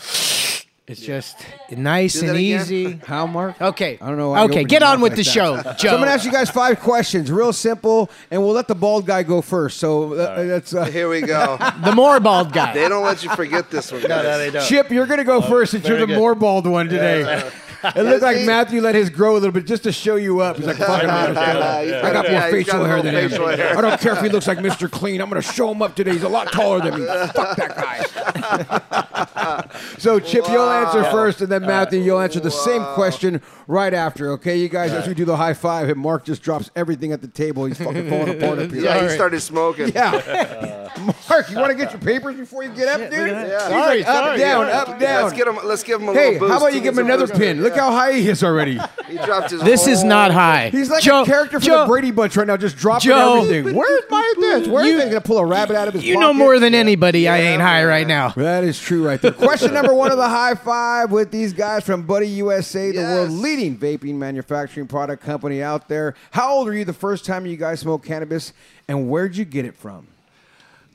it's 0.88 1.00
just 1.00 1.38
nice 1.70 2.22
and 2.22 2.32
again. 2.32 2.42
easy. 2.62 2.92
How, 3.06 3.26
Mark? 3.28 3.62
Okay. 3.62 3.98
I 4.02 4.08
don't 4.08 4.18
know. 4.18 4.30
why 4.32 4.40
you 4.40 4.46
Okay, 4.46 4.54
opened 4.56 4.70
get 4.70 4.82
your 4.82 4.90
on 4.90 4.96
mouth 5.00 5.04
with 5.04 5.12
like 5.12 5.18
the 5.18 5.24
that. 5.24 5.32
show, 5.32 5.62
So 5.62 5.74
Joe. 5.78 5.90
I'm 5.94 6.00
gonna 6.00 6.12
ask 6.12 6.26
you 6.26 6.32
guys 6.32 6.50
five 6.50 6.80
questions, 6.80 7.32
real 7.32 7.54
simple, 7.54 8.10
and 8.30 8.42
we'll 8.42 8.54
let 8.54 8.68
the 8.68 8.76
bald 8.76 9.06
guy 9.06 9.24
go 9.24 9.42
first. 9.42 9.78
So 9.78 10.14
uh, 10.16 10.44
that's 10.44 10.74
uh, 10.74 10.86
Here 10.86 11.08
we 11.08 11.22
go. 11.22 11.58
the 11.84 11.94
more 11.96 12.20
bald 12.20 12.52
guy. 12.52 12.74
They 12.74 12.90
don't 12.90 13.04
let 13.06 13.24
you 13.24 13.30
forget 13.36 13.70
this 13.70 13.92
one. 13.92 14.02
guys. 14.02 14.68
Chip. 14.68 14.90
You're 14.90 15.06
gonna 15.08 15.24
go 15.24 15.40
first 15.42 15.72
since 15.72 15.88
you're 15.88 16.00
the 16.00 16.08
good. 16.08 16.18
more 16.18 16.36
bald 16.36 16.68
one 16.68 16.90
today. 16.90 17.50
It 17.96 18.04
looked 18.04 18.22
like 18.22 18.46
Matthew 18.46 18.82
let 18.82 18.96
his 18.96 19.10
grow 19.10 19.34
a 19.34 19.40
little 19.40 19.52
bit 19.52 19.66
just 19.66 19.84
to 19.84 19.92
show 19.92 20.16
you 20.16 20.40
up. 20.42 20.58
He's 20.58 20.66
like, 20.68 20.78
fuck 20.78 21.04
it, 21.04 21.10
I'm 21.10 21.34
gonna 21.34 21.46
show 21.54 21.60
him. 21.80 21.86
he's 21.86 21.94
I 21.94 22.02
got- 22.02 22.14
got 22.14 22.24
more 22.26 22.32
yeah, 22.32 22.50
facial 22.52 22.84
hair 22.86 22.98
little 23.02 23.12
than 23.12 23.32
him. 23.32 23.58
hair. 23.60 23.78
I 23.78 23.82
don't 23.82 24.00
care 24.00 24.14
if 24.14 24.22
he 24.22 24.30
looks 24.30 24.48
like 24.48 24.60
Mr. 24.60 24.90
Clean. 24.90 25.20
I'm 25.22 25.30
gonna 25.30 25.42
show 25.42 25.72
him 25.72 25.82
up 25.82 25.96
today. 25.96 26.12
He's 26.14 26.24
a 26.24 26.30
lot 26.30 26.52
taller 26.52 26.80
than 26.82 27.00
me. 27.00 27.06
fuck 27.06 27.56
that 27.58 27.76
guy. 27.76 29.66
so 29.98 30.20
Chip, 30.20 30.46
you'll 30.50 30.70
answer 30.70 31.04
first, 31.06 31.42
and 31.42 31.52
then 31.52 31.62
Matthew, 31.64 32.02
you'll 32.02 32.20
answer 32.20 32.40
the 32.40 32.52
same 32.52 32.84
question 32.94 33.42
right 33.68 33.94
after. 33.94 34.32
Okay, 34.34 34.58
you 34.58 34.70
guys, 34.70 34.92
as 34.92 35.08
we 35.08 35.14
do 35.14 35.26
the 35.26 35.38
high 35.38 35.54
five, 35.54 35.90
and 35.90 36.00
Mark 36.00 36.24
just 36.26 36.42
drops 36.44 36.70
everything 36.76 37.12
at 37.12 37.22
the 37.22 37.28
table. 37.28 37.66
He's 37.66 37.78
fucking 37.78 38.10
falling 38.10 38.30
apart 38.42 38.60
up 38.60 38.72
here. 38.72 38.84
Yeah, 38.84 39.02
he 39.04 39.10
started 39.10 39.40
smoking. 39.42 39.90
Yeah. 39.94 40.90
Mark, 41.30 41.50
you 41.50 41.58
want 41.58 41.72
to 41.72 41.76
get 41.78 41.92
your 41.92 42.02
papers 42.02 42.36
before 42.36 42.64
you 42.64 42.70
get 42.74 42.88
up, 42.88 43.10
dude? 43.10 43.30
Yeah. 43.30 43.58
Sorry, 43.70 43.98
He's 44.00 44.06
like, 44.08 44.16
up, 44.16 44.24
sorry, 44.26 44.38
down, 44.40 44.68
yeah. 44.68 44.78
up, 44.80 45.00
down. 45.00 45.24
Let's 45.24 45.38
get 45.38 45.48
him. 45.48 45.58
Let's 45.64 45.84
give 45.84 46.02
him 46.02 46.10
a 46.10 46.14
Hey, 46.14 46.34
little 46.34 46.40
boost. 46.40 46.52
how 46.52 46.58
about 46.58 46.74
you 46.74 46.82
give 46.82 46.94
needs 46.96 47.00
him 47.00 47.06
another 47.06 47.28
boost. 47.28 47.40
pin? 47.40 47.62
Look 47.72 47.80
how 47.80 47.92
high 47.92 48.14
he 48.14 48.28
is 48.30 48.44
already. 48.44 48.80
He 49.12 49.18
dropped 49.18 49.52
his. 49.52 49.60
This 49.62 49.88
is 49.88 50.06
not 50.06 50.32
high. 50.32 50.70
He's 50.70 50.90
like 50.90 51.04
Joe, 51.04 51.24
a 51.24 51.26
character 51.26 51.60
from 51.60 51.66
Joe, 51.68 51.82
the 51.82 51.88
Brady 51.88 52.12
Bunch 52.12 52.38
right 52.38 52.48
now, 52.48 52.56
just 52.56 52.78
dropping 52.78 53.10
Joe. 53.10 53.42
everything. 53.44 53.76
Where's 53.76 54.04
my 54.10 54.34
this? 54.40 54.70
Where's 54.70 54.88
You- 54.88 55.00
he 55.02 55.06
gonna 55.08 55.20
pull 55.20 55.38
a 55.40 55.46
rabbit 55.46 55.76
out 55.76 55.90
of 55.90 55.96
his 55.96 56.06
You 56.06 56.14
pocket? 56.16 56.28
know 56.28 56.34
more 56.34 56.60
than 56.60 56.74
anybody. 56.74 57.28
I 57.28 57.40
ain't 57.40 57.62
high 57.62 57.84
right 57.84 58.08
now. 58.08 58.30
That 58.30 58.64
is 58.64 58.80
true 58.80 59.06
right 59.06 59.22
there. 59.22 59.34
Question 59.34 59.74
number 59.74 59.94
one 59.94 60.12
of 60.14 60.18
the 60.18 60.30
high 60.30 60.56
five 60.56 61.12
with 61.12 61.30
these 61.30 61.52
guys 61.52 61.84
from 61.84 62.04
Buddy 62.04 62.30
USA, 62.30 62.92
the 62.92 63.02
Yes. 63.02 63.14
world 63.16 63.32
leading 63.32 63.78
vaping 63.78 64.16
manufacturing 64.16 64.88
product 64.88 65.22
company 65.26 65.62
out 65.62 65.90
there. 65.90 66.14
How 66.32 66.54
old 66.54 66.70
are 66.70 66.74
you 66.74 66.86
the 66.86 66.94
first 66.94 67.26
time 67.26 67.46
you 67.46 67.58
guys 67.58 67.82
smoked 67.82 68.06
cannabis, 68.06 68.54
and 68.88 69.10
where'd 69.10 69.36
you 69.36 69.44
get 69.44 69.66
it 69.66 69.76
from? 69.76 70.08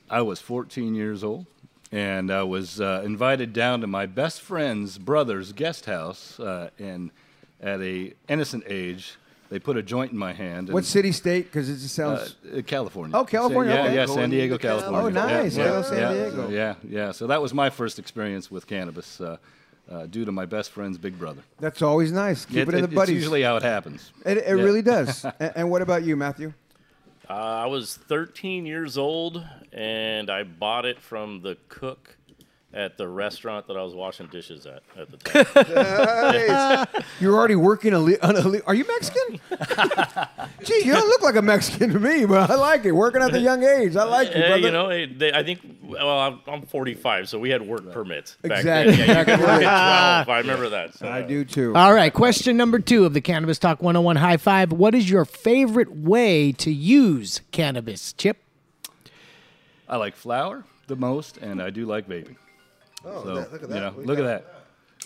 I 0.09 0.23
was 0.23 0.41
14 0.41 0.95
years 0.95 1.23
old, 1.23 1.45
and 1.93 2.31
I 2.31 2.43
was 2.43 2.81
uh, 2.81 3.03
invited 3.05 3.53
down 3.53 3.81
to 3.81 3.87
my 3.87 4.07
best 4.07 4.41
friend's 4.43 4.99
brother's 4.99 5.53
guest 5.53 5.87
house, 5.87 6.39
uh, 6.41 6.71
and 6.79 7.11
at 7.61 7.81
a 7.81 8.13
innocent 8.29 8.65
age, 8.67 9.17
they 9.49 9.59
put 9.59 9.77
a 9.77 9.83
joint 9.83 10.11
in 10.13 10.19
my 10.19 10.33
hand. 10.33 10.69
What 10.71 10.85
city, 10.85 11.13
state? 11.13 11.45
Because 11.47 11.69
it 11.71 11.75
just 11.77 11.99
uh, 12.01 12.17
sounds. 12.19 12.37
uh, 12.57 12.63
California. 12.63 13.17
Oh, 13.17 13.25
California, 13.25 13.73
Sa- 13.73 13.79
yeah, 13.83 13.87
okay. 13.87 13.95
yeah, 13.97 14.07
San 14.07 14.31
Diego, 14.31 14.59
California. 14.59 15.01
Oh, 15.01 15.09
nice. 15.09 15.57
Yeah, 15.57 15.65
Hello, 15.65 15.77
yeah, 15.77 15.83
San 15.83 16.13
Diego. 16.15 16.49
Yeah, 16.49 16.75
yeah. 16.89 17.13
So 17.13 17.27
that 17.29 17.41
was 17.41 17.55
my 17.55 17.71
first 17.71 17.99
experience 17.99 18.51
with 18.51 18.67
cannabis, 18.67 19.21
uh, 19.21 19.37
uh, 19.89 20.07
due 20.07 20.25
to 20.25 20.33
my 20.33 20.47
best 20.47 20.71
friend's 20.73 20.99
big 20.99 21.17
brother. 21.17 21.43
That's 21.61 21.81
always 21.81 22.11
nice. 22.11 22.45
Keep 22.45 22.57
it, 22.69 22.75
in 22.75 22.81
the 22.81 22.85
It's 22.87 22.95
buddies. 22.95 23.15
usually 23.15 23.43
how 23.43 23.57
it 23.57 23.63
happens. 23.63 24.11
it 24.25 24.39
it 24.39 24.45
Yeah. 24.49 24.53
really 24.55 24.83
does. 24.83 25.25
and, 25.39 25.53
and 25.55 25.71
what 25.71 25.81
about 25.81 26.03
you, 26.03 26.17
Matthew? 26.17 26.53
Uh, 27.29 27.33
I 27.33 27.67
was 27.67 27.97
13 27.97 28.67
years 28.67 28.97
old, 28.97 29.45
and 29.73 30.31
I 30.31 30.45
bought 30.45 30.85
it 30.85 31.01
from 31.01 31.43
the 31.43 31.57
cook 31.69 32.17
at 32.77 32.99
the 32.99 33.09
restaurant 33.09 33.67
that 33.69 33.77
I 33.77 33.83
was 33.83 33.95
washing 33.95 34.27
dishes 34.27 34.67
at 34.67 34.83
at 34.99 35.11
the 35.11 35.17
time. 35.17 37.05
You're 37.21 37.35
already 37.35 37.57
working 37.57 37.95
a 37.95 37.99
le- 37.99 38.19
on 38.23 38.37
a 38.37 38.47
le- 38.47 38.61
Are 38.67 38.75
you 38.75 38.85
Mexican? 38.87 39.41
Gee, 40.63 40.83
you 40.85 40.93
don't 40.93 41.09
look 41.09 41.23
like 41.23 41.37
a 41.37 41.43
Mexican 41.43 41.91
to 41.95 41.99
me, 41.99 42.27
but 42.27 42.51
I 42.51 42.55
like 42.57 42.85
it. 42.85 42.93
Working 42.93 43.23
at 43.23 43.33
the 43.33 43.41
young 43.41 43.65
age, 43.65 43.97
I 43.97 44.05
like 44.05 44.29
you, 44.29 44.35
Eh, 44.43 44.47
brother. 44.49 44.59
you 44.59 44.71
know, 44.71 44.89
they, 45.19 45.33
I 45.33 45.43
think. 45.43 45.61
Well, 45.83 46.09
I'm, 46.19 46.41
I'm 46.49 46.63
45, 46.67 47.29
so 47.29 47.39
we 47.39 47.49
had 47.49 47.63
work 47.63 47.91
permits 47.93 48.35
back 48.43 48.59
Exactly. 48.59 48.97
then. 48.97 49.09
Yeah, 49.09 49.19
you 49.21 49.25
could 49.25 49.41
work 49.41 49.63
at 49.63 50.25
12. 50.25 50.29
I 50.29 50.39
remember 50.41 50.69
that. 50.71 50.95
So. 50.95 51.09
I 51.09 51.23
do 51.23 51.45
too. 51.45 51.75
All 51.75 51.95
right, 51.95 52.13
question 52.13 52.57
number 52.57 52.79
two 52.79 53.05
of 53.07 53.15
the 53.15 53.21
Cannabis 53.23 53.59
Talk 53.59 53.81
101 53.83 54.17
High 54.17 54.37
Five. 54.37 54.73
What 54.73 54.95
is 54.95 55.09
your 55.09 55.25
favorite 55.25 55.91
way 55.97 56.53
to 56.53 56.71
use 56.71 57.41
cannabis? 57.53 58.13
Chip? 58.13 58.37
I 59.89 59.97
like 59.97 60.15
flower 60.17 60.65
the 60.89 60.97
most, 60.97 61.39
and 61.39 61.63
I 61.63 61.71
do 61.71 61.87
like 61.87 62.09
vaping. 62.09 62.37
Oh, 63.07 63.23
So, 63.23 63.35
that- 63.37 63.53
look 63.53 63.63
at 63.63 63.69
you 63.69 63.75
that. 63.75 63.97
know, 63.97 64.03
look 64.05 64.19
at 64.19 64.25
that. 64.25 64.45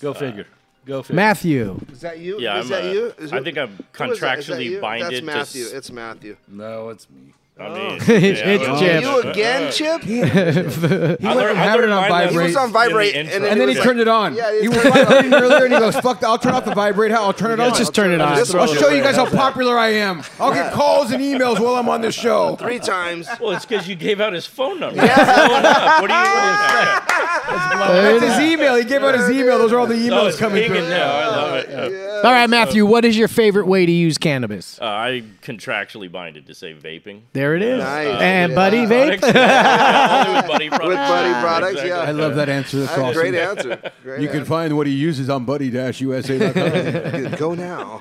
Go 0.01 0.15
figure. 0.15 0.47
Go 0.87 1.03
figure. 1.03 1.17
Matthew. 1.17 1.79
Is 1.93 2.01
that 2.01 2.19
you? 2.19 2.41
Yeah, 2.41 2.59
is 2.59 2.65
I'm, 2.65 2.71
that 2.71 2.85
uh, 2.89 2.93
you? 2.93 3.15
Is 3.19 3.33
I 3.33 3.43
think 3.43 3.59
I'm 3.59 3.69
who 3.69 3.75
is 3.75 4.19
that? 4.21 4.39
Is 4.39 4.47
that 4.47 4.57
contractually 4.57 4.65
you? 4.65 4.81
binded 4.81 5.07
That's 5.09 5.19
to 5.21 5.25
Matthew. 5.27 5.65
s- 5.67 5.73
It's 5.73 5.91
Matthew. 5.93 6.37
No, 6.49 6.89
it's 6.89 7.09
me. 7.11 7.35
I 7.61 7.69
mean, 7.75 7.99
It's 8.01 8.41
yeah, 8.41 8.79
Chip. 8.79 9.03
You 9.03 9.21
again, 9.31 9.73
Chip? 9.73 10.03
He 10.03 10.23
I 10.23 10.25
went 10.25 11.23
learned- 11.23 11.49
from 11.49 11.57
having 11.57 11.85
it 11.85 11.91
on 11.91 12.03
my 12.03 12.09
vibrate. 12.09 12.33
He 12.33 12.39
was 12.49 12.57
on 12.57 12.65
in 12.67 12.73
the 12.73 12.79
vibrate, 12.79 13.15
intro. 13.15 13.37
and 13.37 13.45
And 13.45 13.61
then 13.61 13.69
he 13.69 13.75
like- 13.75 13.85
turned 13.85 14.01
it 14.01 14.09
on. 14.09 14.35
Yeah, 14.35 14.53
he 14.53 14.63
he 14.63 14.69
was 14.69 14.79
turned 14.83 14.97
it 14.97 15.01
on. 15.01 15.07
vibrating 15.07 15.35
earlier, 15.35 15.65
and 15.65 15.75
he 15.75 15.79
goes, 15.79 15.97
"Fuck! 16.01 16.21
that, 16.21 16.27
I'll 16.29 16.39
turn 16.39 16.55
off 16.55 16.65
the 16.65 16.75
vibrate. 16.75 17.13
I'll 17.13 17.33
turn 17.33 17.51
it 17.53 17.61
on. 17.61 17.67
Let's 17.67 17.79
just 17.79 17.95
turn 17.95 18.13
it 18.13 18.21
on. 18.21 18.33
I'll 18.33 18.67
show 18.67 18.89
you 18.91 19.03
guys 19.03 19.17
how 19.17 19.27
popular 19.29 19.77
I 19.79 19.89
am. 19.89 20.23
I'll 20.39 20.55
get 20.55 20.73
calls 20.73 21.11
and 21.11 21.23
emails 21.23 21.61
while 21.61 21.75
I'm 21.77 21.89
on 21.89 22.01
this 22.01 22.15
show. 22.15 22.57
Three 22.57 22.79
times. 22.79 23.29
Well, 23.41 23.51
it's 23.53 23.67
because 23.67 23.87
you 23.89 23.95
gave 23.95 24.21
out 24.21 24.33
his 24.33 24.47
phone 24.47 24.81
number. 24.81 25.01
It's 25.03 25.15
blowing 25.15 25.65
up. 25.65 26.01
What 26.03 26.09
do 26.09 26.15
you? 26.15 27.21
That's 27.51 28.37
his 28.39 28.53
email. 28.53 28.77
He 28.77 28.85
gave 28.85 29.03
out 29.03 29.15
his 29.15 29.29
email. 29.31 29.59
Those 29.59 29.73
are 29.73 29.79
all 29.79 29.87
the 29.87 29.95
Oh, 29.95 29.99
emails 30.29 30.39
coming 30.39 30.63
pinging 30.63 30.83
through. 30.83 30.91
now. 30.91 31.13
I 31.13 31.27
love 31.27 31.55
it. 31.57 32.25
All 32.25 32.33
right, 32.33 32.49
Matthew, 32.51 32.85
what 32.87 33.05
is 33.05 33.17
your 33.17 33.29
favorite 33.29 33.67
way 33.67 33.87
to 33.87 33.93
use 33.93 34.19
cannabis? 34.19 34.79
Uh, 34.81 34.85
I 34.85 35.23
contractually 35.43 36.11
binded 36.13 36.47
to 36.49 36.55
say 36.55 36.75
vaping. 36.75 37.23
There 37.33 37.50
it 37.57 37.63
is. 37.63 37.79
Nice. 37.79 38.21
And 38.21 38.51
Yeah. 38.53 38.57
Buddy 38.57 38.87
Vape? 38.87 39.19
Products. 39.21 39.35
Yeah, 39.35 40.37
with 40.37 40.47
buddy 40.49 40.69
products. 40.69 40.89
With 40.89 40.97
Buddy 40.99 41.33
products, 41.43 41.71
Exactly. 41.73 41.91
yeah. 41.91 41.99
I 42.01 42.11
love 42.13 42.35
that 42.37 42.49
answer. 42.49 42.79
That's 42.81 42.89
That's 42.91 43.01
a 43.01 43.05
awesome. 43.05 43.21
great 43.23 43.35
answer. 43.35 43.93
Great 44.03 44.21
You 44.23 44.29
can 44.29 44.39
answer. 44.41 44.49
find 44.49 44.77
what 44.77 44.87
he 44.87 44.93
uses 44.95 45.29
on 45.31 45.45
buddy-usa.com. 45.45 47.33
Go 47.39 47.55
now. 47.55 48.01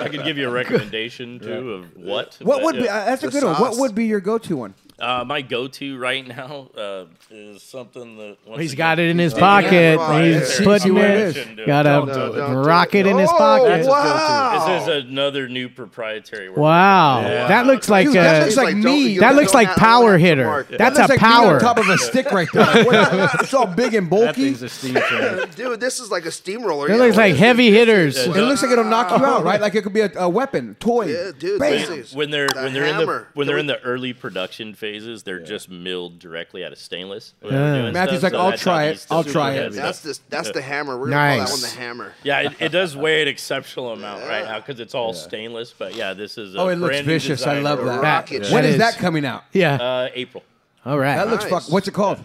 I 0.00 0.08
could 0.08 0.24
give 0.24 0.38
you 0.38 0.48
a 0.48 0.52
recommendation 0.62 1.38
too 1.40 1.72
of 1.72 1.96
what. 1.96 2.36
what 2.42 2.56
but, 2.58 2.64
would 2.64 2.76
be? 2.76 2.88
Uh, 2.88 3.04
that's 3.04 3.22
a 3.22 3.26
The 3.26 3.32
good 3.32 3.44
one. 3.44 3.54
What 3.60 3.76
would 3.78 3.94
be 3.94 4.06
your 4.06 4.20
go-to 4.20 4.56
one? 4.56 4.74
Uh, 5.00 5.24
my 5.24 5.42
go-to 5.42 5.96
right 5.96 6.26
now 6.26 6.68
uh, 6.76 7.04
is 7.30 7.62
something 7.62 8.16
that 8.16 8.36
once 8.44 8.60
He's 8.60 8.72
again- 8.72 8.78
got 8.84 8.98
it 8.98 9.10
in 9.10 9.18
his 9.18 9.32
Yeah, 9.32 9.38
pocket. 9.38 9.96
come 9.96 10.10
on, 10.10 10.24
He's 10.24 10.58
yeah. 10.58 10.64
Putting 10.64 10.80
see 10.80 10.90
what 10.90 11.04
it. 11.04 11.36
it 11.36 11.58
is. 11.60 11.66
Got 11.66 11.86
a 11.86 12.12
do 12.12 12.34
it, 12.42 12.54
rocket 12.66 13.06
in 13.06 13.16
his 13.16 13.30
Oh, 13.32 13.38
pocket. 13.38 13.86
wow. 13.86 14.66
This 14.66 14.82
is 14.88 15.04
another 15.08 15.48
new 15.48 15.68
proprietary. 15.68 16.48
work. 16.48 16.58
Wow, 16.58 17.20
Yeah. 17.20 17.46
that 17.46 17.66
looks 17.66 17.88
like 17.88 18.06
Dude, 18.06 18.16
that 18.16 18.42
uh, 18.42 18.44
looks 18.46 18.56
like 18.56 18.74
don't- 18.74 18.84
me. 18.84 19.18
that 19.18 19.36
looks 19.36 19.54
like 19.54 19.68
power 19.76 20.12
don't 20.12 20.12
have 20.12 20.20
to 20.20 20.26
hitter. 20.26 20.44
mark. 20.46 20.68
That's 20.68 20.96
That's 20.96 21.10
a 21.10 21.12
like 21.12 21.20
power. 21.20 21.54
on 21.54 21.60
top 21.60 21.78
of 21.78 21.88
a 21.88 21.98
stick 21.98 22.32
right 22.32 22.48
there. 22.52 22.64
Like, 22.88 23.34
it's 23.40 23.54
all 23.54 23.66
big 23.66 23.94
and 23.94 24.06
That 24.06 24.10
bulky. 24.10 24.52
thing's 24.54 24.62
a 24.62 24.68
steam. 24.68 24.94
Dude, 25.56 25.78
this 25.80 26.00
is 26.00 26.10
like 26.10 26.24
a 26.26 26.30
steamroller. 26.32 26.90
It 26.90 26.96
looks 26.96 27.16
like 27.16 27.36
heavy 27.36 27.70
hitters. 27.70 28.16
It 28.18 28.30
looks 28.30 28.62
like 28.62 28.72
it'll 28.72 28.84
knock 28.84 29.10
you 29.16 29.24
out, 29.24 29.44
right? 29.44 29.60
Like 29.60 29.74
it 29.74 29.82
could 29.82 29.92
be 29.92 30.00
a, 30.00 30.10
a 30.16 30.28
weapon, 30.28 30.76
toy. 30.80 31.06
Yeah, 31.06 31.30
dude. 31.38 31.60
Bam. 31.60 31.70
This 31.70 31.88
is 31.90 32.14
when 32.14 32.30
they're 32.30 32.48
when 32.54 32.72
they're 32.72 32.84
in 32.84 32.96
the 32.96 33.26
when 33.34 33.46
they're 33.46 33.58
in 33.58 33.66
the 33.66 33.80
early 33.82 34.12
production 34.12 34.74
phases, 34.92 35.22
they're 35.22 35.38
just 35.40 35.68
milled 35.68 36.18
directly 36.18 36.64
out 36.64 36.72
of 36.72 36.78
stainless. 36.78 37.34
Yeah. 37.42 37.90
Matthew's 37.90 38.20
stuff, 38.20 38.32
like, 38.32 38.40
"I'll 38.40 38.50
that's 38.50 38.62
try 38.62 38.84
it. 38.84 39.06
I'll 39.10 39.24
try 39.24 39.52
it." 39.52 39.62
heavy. 39.64 39.76
That's 39.76 40.00
the 40.00 40.18
that's 40.30 40.50
the 40.52 40.62
hammer. 40.62 40.98
We're 40.98 41.10
gonna 41.10 41.36
call 41.36 41.46
that 41.46 41.50
one 41.52 41.60
Nice. 41.60 41.74
the 41.74 41.78
hammer. 41.80 42.12
Yeah, 42.22 42.40
it, 42.40 42.52
it 42.60 42.68
does 42.72 42.96
weigh 42.96 43.22
an 43.22 43.28
exceptional 43.28 43.92
amount 43.98 44.22
right 44.22 44.44
now 44.44 44.60
because 44.60 44.80
it's 44.80 44.94
all 44.94 45.12
stainless. 45.12 45.74
But 45.76 45.94
yeah, 45.94 46.14
this 46.14 46.38
is 46.38 46.54
a 46.54 46.58
Oh, 46.58 46.68
it 46.68 46.76
looks 46.76 46.92
brand 46.92 47.06
new 47.06 47.12
vicious. 47.12 47.46
I 47.46 47.58
love 47.60 47.84
that. 47.84 48.00
Rocket 48.02 48.50
When 48.50 48.64
is 48.64 48.72
is- 48.74 48.78
that 48.78 48.94
coming 48.96 49.24
out? 49.26 49.44
Yeah. 49.52 49.74
Uh, 49.74 50.08
April. 50.14 50.42
All 50.86 50.98
right. 50.98 51.16
That 51.16 51.28
looks 51.28 51.44
fuck. 51.44 51.64
What's 51.70 51.86
it 51.88 51.94
called? 51.94 52.18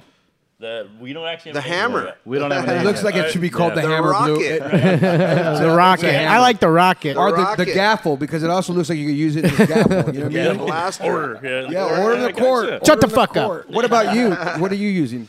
The 0.64 0.88
we 0.98 1.12
don't 1.12 1.28
actually 1.28 1.52
The 1.52 1.62
have 1.62 1.70
a 1.70 1.70
name 1.70 1.92
for 1.92 2.00
hammer. 2.06 2.16
We 2.24 2.40
don't 2.40 2.52
have 2.58 2.68
a 2.68 2.72
It 2.72 2.76
name 2.78 2.84
looks 2.86 3.00
yet. 3.04 3.06
like 3.06 3.16
it 3.16 3.32
should 3.32 3.42
be 3.42 3.50
called 3.50 3.74
the, 3.76 3.82
The 3.82 3.88
hammer 3.90 4.14
blue. 4.14 4.34
rocket. 4.36 4.60
The 5.62 5.74
rocket. 5.76 6.16
I 6.30 6.40
like 6.40 6.60
the 6.62 6.70
rocket. 6.70 7.18
or 7.18 7.32
the, 7.32 7.38
the 7.38 7.44
rocket. 7.44 7.68
gaffle 7.68 8.18
because 8.18 8.44
it 8.44 8.50
also 8.50 8.72
looks 8.72 8.88
like 8.88 8.98
you 8.98 9.08
could 9.08 9.18
use 9.18 9.36
it 9.36 9.44
as 9.46 9.60
a 9.60 9.68
gaffle. 9.68 10.14
You 10.14 10.20
know 10.20 10.26
what 10.28 10.36
I 10.36 10.40
Yeah, 10.42 10.54
mean? 10.54 10.58
blaster. 10.66 11.04
Order. 11.04 11.40
Yeah, 11.44 11.70
Yeah, 11.70 12.02
order 12.04 12.22
the 12.22 12.28
I 12.28 12.32
court. 12.32 12.70
gotcha. 12.70 12.86
Shut 12.86 13.02
the 13.02 13.08
Order 13.08 13.16
fuck 13.16 13.38
up. 13.38 13.46
court. 13.48 13.70
What 13.70 13.84
about 13.86 14.16
you? 14.16 14.32
What 14.62 14.72
are 14.72 14.76
you 14.76 14.88
using? 14.90 15.28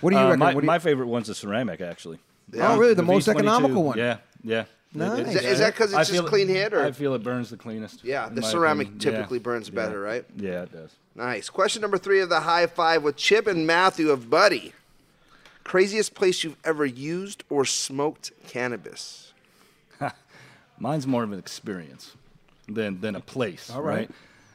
What 0.00 0.10
do 0.10 0.16
you 0.16 0.22
Uh, 0.22 0.26
reckon? 0.26 0.38
my, 0.40 0.46
What 0.46 0.60
do 0.62 0.64
you- 0.64 0.66
my 0.66 0.78
favorite 0.80 1.06
one's 1.06 1.28
the 1.28 1.34
ceramic, 1.36 1.80
actually. 1.80 2.18
oh, 2.58 2.76
really? 2.76 2.94
The, 2.94 3.02
most 3.04 3.28
V22, 3.28 3.34
economical 3.36 3.84
one. 3.84 3.98
Yeah, 3.98 4.16
yeah. 4.42 4.64
Nice. 4.94 5.20
It- 5.20 5.26
Is 5.28 5.34
that- 5.34 5.44
is 5.44 5.58
that 5.60 5.76
'cause 5.76 5.86
it's 5.90 5.94
I 5.94 6.00
just 6.00 6.10
feel 6.10 6.26
it- 6.26 6.28
clean 6.28 6.48
hit, 6.48 6.74
or- 6.74 6.84
I 6.84 6.90
feel 6.90 7.14
it 7.14 7.22
burns 7.22 7.50
the 7.50 7.56
cleanest. 7.56 8.04
Yeah, 8.04 8.26
in 8.26 8.34
the 8.34 8.40
my 8.40 8.48
ceramic 8.48 8.88
opinion. 8.88 9.00
Yeah. 9.12 9.16
typically 9.18 9.38
burns 9.38 9.70
better, 9.70 10.00
right? 10.00 10.24
Yeah, 10.36 10.62
it 10.62 10.72
does. 10.72 10.90
Nice. 11.14 11.50
Question 11.50 11.82
number 11.82 11.98
three 11.98 12.20
of 12.20 12.28
the 12.28 12.40
high 12.40 12.66
five 12.66 13.02
with 13.02 13.16
Chip 13.16 13.46
and 13.46 13.66
Matthew 13.66 14.10
of 14.10 14.30
Buddy. 14.30 14.72
Craziest 15.64 16.14
place 16.14 16.42
you've 16.42 16.56
ever 16.64 16.84
used 16.84 17.44
or 17.48 17.64
smoked 17.64 18.32
cannabis? 18.48 19.32
Mine's 20.78 21.06
more 21.06 21.22
of 21.22 21.32
an 21.32 21.38
experience 21.38 22.12
than, 22.68 23.00
than 23.00 23.14
a 23.14 23.20
place. 23.20 23.70
All 23.70 23.82
right. 23.82 24.10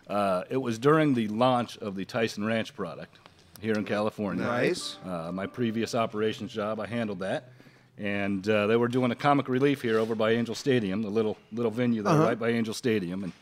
Uh, 0.08 0.44
it 0.50 0.58
was 0.58 0.80
during 0.80 1.14
the 1.14 1.28
launch 1.28 1.78
of 1.78 1.96
the 1.96 2.06
Tyson 2.06 2.46
Ranch 2.46 2.76
product 2.76 3.18
here 3.60 3.74
in 3.74 3.84
California. 3.84 4.44
Nice. 4.44 4.98
Uh, 5.06 5.32
my 5.32 5.46
previous 5.46 5.96
operations 5.96 6.52
job, 6.52 6.80
I 6.80 6.88
handled 6.88 7.20
that. 7.20 7.50
And 7.98 8.48
uh, 8.48 8.68
they 8.68 8.76
were 8.76 8.88
doing 8.88 9.12
a 9.12 9.16
comic 9.16 9.50
relief 9.50 9.82
here 9.82 9.98
over 9.98 10.14
by 10.14 10.32
Angel 10.32 10.54
Stadium, 10.54 11.02
the 11.02 11.10
little 11.10 11.36
little 11.52 11.72
venue 11.72 12.04
there, 12.04 12.16
right 12.16 12.38
by 12.38 12.50
Angel 12.50 12.74
Stadium. 12.74 13.24
And, 13.24 13.34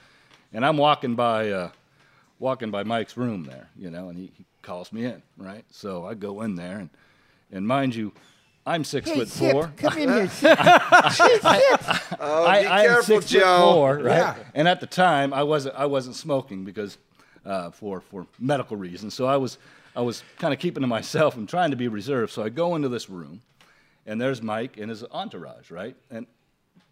and 0.53 0.65
I'm 0.65 0.77
walking 0.77 1.15
by, 1.15 1.51
uh, 1.51 1.71
walking 2.39 2.71
by 2.71 2.83
Mike's 2.83 3.17
room 3.17 3.43
there, 3.43 3.69
you 3.77 3.89
know, 3.89 4.09
and 4.09 4.17
he, 4.17 4.31
he 4.35 4.45
calls 4.61 4.91
me 4.91 5.05
in, 5.05 5.21
right? 5.37 5.65
So 5.71 6.05
I 6.05 6.13
go 6.13 6.41
in 6.41 6.55
there, 6.55 6.79
and, 6.79 6.89
and 7.51 7.67
mind 7.67 7.95
you, 7.95 8.11
I'm 8.65 8.83
six 8.83 9.11
foot 9.11 9.27
four. 9.27 9.71
Come 9.77 9.97
in 9.97 10.09
here. 10.09 10.29
Oh, 12.17 12.45
I, 12.45 12.61
be 12.61 12.67
I 12.67 12.79
am 12.81 12.85
careful, 12.87 13.21
six 13.21 13.31
foot 13.31 13.43
four, 13.43 13.97
right? 13.99 14.17
Yeah. 14.17 14.35
And 14.53 14.67
at 14.67 14.79
the 14.79 14.87
time, 14.87 15.33
I 15.33 15.43
wasn't 15.43 15.75
I 15.75 15.85
wasn't 15.85 16.15
smoking 16.15 16.65
because 16.65 16.97
uh, 17.45 17.69
for 17.71 18.01
for 18.01 18.25
medical 18.39 18.75
reasons. 18.75 19.13
So 19.13 19.25
I 19.27 19.37
was 19.37 19.57
I 19.95 20.01
was 20.01 20.23
kind 20.39 20.53
of 20.53 20.59
keeping 20.59 20.81
to 20.81 20.87
myself 20.87 21.37
and 21.37 21.47
trying 21.47 21.71
to 21.71 21.77
be 21.77 21.87
reserved. 21.87 22.31
So 22.33 22.43
I 22.43 22.49
go 22.49 22.75
into 22.75 22.89
this 22.89 23.09
room, 23.09 23.41
and 24.05 24.19
there's 24.19 24.41
Mike 24.41 24.77
and 24.77 24.89
his 24.89 25.03
entourage, 25.11 25.69
right? 25.69 25.95
And 26.09 26.25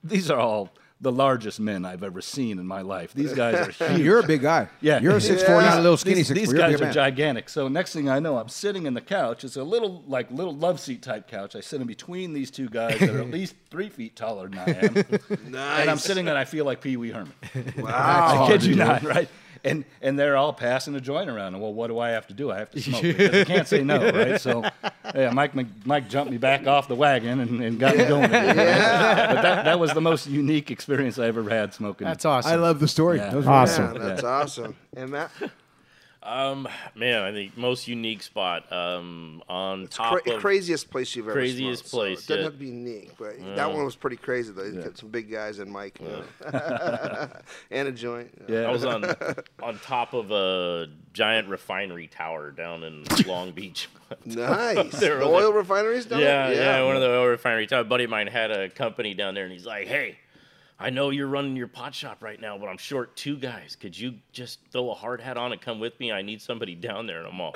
these 0.04 0.30
are 0.30 0.40
all 0.40 0.70
the 1.04 1.12
largest 1.12 1.60
men 1.60 1.86
I've 1.86 2.02
ever 2.02 2.22
seen 2.22 2.58
in 2.58 2.66
my 2.66 2.82
life. 2.82 3.14
These 3.14 3.34
guys 3.44 3.56
are 3.68 3.72
huge. 3.90 4.00
You're 4.02 4.20
a 4.20 4.26
big 4.26 4.42
guy. 4.42 4.70
Yeah, 4.82 5.00
You're 5.00 5.18
a 5.18 5.22
six 5.22 5.44
four, 5.44 5.62
not 5.62 5.78
a 5.78 5.82
little 5.82 5.98
skinny 5.98 6.16
These, 6.16 6.28
six 6.30 6.40
these 6.40 6.48
four. 6.50 6.56
You're 6.58 6.66
a 6.66 6.72
guys 6.72 6.82
are 6.82 6.86
man. 6.86 6.94
gigantic. 6.94 7.50
So 7.50 7.68
next 7.68 7.94
thing 7.94 8.10
I 8.10 8.20
know, 8.20 8.38
I'm 8.38 8.50
sitting 8.50 8.86
in 8.88 8.94
the 8.96 9.02
couch. 9.02 9.44
It's 9.44 9.56
a 9.58 9.64
little 9.64 10.04
like 10.08 10.32
little 10.32 10.56
love 10.56 10.80
seat 10.80 11.02
type 11.04 11.28
couch. 11.28 11.56
I 11.56 11.60
sit 11.60 11.80
in 11.82 11.88
between 11.88 12.34
these 12.34 12.50
two 12.50 12.70
guys 12.70 13.00
that 13.00 13.10
are 13.10 13.20
at 13.22 13.30
least 13.32 13.56
three 13.70 13.90
feet 13.90 14.16
taller 14.16 14.48
than 14.50 14.58
I 14.60 14.66
am, 14.66 14.94
nice. 14.94 15.06
and 15.30 15.56
I'm 15.58 15.86
Nice. 15.86 16.04
sitting 16.04 16.28
and 16.30 16.38
I 16.38 16.46
feel 16.46 16.66
like 16.66 16.82
Pee 16.82 16.98
Wee 16.98 17.12
Herman. 17.12 17.34
Wow. 17.78 18.46
I 18.46 18.48
kid 18.52 18.64
you 18.64 18.76
not, 18.76 19.04
right? 19.04 19.28
And 19.66 19.86
and 20.02 20.20
they're 20.20 20.36
all 20.36 20.52
passing 20.52 20.94
a 20.96 21.00
joint 21.00 21.30
around. 21.30 21.54
And 21.54 21.62
well, 21.64 21.74
what 21.74 21.88
do 21.88 21.98
I 21.98 22.10
have 22.10 22.28
to 22.28 22.34
do? 22.34 22.52
I 22.52 22.60
have 22.60 22.72
to 22.72 22.82
smoke 22.82 23.02
because 23.02 23.34
I 23.34 23.44
can't 23.46 23.68
say 23.68 23.82
no, 23.84 24.12
right? 24.12 24.40
So, 24.40 24.64
yeah, 25.16 25.30
Mike 25.32 25.54
Mike 25.86 26.10
jumped 26.10 26.32
me 26.32 26.38
back 26.38 26.68
off 26.68 26.88
the 26.90 26.96
wagon 26.96 27.40
and, 27.40 27.64
and 27.64 27.80
got 27.80 27.96
me 27.96 28.06
going. 28.06 28.26
Again, 28.26 28.56
But 28.56 29.42
that, 29.42 29.66
that 29.66 29.80
was 29.80 29.94
the 29.94 30.02
most 30.02 30.28
unique 30.28 30.70
experience 30.70 31.18
I 31.18 31.28
ever 31.28 31.50
had 31.50 31.74
smoking. 31.74 32.06
That's 32.06 32.26
awesome. 32.26 32.52
I 32.52 32.56
love 32.56 32.80
the 32.82 32.88
story. 32.90 33.20
Yeah. 33.20 33.30
That 33.30 33.36
was 33.38 33.48
Awesome. 33.48 33.96
Yeah, 33.96 34.02
that's 34.02 34.24
awesome. 34.24 34.76
And 34.98 35.12
Matt, 35.12 35.32
Um, 36.26 36.70
man, 36.96 37.22
I 37.24 37.32
think 37.34 37.58
most 37.58 37.88
unique 37.88 38.24
spot 38.24 38.72
um, 38.72 39.44
on 39.50 39.88
top 39.88 40.24
cra- 40.24 40.36
of 40.36 40.40
craziest 40.40 40.90
place 40.90 41.16
you've 41.16 41.26
ever 41.28 41.34
Craziest 41.34 41.88
smoked, 41.88 41.90
so 41.92 41.98
place, 41.98 42.20
it 42.20 42.28
doesn't 42.28 42.38
yeah. 42.38 42.44
have 42.46 42.54
to 42.54 42.60
be 42.60 42.68
unique, 42.68 43.12
but 43.20 43.56
that 43.56 43.72
one 43.74 43.84
was 43.84 43.96
pretty 43.98 44.16
crazy. 44.16 44.54
Though, 44.54 44.64
you 44.64 44.82
got 44.82 44.98
some 44.98 45.10
big 45.10 45.30
guys 45.30 45.60
and 45.60 45.70
Mike, 45.70 46.00
and 47.72 47.88
a 47.88 47.92
joint. 47.92 48.32
yeah. 48.48 48.62
I 48.62 48.72
was 48.72 48.86
on 48.86 49.04
on 49.64 49.80
top 49.80 50.14
of 50.14 50.32
a 50.32 50.88
giant 51.12 51.50
refinery 51.50 52.08
tower 52.08 52.52
down 52.52 52.84
in 52.84 53.04
Long 53.28 53.52
Beach. 53.52 53.90
Nice. 54.26 54.92
They're 55.00 55.16
the 55.16 55.20
really- 55.22 55.34
oil 55.46 55.54
refineries 55.54 56.06
down 56.06 56.20
yeah, 56.20 56.48
there? 56.50 56.56
yeah, 56.56 56.86
one 56.86 56.96
of 56.96 57.02
the 57.02 57.10
oil 57.10 57.26
refinery 57.26 57.66
towers. 57.66 57.82
A 57.82 57.90
buddy 57.90 58.04
of 58.04 58.12
mine 58.12 58.28
had 58.28 58.52
a 58.52 58.70
company 58.70 59.16
down 59.16 59.34
there, 59.34 59.44
and 59.44 59.52
he's 59.52 59.66
like, 59.66 59.88
"Hey, 59.88 60.20
I 60.80 60.90
know 60.90 61.12
you're 61.12 61.28
running 61.28 61.56
your 61.56 61.68
pot 61.68 61.94
shop 61.96 62.22
right 62.24 62.40
now, 62.40 62.58
but 62.58 62.68
I'm 62.68 62.78
short 62.78 63.16
two 63.16 63.38
guys. 63.38 63.76
Could 63.80 63.98
you 63.98 64.16
just 64.32 64.60
throw 64.72 64.92
a 64.92 64.94
hard 64.96 65.22
hat 65.22 65.38
on 65.38 65.52
and 65.52 65.62
come 65.62 65.80
with 65.80 65.98
me? 66.00 66.12
I 66.12 66.22
need 66.22 66.42
somebody 66.42 66.76
down 66.76 67.08
there." 67.08 67.20
And 67.20 67.28
I'm 67.28 67.40
all, 67.42 67.54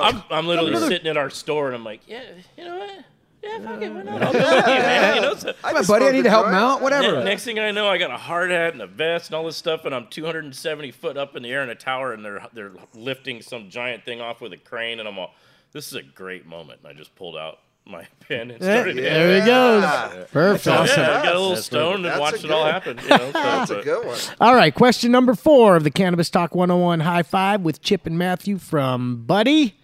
I'm, 0.00 0.22
I'm 0.30 0.46
literally 0.46 0.76
sitting 0.88 1.06
at 1.08 1.16
our 1.16 1.30
store, 1.30 1.66
and 1.66 1.74
I'm 1.76 1.84
like, 1.84 2.00
"Yeah, 2.06 2.22
you 2.56 2.64
know 2.64 2.78
what? 2.78 3.04
Yeah, 3.42 3.60
fuck 3.60 3.80
it, 3.82 3.92
why 3.92 4.02
not? 4.02 4.22
I'll 4.22 4.32
go 4.32 4.38
with 4.38 4.44
you, 4.44 4.60
man." 4.64 5.14
You 5.16 5.20
know, 5.22 5.34
so, 5.34 5.54
My 5.62 5.82
buddy, 5.82 6.06
I 6.06 6.10
need 6.12 6.22
to 6.24 6.30
help 6.30 6.46
him 6.46 6.52
joint. 6.52 6.62
out. 6.62 6.82
Whatever. 6.82 7.18
Ne- 7.18 7.24
next 7.24 7.44
thing 7.44 7.58
I 7.58 7.70
know, 7.70 7.88
I 7.88 7.98
got 7.98 8.10
a 8.10 8.16
hard 8.16 8.50
hat 8.50 8.72
and 8.72 8.82
a 8.82 8.86
vest 8.86 9.28
and 9.28 9.36
all 9.36 9.44
this 9.44 9.56
stuff, 9.56 9.84
and 9.84 9.94
I'm 9.94 10.06
270 10.08 10.90
foot 10.92 11.16
up 11.16 11.36
in 11.36 11.42
the 11.42 11.50
air 11.50 11.62
in 11.62 11.68
a 11.70 11.74
tower, 11.74 12.12
and 12.12 12.24
they're 12.24 12.44
they're 12.52 12.72
lifting 12.94 13.42
some 13.42 13.70
giant 13.70 14.04
thing 14.04 14.20
off 14.20 14.40
with 14.40 14.52
a 14.52 14.56
crane, 14.58 14.98
and 15.00 15.08
I'm 15.08 15.18
all, 15.18 15.34
"This 15.72 15.86
is 15.88 15.94
a 15.94 16.02
great 16.02 16.46
moment." 16.46 16.80
And 16.82 16.88
I 16.88 16.98
just 16.98 17.14
pulled 17.14 17.36
out 17.36 17.58
my 17.88 18.06
pen 18.20 18.50
and 18.50 18.62
started. 18.62 18.96
There 18.98 19.40
he 19.40 19.46
goes. 19.46 19.84
Perfect. 20.30 20.66
Yeah, 20.66 20.80
I 20.82 20.86
got 20.86 21.26
a 21.26 21.38
little 21.38 21.54
That's 21.54 21.66
stoned 21.66 22.06
and 22.06 22.14
a 22.14 22.20
watched 22.20 22.44
it 22.44 22.50
all 22.50 22.64
happen. 22.64 22.98
You 23.02 23.08
know, 23.08 23.18
so, 23.18 23.32
That's 23.32 23.70
a 23.70 23.82
good 23.82 24.06
one. 24.06 24.18
All 24.40 24.54
right, 24.54 24.74
question 24.74 25.10
number 25.10 25.34
four 25.34 25.76
of 25.76 25.84
the 25.84 25.90
Cannabis 25.90 26.28
Talk 26.28 26.54
101 26.54 27.00
High 27.00 27.22
Five 27.22 27.62
with 27.62 27.80
Chip 27.80 28.06
and 28.06 28.18
Matthew 28.18 28.58
from 28.58 29.24
Buddy. 29.24 29.78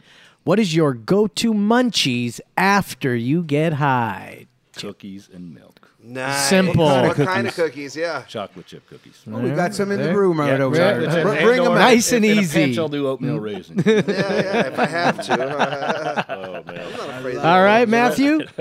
What 0.45 0.59
is 0.61 0.75
your 0.75 0.93
go 0.93 1.27
to 1.27 1.55
munchies 1.55 2.39
after 2.57 3.17
you 3.17 3.43
get 3.43 3.75
high? 3.75 4.47
Cookies 4.81 5.29
and 5.33 5.55
milk, 5.55 5.91
Nice. 6.03 6.49
Simple. 6.51 6.85
What 6.85 7.17
Cookies. 7.17 7.27
kind 7.27 7.47
of 7.47 7.55
cookies? 7.55 7.97
Yeah. 7.97 8.23
chocolate 8.23 8.67
chip 8.67 8.87
cookies. 8.89 9.23
Oh, 9.31 9.39
we 9.39 9.51
got 9.51 9.75
some 9.75 9.91
in 9.91 9.99
the 9.99 10.05
There. 10.05 10.19
room 10.19 10.39
right 10.39 10.61
over 10.61 10.77
there. 10.77 11.03
yeah, 11.03 11.23
Br- 11.23 11.43
Bring 11.43 11.65
them. 11.65 11.75
Nice 11.75 12.13
and 12.13 12.25
in 12.25 12.39
a 12.39 12.41
easy. 12.43 12.59
pinch, 12.65 12.79
I'll 12.79 12.89
do 12.89 13.07
oatmeal 13.09 13.39
raisin. 13.41 13.83
Yeah, 13.87 13.93
yeah. 14.07 14.67
If 14.67 14.79
I 14.79 14.87
have 14.87 15.23
to. 15.27 16.27
oh 16.29 16.63
man, 16.65 16.65
I'm 16.67 16.93
not 16.97 17.19
afraid 17.21 17.37
All 17.37 17.43
those. 17.43 17.65
right, 17.65 17.89
Matthew. 17.89 18.41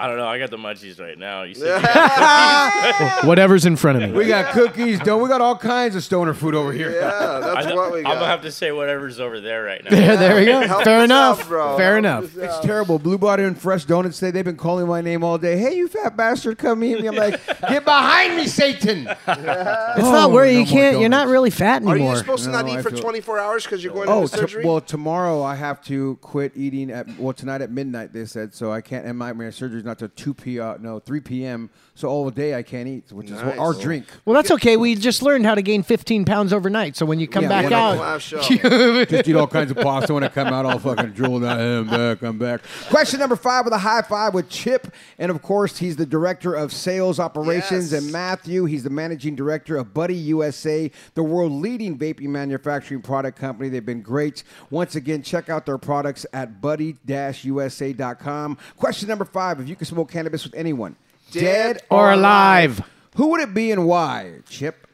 I 0.00 0.06
don't 0.06 0.16
know. 0.16 0.28
I 0.28 0.38
got 0.38 0.50
the 0.50 0.56
munchies 0.58 1.00
right 1.00 1.18
now. 1.18 1.42
You 1.42 1.54
said 1.54 1.82
Whatever's 3.24 3.66
in 3.66 3.74
front 3.74 4.00
of 4.00 4.10
me. 4.10 4.16
We 4.16 4.26
got 4.26 4.52
cookies. 4.52 5.00
Don't 5.00 5.20
we 5.22 5.28
got 5.28 5.40
all 5.40 5.56
kinds 5.56 5.96
of 5.96 6.04
stoner 6.04 6.34
food 6.34 6.54
over 6.54 6.70
here? 6.72 6.90
Yeah, 6.92 7.40
that's 7.42 7.66
I, 7.66 7.74
what 7.74 7.92
we 7.92 7.98
I'm 7.98 8.04
got. 8.04 8.14
gonna 8.14 8.26
have 8.26 8.42
to 8.42 8.52
say 8.52 8.70
whatever's 8.70 9.18
over 9.18 9.40
there 9.40 9.64
right 9.64 9.82
now. 9.82 9.90
There, 9.90 10.16
there 10.16 10.36
we 10.36 10.44
go. 10.44 10.60
Help 10.66 10.84
Fair 10.84 10.98
us 11.00 11.04
enough. 11.06 11.40
out, 11.42 11.48
bro. 11.48 11.76
Fair 11.76 11.92
Help 11.94 11.98
enough. 11.98 12.24
us 12.24 12.36
It's 12.36 12.54
out. 12.54 12.62
terrible. 12.62 12.98
Blue 13.00 13.18
Body 13.18 13.42
and 13.42 13.60
Fresh 13.60 13.86
Donuts 13.86 14.20
today, 14.20 14.30
they've 14.30 14.44
been 14.44 14.56
calling 14.56 14.86
my 14.86 15.00
name 15.00 15.24
all 15.24 15.36
day. 15.36 15.56
Hey, 15.58 15.76
you 15.76 15.88
fat 15.88 16.16
bastard, 16.16 16.58
come 16.58 16.78
meet 16.78 17.00
me. 17.00 17.08
I'm 17.08 17.16
like, 17.16 17.44
get 17.68 17.84
behind 17.84 18.36
me, 18.36 18.46
Satan. 18.46 19.08
It's 19.08 19.26
not 19.26 19.96
oh, 19.98 20.28
where 20.28 20.46
you 20.46 20.60
no 20.60 20.64
more 20.64 20.72
can't. 20.72 21.00
You're 21.00 21.08
not 21.08 21.26
really 21.26 21.50
fat 21.50 21.82
anymore. 21.82 21.92
Are 21.92 21.96
anymore. 21.96 22.12
you 22.12 22.18
supposed 22.18 22.44
to 22.44 22.50
not 22.50 22.66
No, 22.66 22.78
eat 22.78 22.82
for 22.82 22.90
feel- 22.90 23.00
24 23.00 23.38
hours 23.40 23.64
because 23.64 23.82
you're 23.82 23.92
going 23.94 24.08
Oh, 24.08 24.22
into 24.22 24.34
t- 24.36 24.40
surgery? 24.42 24.64
well, 24.64 24.80
tomorrow 24.80 25.42
I 25.42 25.56
have 25.56 25.82
to 25.86 26.16
quit 26.20 26.52
eating 26.54 26.92
at 26.92 27.08
well 27.18 27.32
tonight 27.32 27.62
at 27.62 27.72
midnight. 27.72 28.12
They 28.12 28.26
said 28.26 28.54
so 28.54 28.70
I 28.72 28.80
can't. 28.80 29.04
And 29.04 29.18
my, 29.18 29.32
my 29.32 29.50
surgery's 29.50 29.84
not 29.88 29.98
till 29.98 30.08
two 30.10 30.32
p. 30.34 30.60
Uh, 30.60 30.76
no, 30.80 31.00
three 31.00 31.20
p.m. 31.20 31.70
So 31.94 32.06
all 32.08 32.30
day 32.30 32.54
I 32.54 32.62
can't 32.62 32.86
eat, 32.88 33.10
which 33.10 33.30
is 33.30 33.38
our 33.40 33.74
drink. 33.74 34.06
Well, 34.24 34.34
that's 34.34 34.52
okay. 34.52 34.76
We 34.76 34.94
just 34.94 35.20
learned 35.22 35.44
how 35.46 35.56
to 35.56 35.62
gain 35.62 35.82
15 35.82 36.24
pounds 36.24 36.52
overnight. 36.52 36.94
So 36.96 37.04
when 37.04 37.18
you 37.18 37.26
come 37.26 37.42
Yeah, 37.42 37.48
back 37.48 37.72
out, 37.72 37.98
Live 37.98 38.22
show. 38.22 38.40
Just 39.08 39.28
eat 39.28 39.34
all 39.34 39.48
kinds 39.48 39.72
of 39.72 39.78
pasta 39.78 40.14
when 40.14 40.22
I 40.22 40.28
come 40.28 40.48
out, 40.48 40.64
all 40.64 40.78
fucking 40.78 41.10
drooled 41.12 41.44
out. 41.44 41.58
I'm 41.60 41.88
back. 41.88 42.22
I'm 42.22 42.38
back. 42.38 42.60
Question 42.88 43.18
number 43.18 43.34
five 43.34 43.64
with 43.64 43.74
a 43.74 43.78
high 43.78 44.02
five 44.02 44.32
with 44.34 44.48
Chip, 44.48 44.92
and 45.18 45.30
of 45.30 45.42
course 45.42 45.78
he's 45.78 45.96
the 45.96 46.06
director 46.06 46.54
of 46.54 46.72
sales 46.72 47.18
operations, 47.18 47.90
Yes. 47.92 48.02
and 48.02 48.12
Matthew. 48.12 48.64
He's 48.66 48.84
the 48.84 48.90
managing 48.90 49.34
director 49.34 49.76
of 49.76 49.92
Buddy 49.92 50.14
USA, 50.14 50.90
the 51.14 51.22
world 51.24 51.50
leading 51.52 51.98
vaping 51.98 52.28
manufacturing 52.28 53.02
product 53.02 53.38
company. 53.38 53.68
They've 53.68 53.84
been 53.84 54.02
great. 54.02 54.44
Once 54.70 54.94
again, 54.94 55.22
check 55.22 55.48
out 55.48 55.66
their 55.66 55.78
products 55.78 56.24
at 56.32 56.60
buddy-usa.com. 56.60 58.58
Question 58.76 59.08
number 59.08 59.24
five: 59.24 59.60
If 59.60 59.68
you 59.68 59.74
could 59.78 59.86
smoke 59.88 60.10
cannabis 60.10 60.44
with 60.44 60.54
anyone, 60.54 60.96
Dead 61.30 61.80
or 61.90 62.12
alive. 62.12 62.82
who 63.16 63.28
would 63.28 63.40
it 63.40 63.54
be 63.54 63.70
and 63.70 63.86
why? 63.86 64.40
Chip. 64.48 64.86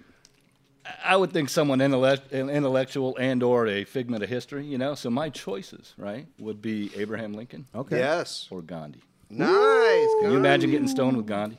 I 1.03 1.17
would 1.17 1.33
think 1.33 1.49
someone 1.49 1.81
intellect, 1.81 2.33
intellectual 2.33 3.17
and 3.17 3.43
or 3.43 3.67
a 3.67 3.85
figment 3.85 4.23
of 4.23 4.29
history, 4.29 4.65
you 4.67 4.77
know. 4.79 4.95
So 4.95 5.11
my 5.11 5.31
choices, 5.31 5.95
right, 5.97 6.27
would 6.39 6.61
be 6.61 6.91
Abraham 6.97 7.33
Lincoln 7.33 7.67
Okay. 7.75 7.99
Yes. 7.99 8.49
or 8.51 8.61
Gandhi. 8.63 9.01
Nice. 9.31 9.49
Can 10.21 10.31
you 10.31 10.37
imagine 10.37 10.71
getting 10.71 10.87
stoned 10.89 11.17
with 11.17 11.27
Gandhi? 11.27 11.59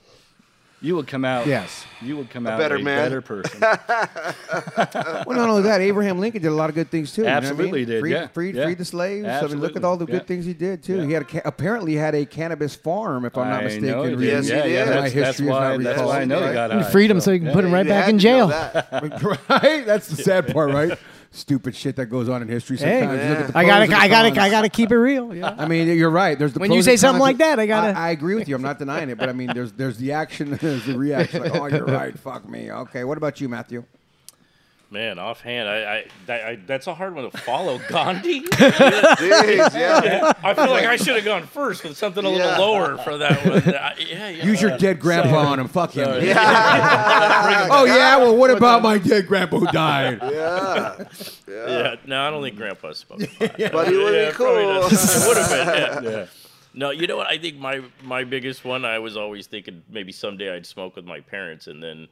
You 0.82 0.96
would 0.98 1.08
come 1.08 1.26
out. 1.26 1.48
Yes. 1.48 1.86
You 2.02 2.18
would 2.18 2.30
come 2.30 2.46
out 2.46 2.60
better 2.60 2.76
a 2.76 2.82
man. 2.84 3.06
better 3.06 3.22
person. 3.22 3.60
Well, 5.26 5.38
not 5.38 5.50
only 5.50 5.64
that, 5.64 5.82
Abraham 5.82 6.20
Lincoln 6.20 6.42
did 6.42 6.50
a 6.50 6.54
lot 6.54 6.70
of 6.70 6.76
good 6.76 6.92
things 6.92 7.12
too. 7.14 7.22
you 7.22 7.28
know 7.28 7.34
I 7.34 7.38
Absolutely 7.38 7.80
mean? 7.80 7.88
did, 7.88 8.00
Freed, 8.02 8.12
yeah, 8.12 8.28
freed, 8.28 8.56
yeah. 8.56 8.66
freed 8.66 8.78
the 8.78 8.86
slaves. 8.86 9.26
I 9.28 9.42
mean, 9.48 9.60
look 9.60 9.76
at 9.76 9.84
all 9.84 9.98
the 9.98 10.06
good 10.06 10.14
yeah. 10.16 10.20
things 10.28 10.46
he 10.46 10.54
did 10.54 10.84
too. 10.84 10.98
Yeah. 10.98 11.06
He 11.06 11.12
had 11.14 11.22
a, 11.24 11.26
ca- 11.26 11.42
apparently 11.46 11.96
had 11.96 12.14
a 12.14 12.26
cannabis 12.26 12.76
farm, 12.76 13.26
if 13.26 13.36
I'm 13.38 13.50
not 13.50 13.62
I 13.62 13.64
mistaken. 13.64 13.88
know 13.88 14.04
he. 14.18 14.28
Yes, 14.28 14.46
he 14.48 14.52
yeah, 14.54 14.64
did. 14.64 14.72
yeah, 14.74 14.86
that's, 14.86 15.02
that's 15.02 15.14
history 15.14 15.46
is 15.48 15.50
why. 15.52 15.60
not 15.78 15.84
That's 15.84 15.88
recalled. 15.98 16.10
why 16.10 16.22
I 16.22 16.26
know 16.26 16.40
Right. 16.42 16.48
he 16.50 16.54
got 16.54 16.72
and 16.72 16.82
high. 16.82 16.92
freed 16.92 17.10
him 17.12 17.20
so, 17.20 17.26
so 17.26 17.32
you 17.32 17.40
can 17.40 17.48
yeah. 17.48 17.54
put 17.54 17.66
him 17.66 17.72
right 17.74 17.88
back 17.88 18.10
in 18.10 18.20
jail. 18.20 18.48
right? 19.50 19.86
That's 19.86 20.08
the 20.10 20.18
sad 20.22 20.54
part, 20.54 20.72
right? 20.72 21.00
Stupid 21.36 21.76
shit 21.76 21.98
that 21.98 22.06
goes 22.06 22.30
on 22.30 22.42
in 22.42 22.48
history 22.48 22.78
Hey, 22.78 23.02
sometimes. 23.02 23.20
At 23.22 23.48
the 23.48 23.58
I 23.58 23.66
gotta, 23.66 23.96
I 23.98 24.08
gotta. 24.08 24.42
I 24.42 24.50
gotta 24.50 24.70
keep 24.70 24.92
it 24.92 24.98
real. 24.98 25.36
Yeah. 25.36 25.54
I 25.58 25.68
mean, 25.68 25.88
you're 25.98 26.10
right. 26.10 26.40
There's 26.40 26.54
the 26.54 26.60
When 26.60 26.72
you 26.72 26.82
say 26.82 26.96
something 26.96 27.20
like 27.20 27.38
that, 27.38 27.60
I 27.60 27.66
gotta- 27.66 27.98
I, 27.98 28.12
agree 28.12 28.36
with 28.36 28.48
you. 28.48 28.56
I'm 28.56 28.62
not 28.62 28.80
denying 28.80 29.10
it, 29.10 29.18
but 29.18 29.28
I 29.28 29.34
mean, 29.34 29.52
there's 29.54 29.74
there's 29.74 29.98
the 29.98 30.14
action, 30.14 30.58
there's 30.62 30.86
the 30.86 30.98
reaction. 30.98 31.42
Like, 31.44 31.54
oh, 31.56 31.66
you're 31.68 31.86
right. 32.02 32.18
Fuck 32.18 32.48
me. 32.48 32.72
Okay. 32.72 33.04
What 33.04 33.18
about 33.18 33.42
you, 33.42 33.50
Matthew? 33.50 33.84
Man, 34.96 35.20
offhand, 35.20 35.68
I, 35.68 35.76
I, 35.98 36.06
that, 36.28 36.46
I 36.46 36.56
that's 36.56 36.88
a 36.88 36.94
hard 36.96 37.14
one 37.16 37.30
to 37.30 37.38
follow. 37.40 37.80
Gandhi. 37.90 38.44
Jeez, 38.44 39.74
yeah. 39.74 40.32
I 40.44 40.54
feel 40.54 40.70
like 40.70 40.86
I 40.86 40.96
should 40.96 41.18
have 41.18 41.26
gone 41.26 41.46
first 41.48 41.84
with 41.84 41.98
something 41.98 42.24
a 42.24 42.30
little 42.30 42.48
Yeah. 42.48 42.58
lower 42.58 42.98
for 43.00 43.18
that 43.18 43.46
one. 43.46 43.62
I- 43.76 43.96
yeah, 44.00 44.30
yeah. 44.30 44.46
Use 44.46 44.62
your 44.62 44.78
dead 44.78 45.02
grandpa 45.02 45.40
on 45.52 45.60
him. 45.60 45.68
Fuck 45.68 45.92
him. 45.92 46.06
Sorry. 46.06 46.32
Oh 46.32 47.84
yeah. 47.86 48.18
Well, 48.20 48.38
what 48.38 48.52
about 48.52 48.82
my 48.84 48.98
dead 48.98 49.28
grandpa 49.28 49.60
who 49.60 49.68
died? 49.68 50.20
Yeah. 50.22 51.04
Yeah, 51.46 51.96
no, 52.06 52.22
I 52.22 52.30
don't 52.30 52.42
think 52.42 52.56
Grandpa 52.56 52.94
smoked. 52.94 53.38
pot. 53.38 53.52
But 53.58 53.88
he 53.90 53.98
would 53.98 54.14
Yeah, 54.14 54.30
be 54.30 54.36
cool. 54.36 54.54
would 54.56 55.38
have 55.38 55.50
been. 56.04 56.04
Yeah. 56.12 56.26
No, 56.74 56.92
you 56.92 57.06
know 57.08 57.18
what? 57.18 57.28
I 57.28 57.38
think 57.38 57.58
my 57.58 57.82
my 58.02 58.24
biggest 58.24 58.64
one. 58.64 58.86
I 58.86 59.00
was 59.00 59.18
always 59.18 59.48
thinking 59.48 59.84
maybe 59.90 60.12
someday 60.14 60.56
I'd 60.56 60.66
smoke 60.66 60.96
with 60.96 61.06
my 61.06 61.20
parents, 61.20 61.68
and 61.68 61.84
then 61.84 62.08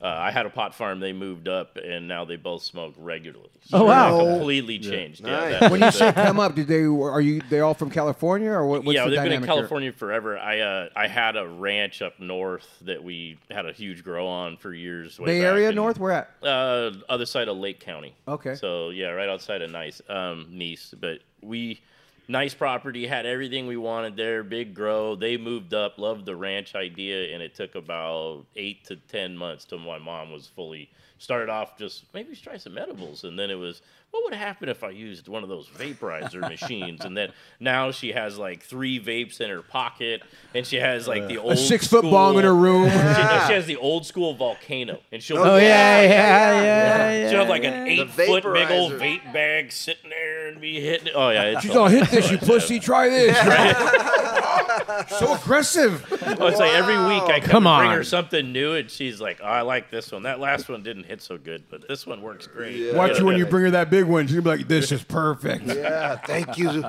uh, 0.00 0.06
I 0.06 0.30
had 0.30 0.46
a 0.46 0.50
pot 0.50 0.74
farm. 0.74 1.00
They 1.00 1.12
moved 1.12 1.48
up, 1.48 1.76
and 1.76 2.06
now 2.06 2.24
they 2.24 2.36
both 2.36 2.62
smoke 2.62 2.94
regularly. 2.98 3.50
So 3.62 3.78
Oh, 3.78 3.84
wow. 3.84 4.18
completely 4.18 4.78
changed. 4.78 5.20
Yeah, 5.26 5.30
Nice. 5.32 5.60
that 5.60 5.70
When 5.72 5.80
you 5.82 5.90
say 5.90 6.12
come 6.12 6.38
up, 6.38 6.54
did 6.54 6.68
they 6.68 6.84
are 6.84 7.20
you 7.20 7.40
they 7.50 7.60
all 7.60 7.74
from 7.74 7.90
California 7.90 8.50
or 8.50 8.66
what, 8.66 8.84
what's 8.84 8.94
yeah, 8.96 9.04
the 9.04 9.10
they've 9.10 9.16
been 9.18 9.24
in 9.26 9.30
dynamic 9.40 9.50
here? 9.50 9.56
California 9.56 9.92
forever. 9.92 10.38
I 10.38 10.60
uh, 10.60 10.88
I 10.94 11.08
had 11.08 11.36
a 11.36 11.46
ranch 11.48 12.00
up 12.00 12.18
north 12.20 12.66
that 12.82 13.02
we 13.02 13.38
had 13.50 13.66
a 13.66 13.72
huge 13.72 14.04
grow 14.04 14.26
on 14.26 14.56
for 14.56 14.72
years. 14.72 15.18
way 15.18 15.26
Bay 15.26 15.40
back, 15.40 15.48
Area 15.52 15.66
and, 15.68 15.76
north? 15.76 15.98
Where 15.98 16.12
at? 16.12 16.30
Uh, 16.42 16.92
other 17.08 17.26
side 17.26 17.48
of 17.48 17.56
Lake 17.56 17.80
County. 17.80 18.14
Okay. 18.28 18.54
So 18.54 18.90
yeah, 18.90 19.08
right 19.08 19.28
outside 19.28 19.62
of 19.62 19.70
Nice, 19.70 20.00
um, 20.08 20.46
Nice. 20.50 20.94
But 20.98 21.18
we, 21.42 21.80
nice 22.28 22.54
property, 22.54 23.06
had 23.06 23.26
everything 23.26 23.66
we 23.66 23.76
wanted 23.76 24.16
there. 24.16 24.44
Big 24.44 24.74
grow. 24.74 25.16
They 25.16 25.36
moved 25.36 25.74
up, 25.74 25.98
loved 25.98 26.26
the 26.26 26.36
ranch 26.36 26.74
idea, 26.74 27.34
and 27.34 27.42
it 27.42 27.54
took 27.54 27.74
about 27.74 28.44
eight 28.56 28.84
to 28.86 28.96
ten 28.96 29.36
months 29.36 29.64
till 29.64 29.78
my 29.78 29.98
mom 29.98 30.30
was 30.30 30.46
fully. 30.46 30.90
Started 31.20 31.48
off 31.48 31.76
just 31.76 32.04
maybe 32.14 32.36
try 32.36 32.56
some 32.56 32.78
edibles, 32.78 33.24
and 33.24 33.36
then 33.36 33.50
it 33.50 33.56
was 33.56 33.82
what 34.10 34.22
would 34.24 34.34
happen 34.34 34.68
if 34.70 34.82
I 34.84 34.90
used 34.90 35.26
one 35.28 35.42
of 35.42 35.48
those 35.48 35.66
vaporizer 35.68 36.40
machines? 36.48 37.04
And 37.04 37.16
then 37.16 37.32
now 37.60 37.90
she 37.90 38.12
has 38.12 38.38
like 38.38 38.62
three 38.62 39.00
vapes 39.00 39.40
in 39.40 39.50
her 39.50 39.60
pocket, 39.60 40.22
and 40.54 40.64
she 40.64 40.76
has 40.76 41.08
like 41.08 41.26
the 41.26 41.38
old 41.38 41.52
A 41.54 41.56
six 41.56 41.88
foot 41.88 41.98
school- 42.00 42.12
bong 42.12 42.38
in 42.38 42.44
her 42.44 42.54
room. 42.54 42.88
She, 42.90 42.94
no, 42.96 43.44
she 43.48 43.52
has 43.54 43.66
the 43.66 43.76
old 43.76 44.06
school 44.06 44.34
volcano, 44.34 45.00
and 45.10 45.20
she'll 45.22 45.38
Oh 45.38 45.56
yeah, 45.56 46.02
yeah, 46.02 46.62
yeah, 46.62 47.10
yeah. 47.10 47.30
She'll 47.30 47.40
have 47.40 47.48
like 47.48 47.64
an 47.64 47.88
eight 47.88 48.08
foot 48.10 48.44
big 48.44 48.70
old 48.70 48.92
vape 48.92 49.32
bag 49.32 49.72
sitting 49.72 50.10
there 50.10 50.17
and 50.48 50.60
be 50.60 50.80
hitting 50.80 51.08
it. 51.08 51.12
Oh 51.14 51.30
yeah, 51.30 51.42
it's 51.44 51.62
She's 51.62 51.76
all 51.76 51.88
hit 51.88 52.08
this, 52.10 52.30
you 52.30 52.38
pussy. 52.38 52.80
Try 52.80 53.08
this. 53.08 53.36
so 55.18 55.34
aggressive. 55.34 56.04
Oh, 56.40 56.46
it's 56.46 56.58
like 56.58 56.72
every 56.72 56.96
week 56.96 57.22
I 57.22 57.40
come, 57.40 57.50
Come 57.50 57.66
and 57.66 57.80
bring 57.80 57.90
her 57.92 58.04
something 58.04 58.52
new, 58.52 58.74
and 58.74 58.90
she's 58.90 59.20
like, 59.20 59.40
oh, 59.42 59.46
"I 59.46 59.62
like 59.62 59.90
this 59.90 60.10
one. 60.10 60.22
That 60.24 60.40
last 60.40 60.68
one 60.68 60.82
didn't 60.82 61.04
hit 61.04 61.22
so 61.22 61.38
good, 61.38 61.64
but 61.70 61.86
this 61.86 62.06
one 62.06 62.22
works 62.22 62.46
great." 62.46 62.94
Watch 62.94 63.18
you 63.18 63.24
when 63.24 63.38
you 63.38 63.46
bring 63.46 63.64
her 63.64 63.70
that 63.72 63.90
big 63.90 64.04
one. 64.04 64.26
She'll 64.26 64.42
be 64.42 64.50
like, 64.50 64.68
"This 64.68 64.90
is 64.92 65.02
perfect." 65.02 65.66
Yeah. 65.66 66.16
Thank 66.16 66.58
you. 66.58 66.84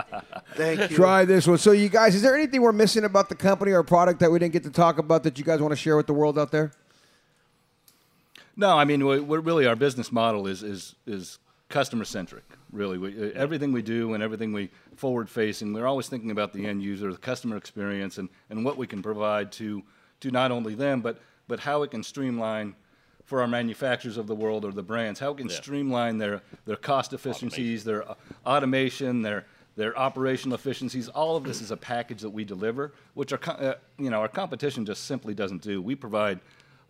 Thank 0.56 0.90
you. 0.90 0.96
Try 0.96 1.26
this 1.26 1.48
one. 1.48 1.58
So, 1.58 1.72
you 1.72 1.90
guys, 1.90 2.16
is 2.16 2.22
there 2.22 2.36
anything 2.36 2.62
we're 2.62 2.72
missing 2.72 3.04
about 3.04 3.30
the 3.30 3.36
company 3.36 3.72
or 3.72 3.84
product 3.84 4.20
that 4.22 4.32
we 4.32 4.40
didn't 4.40 4.54
get 4.54 4.64
to 4.64 4.72
talk 4.72 4.98
about 4.98 5.24
that 5.24 5.38
you 5.38 5.44
guys 5.44 5.62
want 5.62 5.72
to 5.72 5.78
share 5.78 5.96
with 5.98 6.08
the 6.08 6.14
world 6.14 6.40
out 6.40 6.52
there? 6.52 6.72
No, 8.56 8.78
I 8.78 8.84
mean, 8.84 9.06
we're 9.06 9.40
really 9.40 9.66
our 9.66 9.76
business 9.76 10.12
model 10.12 10.48
is 10.48 10.64
is 10.64 10.96
is 11.06 11.40
customer 11.70 12.04
centric. 12.04 12.44
Really, 12.72 12.98
we, 12.98 13.20
uh, 13.20 13.32
everything 13.34 13.72
we 13.72 13.82
do 13.82 14.14
and 14.14 14.22
everything 14.22 14.54
we 14.54 14.70
forward 14.96 15.28
facing, 15.30 15.74
we're 15.74 15.88
always 15.88 16.08
thinking 16.08 16.30
about 16.30 16.54
the 16.54 16.68
end 16.68 16.84
user, 16.84 17.12
the 17.12 17.18
customer 17.18 17.58
experience, 17.58 18.20
and, 18.20 18.30
and 18.50 18.64
what 18.64 18.78
we 18.78 18.86
can 18.86 19.02
provide 19.02 19.52
to 19.54 19.84
to 20.20 20.32
not 20.32 20.52
only 20.52 20.76
them, 20.76 21.02
but 21.02 21.20
but 21.48 21.60
how 21.62 21.82
it 21.84 21.92
can 21.92 22.04
streamline 22.04 22.76
for 23.26 23.42
our 23.42 23.48
manufacturers 23.48 24.18
of 24.18 24.28
the 24.28 24.36
world 24.36 24.66
or 24.66 24.72
the 24.72 24.84
brands, 24.84 25.20
how 25.20 25.32
it 25.32 25.38
can 25.38 25.50
streamline 25.50 26.18
their 26.18 26.42
their 26.66 26.76
cost 26.76 27.14
efficiencies, 27.14 27.84
their 27.84 28.08
uh, 28.10 28.16
automation, 28.46 29.22
their 29.22 29.46
their 29.76 29.98
operational 29.98 30.56
efficiencies. 30.56 31.08
All 31.10 31.38
of 31.38 31.44
this 31.44 31.62
is 31.62 31.72
a 31.72 31.78
package 31.78 32.22
that 32.22 32.30
we 32.30 32.44
deliver, 32.44 32.92
which 33.14 33.34
our 33.34 33.40
uh, 33.48 33.74
you 33.98 34.10
know 34.10 34.20
our 34.20 34.28
competition 34.28 34.86
just 34.86 35.06
simply 35.06 35.34
doesn't 35.34 35.62
do. 35.62 35.82
We 35.82 35.96
provide 35.96 36.40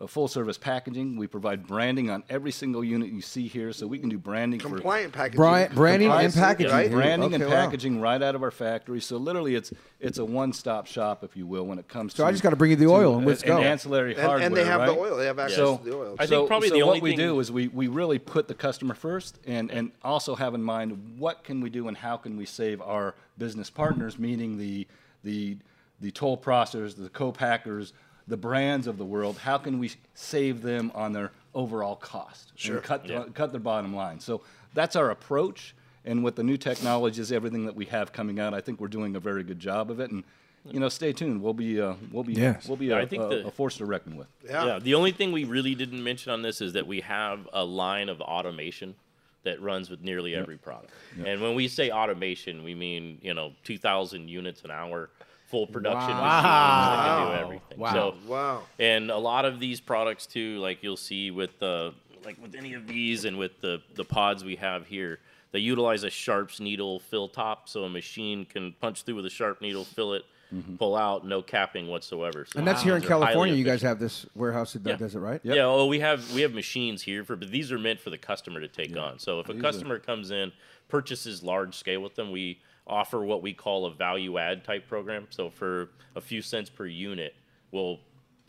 a 0.01 0.07
full 0.07 0.27
service 0.27 0.57
packaging. 0.57 1.17
We 1.17 1.27
provide 1.27 1.67
branding 1.67 2.09
on 2.09 2.23
every 2.29 2.51
single 2.51 2.83
unit 2.83 3.09
you 3.09 3.21
see 3.21 3.47
here, 3.47 3.73
so 3.73 3.85
we 3.85 3.99
can 3.99 4.07
do 4.07 4.17
branding 4.17 4.59
for 4.59 4.69
Compliant 4.69 5.11
packaging. 5.13 5.37
Bri- 5.39 5.67
branding 5.75 6.09
and 6.11 6.33
packaging. 6.33 6.71
Right? 6.71 6.89
branding 6.89 7.33
and 7.33 7.43
Okay, 7.43 7.53
wow. 7.53 7.65
packaging 7.65 7.99
right 7.99 8.21
out 8.21 8.33
of 8.35 8.41
our 8.43 8.51
factory. 8.51 9.01
So 9.01 9.17
literally, 9.17 9.55
it's 9.55 9.73
it's 9.99 10.17
a 10.17 10.23
one 10.25 10.53
stop 10.53 10.87
shop, 10.87 11.23
if 11.23 11.35
you 11.35 11.45
will, 11.45 11.65
when 11.65 11.79
it 11.79 11.87
comes 11.87 12.13
So 12.15 12.23
to. 12.23 12.27
I 12.27 12.31
just 12.31 12.43
gotta 12.43 12.55
bring 12.55 12.71
you 12.71 12.77
the 12.77 12.87
oil 12.87 13.15
and 13.17 13.25
uh, 13.25 13.29
let's 13.29 13.43
go. 13.43 13.57
ancillary 13.59 14.13
And, 14.15 14.21
hardware, 14.21 14.45
and 14.47 14.55
they 14.55 14.63
have 14.65 14.79
right? 14.81 14.85
the 14.87 14.97
oil. 14.97 15.17
They 15.17 15.25
have 15.25 15.39
access 15.39 15.57
So, 15.57 15.77
to 15.77 15.83
the 15.83 15.95
oil. 15.97 16.13
I 16.17 16.25
think 16.25 16.29
so- 16.29 16.47
probably 16.47 16.69
so 16.69 16.75
the 16.75 16.81
only 16.83 16.99
what 16.99 17.03
we 17.03 17.15
do 17.15 17.39
is 17.41 17.51
we, 17.51 17.67
we 17.67 17.87
really 17.87 18.19
put 18.19 18.47
the 18.47 18.53
customer 18.55 18.93
first 18.93 19.39
and, 19.45 19.69
and 19.71 19.91
also 20.03 20.35
have 20.35 20.53
in 20.53 20.63
mind 20.63 21.15
what 21.17 21.43
can 21.43 21.59
we 21.61 21.69
do 21.69 21.87
and 21.89 21.97
how 21.97 22.15
can 22.15 22.37
we 22.37 22.45
save 22.45 22.81
our 22.81 23.15
business 23.37 23.69
partners, 23.69 24.17
meaning 24.17 24.57
the 24.57 24.87
the 25.23 25.57
the 26.01 26.11
toll 26.11 26.37
processors, 26.37 26.95
the 26.95 27.09
co-packers, 27.09 27.91
the 28.29 28.37
brands 28.37 28.87
of 28.87 28.97
the 28.97 29.05
world. 29.05 29.37
How 29.39 29.57
can 29.57 29.79
we 29.79 29.91
save 30.13 30.61
them 30.61 30.91
on 30.95 31.11
their 31.13 31.31
overall 31.53 31.95
cost 31.95 32.51
Sure. 32.55 32.75
and 32.77 32.85
cut 32.85 33.07
Yeah. 33.09 33.25
cut 33.33 33.51
their 33.51 33.59
bottom 33.59 33.93
line? 33.95 34.19
So 34.19 34.41
that's 34.73 34.95
our 34.95 35.09
approach. 35.09 35.75
And 36.05 36.23
with 36.23 36.35
the 36.35 36.43
new 36.43 36.55
technologies, 36.57 37.31
everything 37.31 37.65
that 37.65 37.75
we 37.75 37.85
have 37.85 38.13
coming 38.13 38.39
out, 38.39 38.53
I 38.53 38.61
think 38.61 38.79
we're 38.79 38.87
doing 38.87 39.15
a 39.15 39.19
very 39.19 39.43
good 39.43 39.59
job 39.59 39.91
of 39.91 39.99
it. 39.99 40.11
And 40.11 40.23
you 40.65 40.79
know, 40.79 40.89
stay 40.89 41.13
tuned. 41.13 41.41
We'll 41.41 41.53
be 41.53 41.81
uh, 41.81 41.95
we'll 42.11 42.23
be 42.23 42.33
Yes. 42.33 42.67
we'll 42.67 42.77
be 42.77 42.91
a, 42.91 42.97
I 42.97 43.05
think 43.05 43.23
a, 43.23 43.27
the- 43.27 43.47
a 43.47 43.51
force 43.51 43.77
to 43.77 43.85
reckon 43.85 44.15
with. 44.15 44.27
Yeah. 44.45 44.65
Yeah. 44.65 44.79
The 44.79 44.93
only 44.93 45.11
thing 45.11 45.31
we 45.31 45.43
really 45.43 45.73
didn't 45.75 46.03
mention 46.03 46.31
on 46.31 46.41
this 46.43 46.61
is 46.61 46.73
that 46.73 46.85
we 46.85 47.01
have 47.01 47.49
a 47.51 47.63
line 47.65 48.09
of 48.09 48.21
automation 48.21 48.95
that 49.43 49.61
runs 49.61 49.89
with 49.89 50.01
nearly 50.01 50.35
every 50.35 50.57
product. 50.57 50.91
And 51.25 51.41
when 51.41 51.55
we 51.55 51.67
say 51.69 51.89
automation, 51.91 52.63
we 52.63 52.75
mean 52.75 53.19
you 53.21 53.33
know 53.33 53.53
2,000 53.63 54.27
units 54.29 54.63
an 54.63 54.71
hour, 54.71 55.09
full 55.49 55.67
production 55.67 56.09
machines 56.15 56.43
that 56.43 57.17
can 57.17 57.27
do 57.27 57.43
everything. 57.43 57.79
Wow. 57.79 57.93
So 57.93 58.15
Wow. 58.27 58.63
and 58.77 59.09
a 59.11 59.17
lot 59.17 59.45
of 59.45 59.59
these 59.59 59.79
products 59.79 60.25
too, 60.25 60.59
like 60.59 60.83
you'll 60.83 60.97
see 60.97 61.31
with 61.31 61.57
the 61.59 61.93
like 62.25 62.41
with 62.41 62.55
any 62.55 62.73
of 62.73 62.87
these 62.87 63.25
and 63.25 63.37
with 63.37 63.59
the 63.61 63.81
the 63.95 64.05
pods 64.05 64.43
we 64.43 64.55
have 64.57 64.85
here, 64.87 65.19
they 65.51 65.59
utilize 65.59 66.03
a 66.03 66.09
sharps 66.09 66.59
needle 66.59 66.99
fill 66.99 67.27
top, 67.27 67.67
so 67.69 67.83
a 67.83 67.89
machine 67.89 68.45
can 68.45 68.73
punch 68.79 69.03
through 69.03 69.15
with 69.15 69.25
a 69.25 69.29
sharp 69.29 69.61
needle, 69.61 69.83
fill 69.85 70.13
it, 70.13 70.23
mm-hmm. 70.53 70.75
pull 70.75 70.95
out, 70.95 71.25
no 71.25 71.41
capping 71.41 71.87
whatsoever. 71.87 72.45
So 72.45 72.59
And 72.59 72.67
that's 72.67 72.83
here 72.83 72.95
in 72.95 73.01
these 73.01 73.09
are 73.09 73.13
highly 73.13 73.25
California. 73.25 73.55
You 73.55 73.63
guys 73.63 73.81
have 73.81 73.99
this 73.99 74.25
warehouse 74.35 74.73
that 74.73 74.85
Yeah. 74.85 74.95
does 74.97 75.15
it, 75.15 75.19
right? 75.19 75.39
Yeah, 75.43 75.65
well, 75.67 75.87
we 75.89 75.99
have 76.01 76.31
we 76.33 76.41
have 76.41 76.53
machines 76.53 77.01
here 77.03 77.23
for, 77.23 77.35
but 77.35 77.49
these 77.49 77.71
are 77.71 77.79
meant 77.79 77.99
for 77.99 78.11
the 78.11 78.17
customer 78.17 78.59
to 78.59 78.67
take 78.67 78.95
on. 78.95 79.17
So 79.17 79.39
if 79.39 79.49
a 79.49 79.55
customer 79.55 79.97
comes 79.97 80.29
in, 80.29 80.51
purchases 80.89 81.41
large 81.41 81.75
scale 81.75 82.01
with 82.01 82.15
them, 82.15 82.31
we 82.31 82.59
offer 82.89 83.23
what 83.23 83.41
we 83.41 83.53
call 83.53 83.85
a 83.85 83.93
value 83.93 84.37
add 84.37 84.63
type 84.63 84.87
program. 84.87 85.27
So 85.29 85.49
for 85.49 85.89
a 86.15 86.21
few 86.21 86.41
cents 86.41 86.69
per 86.69 86.85
unit, 86.87 87.35
we'll 87.71 87.99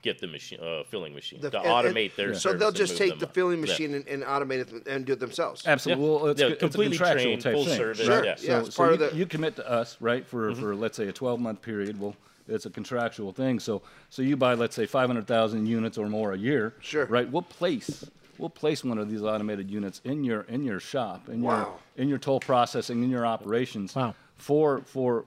get 0.02 0.18
the 0.18 0.26
machine 0.26 0.58
uh, 0.60 0.82
filling 0.88 1.14
machine 1.14 1.40
The- 1.42 1.50
to 1.50 1.58
and- 1.60 1.66
and- 1.66 1.94
automate 1.96 2.14
their. 2.16 2.34
So 2.34 2.54
they'll 2.54 2.72
just 2.72 2.96
take 2.96 3.18
the 3.18 3.26
up. 3.26 3.34
filling 3.34 3.58
Yeah. 3.58 3.66
machine 3.66 3.94
and, 3.94 4.08
and 4.08 4.22
automate 4.22 4.60
it 4.72 4.88
and 4.88 5.04
do 5.04 5.12
it 5.12 5.20
themselves. 5.20 5.66
Absolutely. 5.66 6.04
Yeah. 6.04 6.10
Well, 6.10 6.26
it's, 6.28 6.40
Yeah, 6.40 6.46
it's 6.48 6.56
a 6.56 6.60
completely 6.60 6.96
contractual 6.96 7.24
trained, 7.24 7.42
type 7.42 7.54
full 7.54 7.64
thing. 7.66 7.76
service, 7.76 8.06
Sure. 8.06 8.24
yeah. 8.24 8.30
Yeah, 8.30 8.36
So, 8.36 8.58
it's 8.66 8.74
so 8.76 8.82
part 8.82 8.98
you, 8.98 9.04
of 9.04 9.12
the- 9.12 9.18
you 9.18 9.26
commit 9.26 9.56
to 9.56 9.70
us, 9.70 9.98
right, 10.00 10.26
for, 10.26 10.54
for 10.54 10.74
let's 10.74 10.96
say 10.96 11.06
a 11.08 11.12
12 11.12 11.38
month 11.38 11.60
period. 11.60 12.00
Well, 12.00 12.16
it's 12.48 12.64
a 12.64 12.70
contractual 12.70 13.32
thing. 13.32 13.60
So 13.60 13.82
so 14.08 14.22
you 14.22 14.36
buy 14.38 14.54
let's 14.54 14.74
say 14.74 14.86
500,000 14.86 15.66
units 15.66 15.98
or 15.98 16.08
more 16.08 16.32
a 16.32 16.38
year. 16.38 16.74
Sure. 16.80 17.04
Right. 17.04 17.30
We'll 17.30 17.42
place 17.42 18.08
we'll 18.38 18.48
place 18.48 18.82
one 18.82 18.96
of 18.96 19.10
these 19.10 19.22
automated 19.22 19.70
units 19.70 20.00
in 20.04 20.24
your 20.24 20.40
in 20.48 20.64
your 20.64 20.80
shop 20.80 21.28
in 21.28 21.42
Wow. 21.42 21.56
your 21.96 22.02
in 22.04 22.08
your 22.08 22.18
toll 22.18 22.40
processing 22.40 23.04
in 23.04 23.10
your 23.10 23.26
operations. 23.26 23.94
Wow. 23.94 24.14
For 24.40 24.80
for 24.82 25.24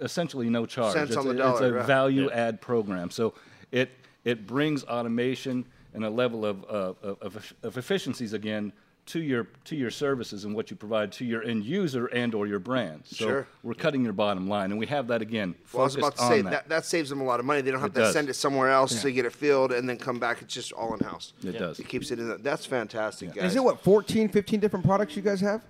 essentially 0.00 0.48
no 0.48 0.66
charge. 0.66 0.94
Cents 0.94 1.10
it's 1.10 1.16
on 1.16 1.24
the 1.26 1.30
a, 1.32 1.34
dollar, 1.36 1.52
It's 1.52 1.60
a 1.60 1.72
right. 1.74 1.86
value 1.86 2.30
add 2.30 2.60
program. 2.60 3.10
So 3.10 3.34
it 3.72 3.90
it 4.24 4.46
brings 4.46 4.84
automation 4.84 5.64
and 5.94 6.04
a 6.04 6.10
level 6.10 6.44
of, 6.44 6.64
uh, 6.64 6.92
of, 7.02 7.22
of, 7.22 7.54
of 7.62 7.78
efficiencies 7.78 8.32
again 8.34 8.72
to 9.06 9.20
your 9.22 9.46
to 9.64 9.74
your 9.74 9.90
services 9.90 10.44
and 10.44 10.54
what 10.54 10.70
you 10.70 10.76
provide 10.76 11.10
to 11.12 11.24
your 11.24 11.42
end 11.42 11.64
user 11.64 12.06
and 12.08 12.34
or 12.34 12.46
your 12.46 12.58
brand. 12.58 13.02
So 13.06 13.16
Sure. 13.26 13.46
we're 13.62 13.72
cutting 13.72 14.04
your 14.04 14.12
bottom 14.12 14.48
line, 14.48 14.70
and 14.70 14.78
we 14.78 14.84
have 14.86 15.06
that 15.08 15.22
again. 15.22 15.54
Well, 15.72 15.80
I 15.82 15.84
was 15.84 15.96
about 15.96 16.16
to 16.16 16.22
say 16.26 16.42
that. 16.42 16.50
that. 16.50 16.68
that 16.68 16.84
saves 16.84 17.08
them 17.08 17.22
a 17.22 17.24
lot 17.24 17.40
of 17.40 17.46
money. 17.46 17.62
They 17.62 17.70
don't 17.70 17.80
have 17.80 17.92
It 17.92 17.94
to 17.94 18.00
does. 18.00 18.12
send 18.12 18.28
it 18.28 18.34
somewhere 18.34 18.68
else 18.68 19.00
to 19.00 19.10
get 19.10 19.24
it 19.24 19.32
filled 19.32 19.72
and 19.72 19.88
then 19.88 19.96
come 19.96 20.18
back. 20.18 20.42
It's 20.42 20.52
just 20.52 20.72
all 20.72 20.92
in 20.92 21.00
house. 21.00 21.32
It 21.42 21.52
does. 21.52 21.78
It 21.80 21.88
keeps 21.88 22.10
it 22.10 22.18
in. 22.18 22.28
The, 22.28 22.36
that's 22.36 22.66
fantastic, 22.66 23.32
guys. 23.34 23.52
Is 23.52 23.56
it 23.56 23.64
what 23.64 23.80
14, 23.80 24.28
15 24.28 24.60
different 24.60 24.84
products 24.84 25.16
you 25.16 25.22
guys 25.22 25.40
have? 25.40 25.62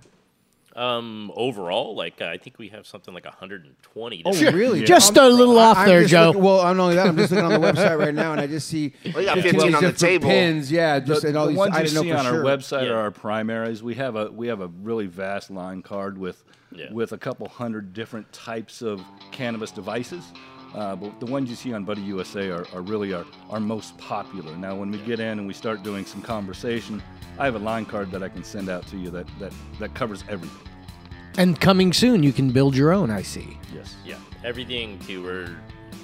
Um, 0.79 1.31
overall, 1.35 1.93
like 1.95 2.21
uh, 2.21 2.25
I 2.27 2.37
think 2.37 2.57
we 2.57 2.69
have 2.69 2.87
something 2.87 3.13
like 3.13 3.25
120. 3.25 4.23
Oh, 4.25 4.31
different- 4.31 4.55
really? 4.55 4.83
Just 4.85 5.17
I'm- 5.17 5.31
a 5.31 5.35
little 5.35 5.59
I- 5.59 5.63
off 5.65 5.77
I'm 5.79 5.87
there, 5.89 5.99
just 6.01 6.11
Joe. 6.11 6.27
looking- 6.27 6.41
well, 6.43 6.63
not 6.73 6.79
only 6.81 6.95
that, 6.95 7.07
I'm 7.07 7.17
just 7.17 7.31
looking 7.31 7.45
on 7.45 7.59
the 7.59 7.67
website 7.67 7.97
right 7.99 8.13
now, 8.15 8.31
and 8.31 8.39
I 8.39 8.47
just 8.47 8.67
see 8.69 8.93
Well, 9.13 9.19
you 9.21 9.25
got 9.25 9.35
15 9.35 9.51
15 9.51 9.61
on 9.61 9.65
the 9.65 9.71
different 9.71 9.97
table. 9.99 10.29
Pins, 10.29 10.71
yeah, 10.71 10.99
just 10.99 11.23
the, 11.23 11.27
and 11.29 11.37
all 11.37 11.45
the 11.45 11.49
these. 11.49 11.57
ones 11.57 11.75
I 11.75 11.79
you 11.79 11.83
didn't 11.87 11.95
know 11.95 12.01
see 12.03 12.09
for 12.11 12.17
on 12.17 12.25
sure. 12.25 12.37
our 12.49 12.57
website 12.57 12.85
Yeah. 12.85 12.91
are 12.93 12.97
our 13.01 13.11
primaries. 13.11 13.83
We 13.83 13.95
have 13.95 14.15
a 14.15 14.31
we 14.31 14.47
have 14.47 14.61
a 14.61 14.67
really 14.67 15.07
vast 15.07 15.51
line 15.51 15.81
card 15.81 16.17
with 16.17 16.43
Yeah. 16.71 16.93
with 16.93 17.11
a 17.11 17.17
couple 17.17 17.49
hundred 17.49 17.93
different 17.93 18.31
types 18.31 18.81
of 18.81 19.01
cannabis 19.31 19.71
devices. 19.71 20.23
Uh, 20.75 20.95
but 20.95 21.19
the 21.19 21.25
ones 21.25 21.49
you 21.49 21.55
see 21.55 21.73
on 21.73 21.83
Buddy 21.83 22.01
USA 22.03 22.51
are, 22.51 22.63
are 22.75 22.81
really 22.81 23.11
our, 23.11 23.25
our 23.49 23.59
most 23.59 23.97
popular. 23.97 24.55
Now, 24.55 24.75
when 24.75 24.91
we 24.91 24.99
get 24.99 25.19
in 25.19 25.39
and 25.39 25.47
we 25.47 25.53
start 25.55 25.81
doing 25.81 26.05
some 26.05 26.21
conversation, 26.21 27.01
I 27.39 27.45
have 27.45 27.55
a 27.55 27.59
line 27.59 27.85
card 27.85 28.11
that 28.11 28.21
I 28.21 28.29
can 28.29 28.43
send 28.43 28.69
out 28.69 28.85
to 28.89 28.95
you 28.97 29.09
that, 29.09 29.25
that, 29.39 29.51
that 29.79 29.95
covers 29.95 30.23
everything. 30.29 30.68
And 31.37 31.59
coming 31.59 31.93
soon, 31.93 32.23
you 32.23 32.33
can 32.33 32.51
build 32.51 32.75
your 32.75 32.91
own. 32.91 33.11
I 33.11 33.21
see. 33.21 33.57
Yes. 33.73 33.95
Yeah, 34.05 34.17
everything 34.43 34.99
too. 34.99 35.23
We're 35.23 35.55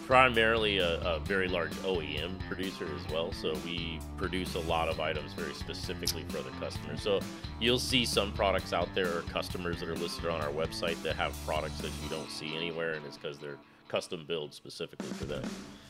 primarily 0.06 0.78
a, 0.78 1.00
a 1.02 1.20
very 1.20 1.48
large 1.48 1.72
OEM 1.78 2.40
producer 2.48 2.88
as 2.96 3.12
well, 3.12 3.32
so 3.32 3.56
we 3.66 4.00
produce 4.18 4.54
a 4.56 4.60
lot 4.60 4.88
of 4.88 5.00
items 5.00 5.34
very 5.34 5.54
specifically 5.56 6.24
for 6.30 6.38
the 6.38 6.52
customer. 6.60 6.96
So 6.96 7.20
you'll 7.60 7.80
see 7.80 8.06
some 8.06 8.32
products 8.32 8.72
out 8.72 8.94
there 8.94 9.18
or 9.18 9.22
customers 9.24 9.80
that 9.80 9.90
are 9.90 9.96
listed 9.96 10.28
on 10.28 10.42
our 10.42 10.52
website 10.52 11.02
that 11.02 11.16
have 11.16 11.36
products 11.46 11.80
that 11.80 11.92
you 12.04 12.10
don't 12.10 12.30
see 12.30 12.56
anywhere, 12.56 12.94
and 12.94 13.06
it's 13.06 13.18
because 13.18 13.40
they're 13.40 13.58
custom 13.88 14.26
built 14.28 14.54
specifically 14.54 15.08
for 15.10 15.26
them. 15.26 15.44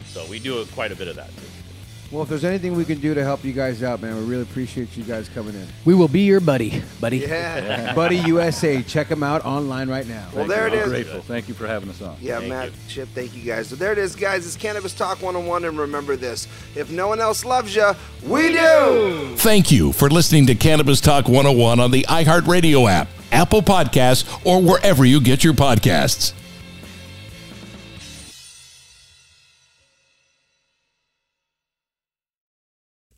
So 0.05 0.25
we 0.29 0.39
do 0.39 0.65
quite 0.67 0.91
a 0.91 0.95
bit 0.95 1.07
of 1.07 1.15
that 1.17 1.29
too. 1.35 1.74
Well, 2.11 2.21
if 2.23 2.29
there's 2.29 2.45
anything 2.45 2.75
we 2.75 2.85
can 2.85 2.99
do 3.01 3.13
to 3.15 3.23
help 3.23 3.43
you 3.43 3.51
guys 3.51 3.81
out, 3.83 4.01
man, 4.01 4.15
we 4.15 4.23
really 4.23 4.43
appreciate 4.43 4.95
you 4.95 5.03
guys 5.03 5.27
coming 5.27 5.55
in. 5.55 5.67
We 5.85 5.95
will 5.95 6.07
be 6.07 6.21
your 6.21 6.39
buddy, 6.39 6.81
buddy. 7.01 7.17
Yeah. 7.17 7.93
Buddy 7.95 8.17
USA, 8.17 8.81
check 8.83 9.07
them 9.07 9.23
out 9.23 9.43
online 9.43 9.89
right 9.89 10.07
now. 10.07 10.27
Well, 10.33 10.45
Thank 10.45 10.49
there 10.49 10.67
you. 10.67 10.73
it 10.73 10.77
I'm 10.77 10.83
is. 10.83 10.89
grateful. 10.89 11.21
Thank 11.21 11.47
you 11.47 11.53
for 11.55 11.65
having 11.67 11.89
us 11.89 12.01
on. 12.01 12.15
Yeah, 12.21 12.37
Thank 12.39 12.49
Matt, 12.49 12.65
you. 12.67 12.73
Chip, 12.87 13.09
thank 13.15 13.35
you 13.35 13.41
guys. 13.43 13.67
So 13.67 13.75
there 13.75 13.91
it 13.91 13.97
is, 13.97 14.15
guys. 14.15 14.45
It's 14.45 14.55
Cannabis 14.55 14.93
Talk 14.93 15.21
101, 15.21 15.65
and 15.65 15.77
remember 15.77 16.15
this: 16.15 16.47
if 16.75 16.91
no 16.91 17.07
one 17.07 17.19
else 17.19 17.43
loves 17.43 17.75
you, 17.75 17.91
we 18.23 18.51
do. 18.53 19.35
Thank 19.37 19.71
you 19.71 19.91
for 19.91 20.09
listening 20.09 20.45
to 20.47 20.55
Cannabis 20.55 21.01
Talk 21.01 21.25
101 21.27 21.79
on 21.79 21.91
the 21.91 22.03
iHeartRadio 22.03 22.89
app, 22.89 23.07
Apple 23.31 23.61
Podcasts, 23.61 24.25
or 24.45 24.61
wherever 24.61 25.05
you 25.05 25.19
get 25.19 25.43
your 25.43 25.53
podcasts. 25.53 26.33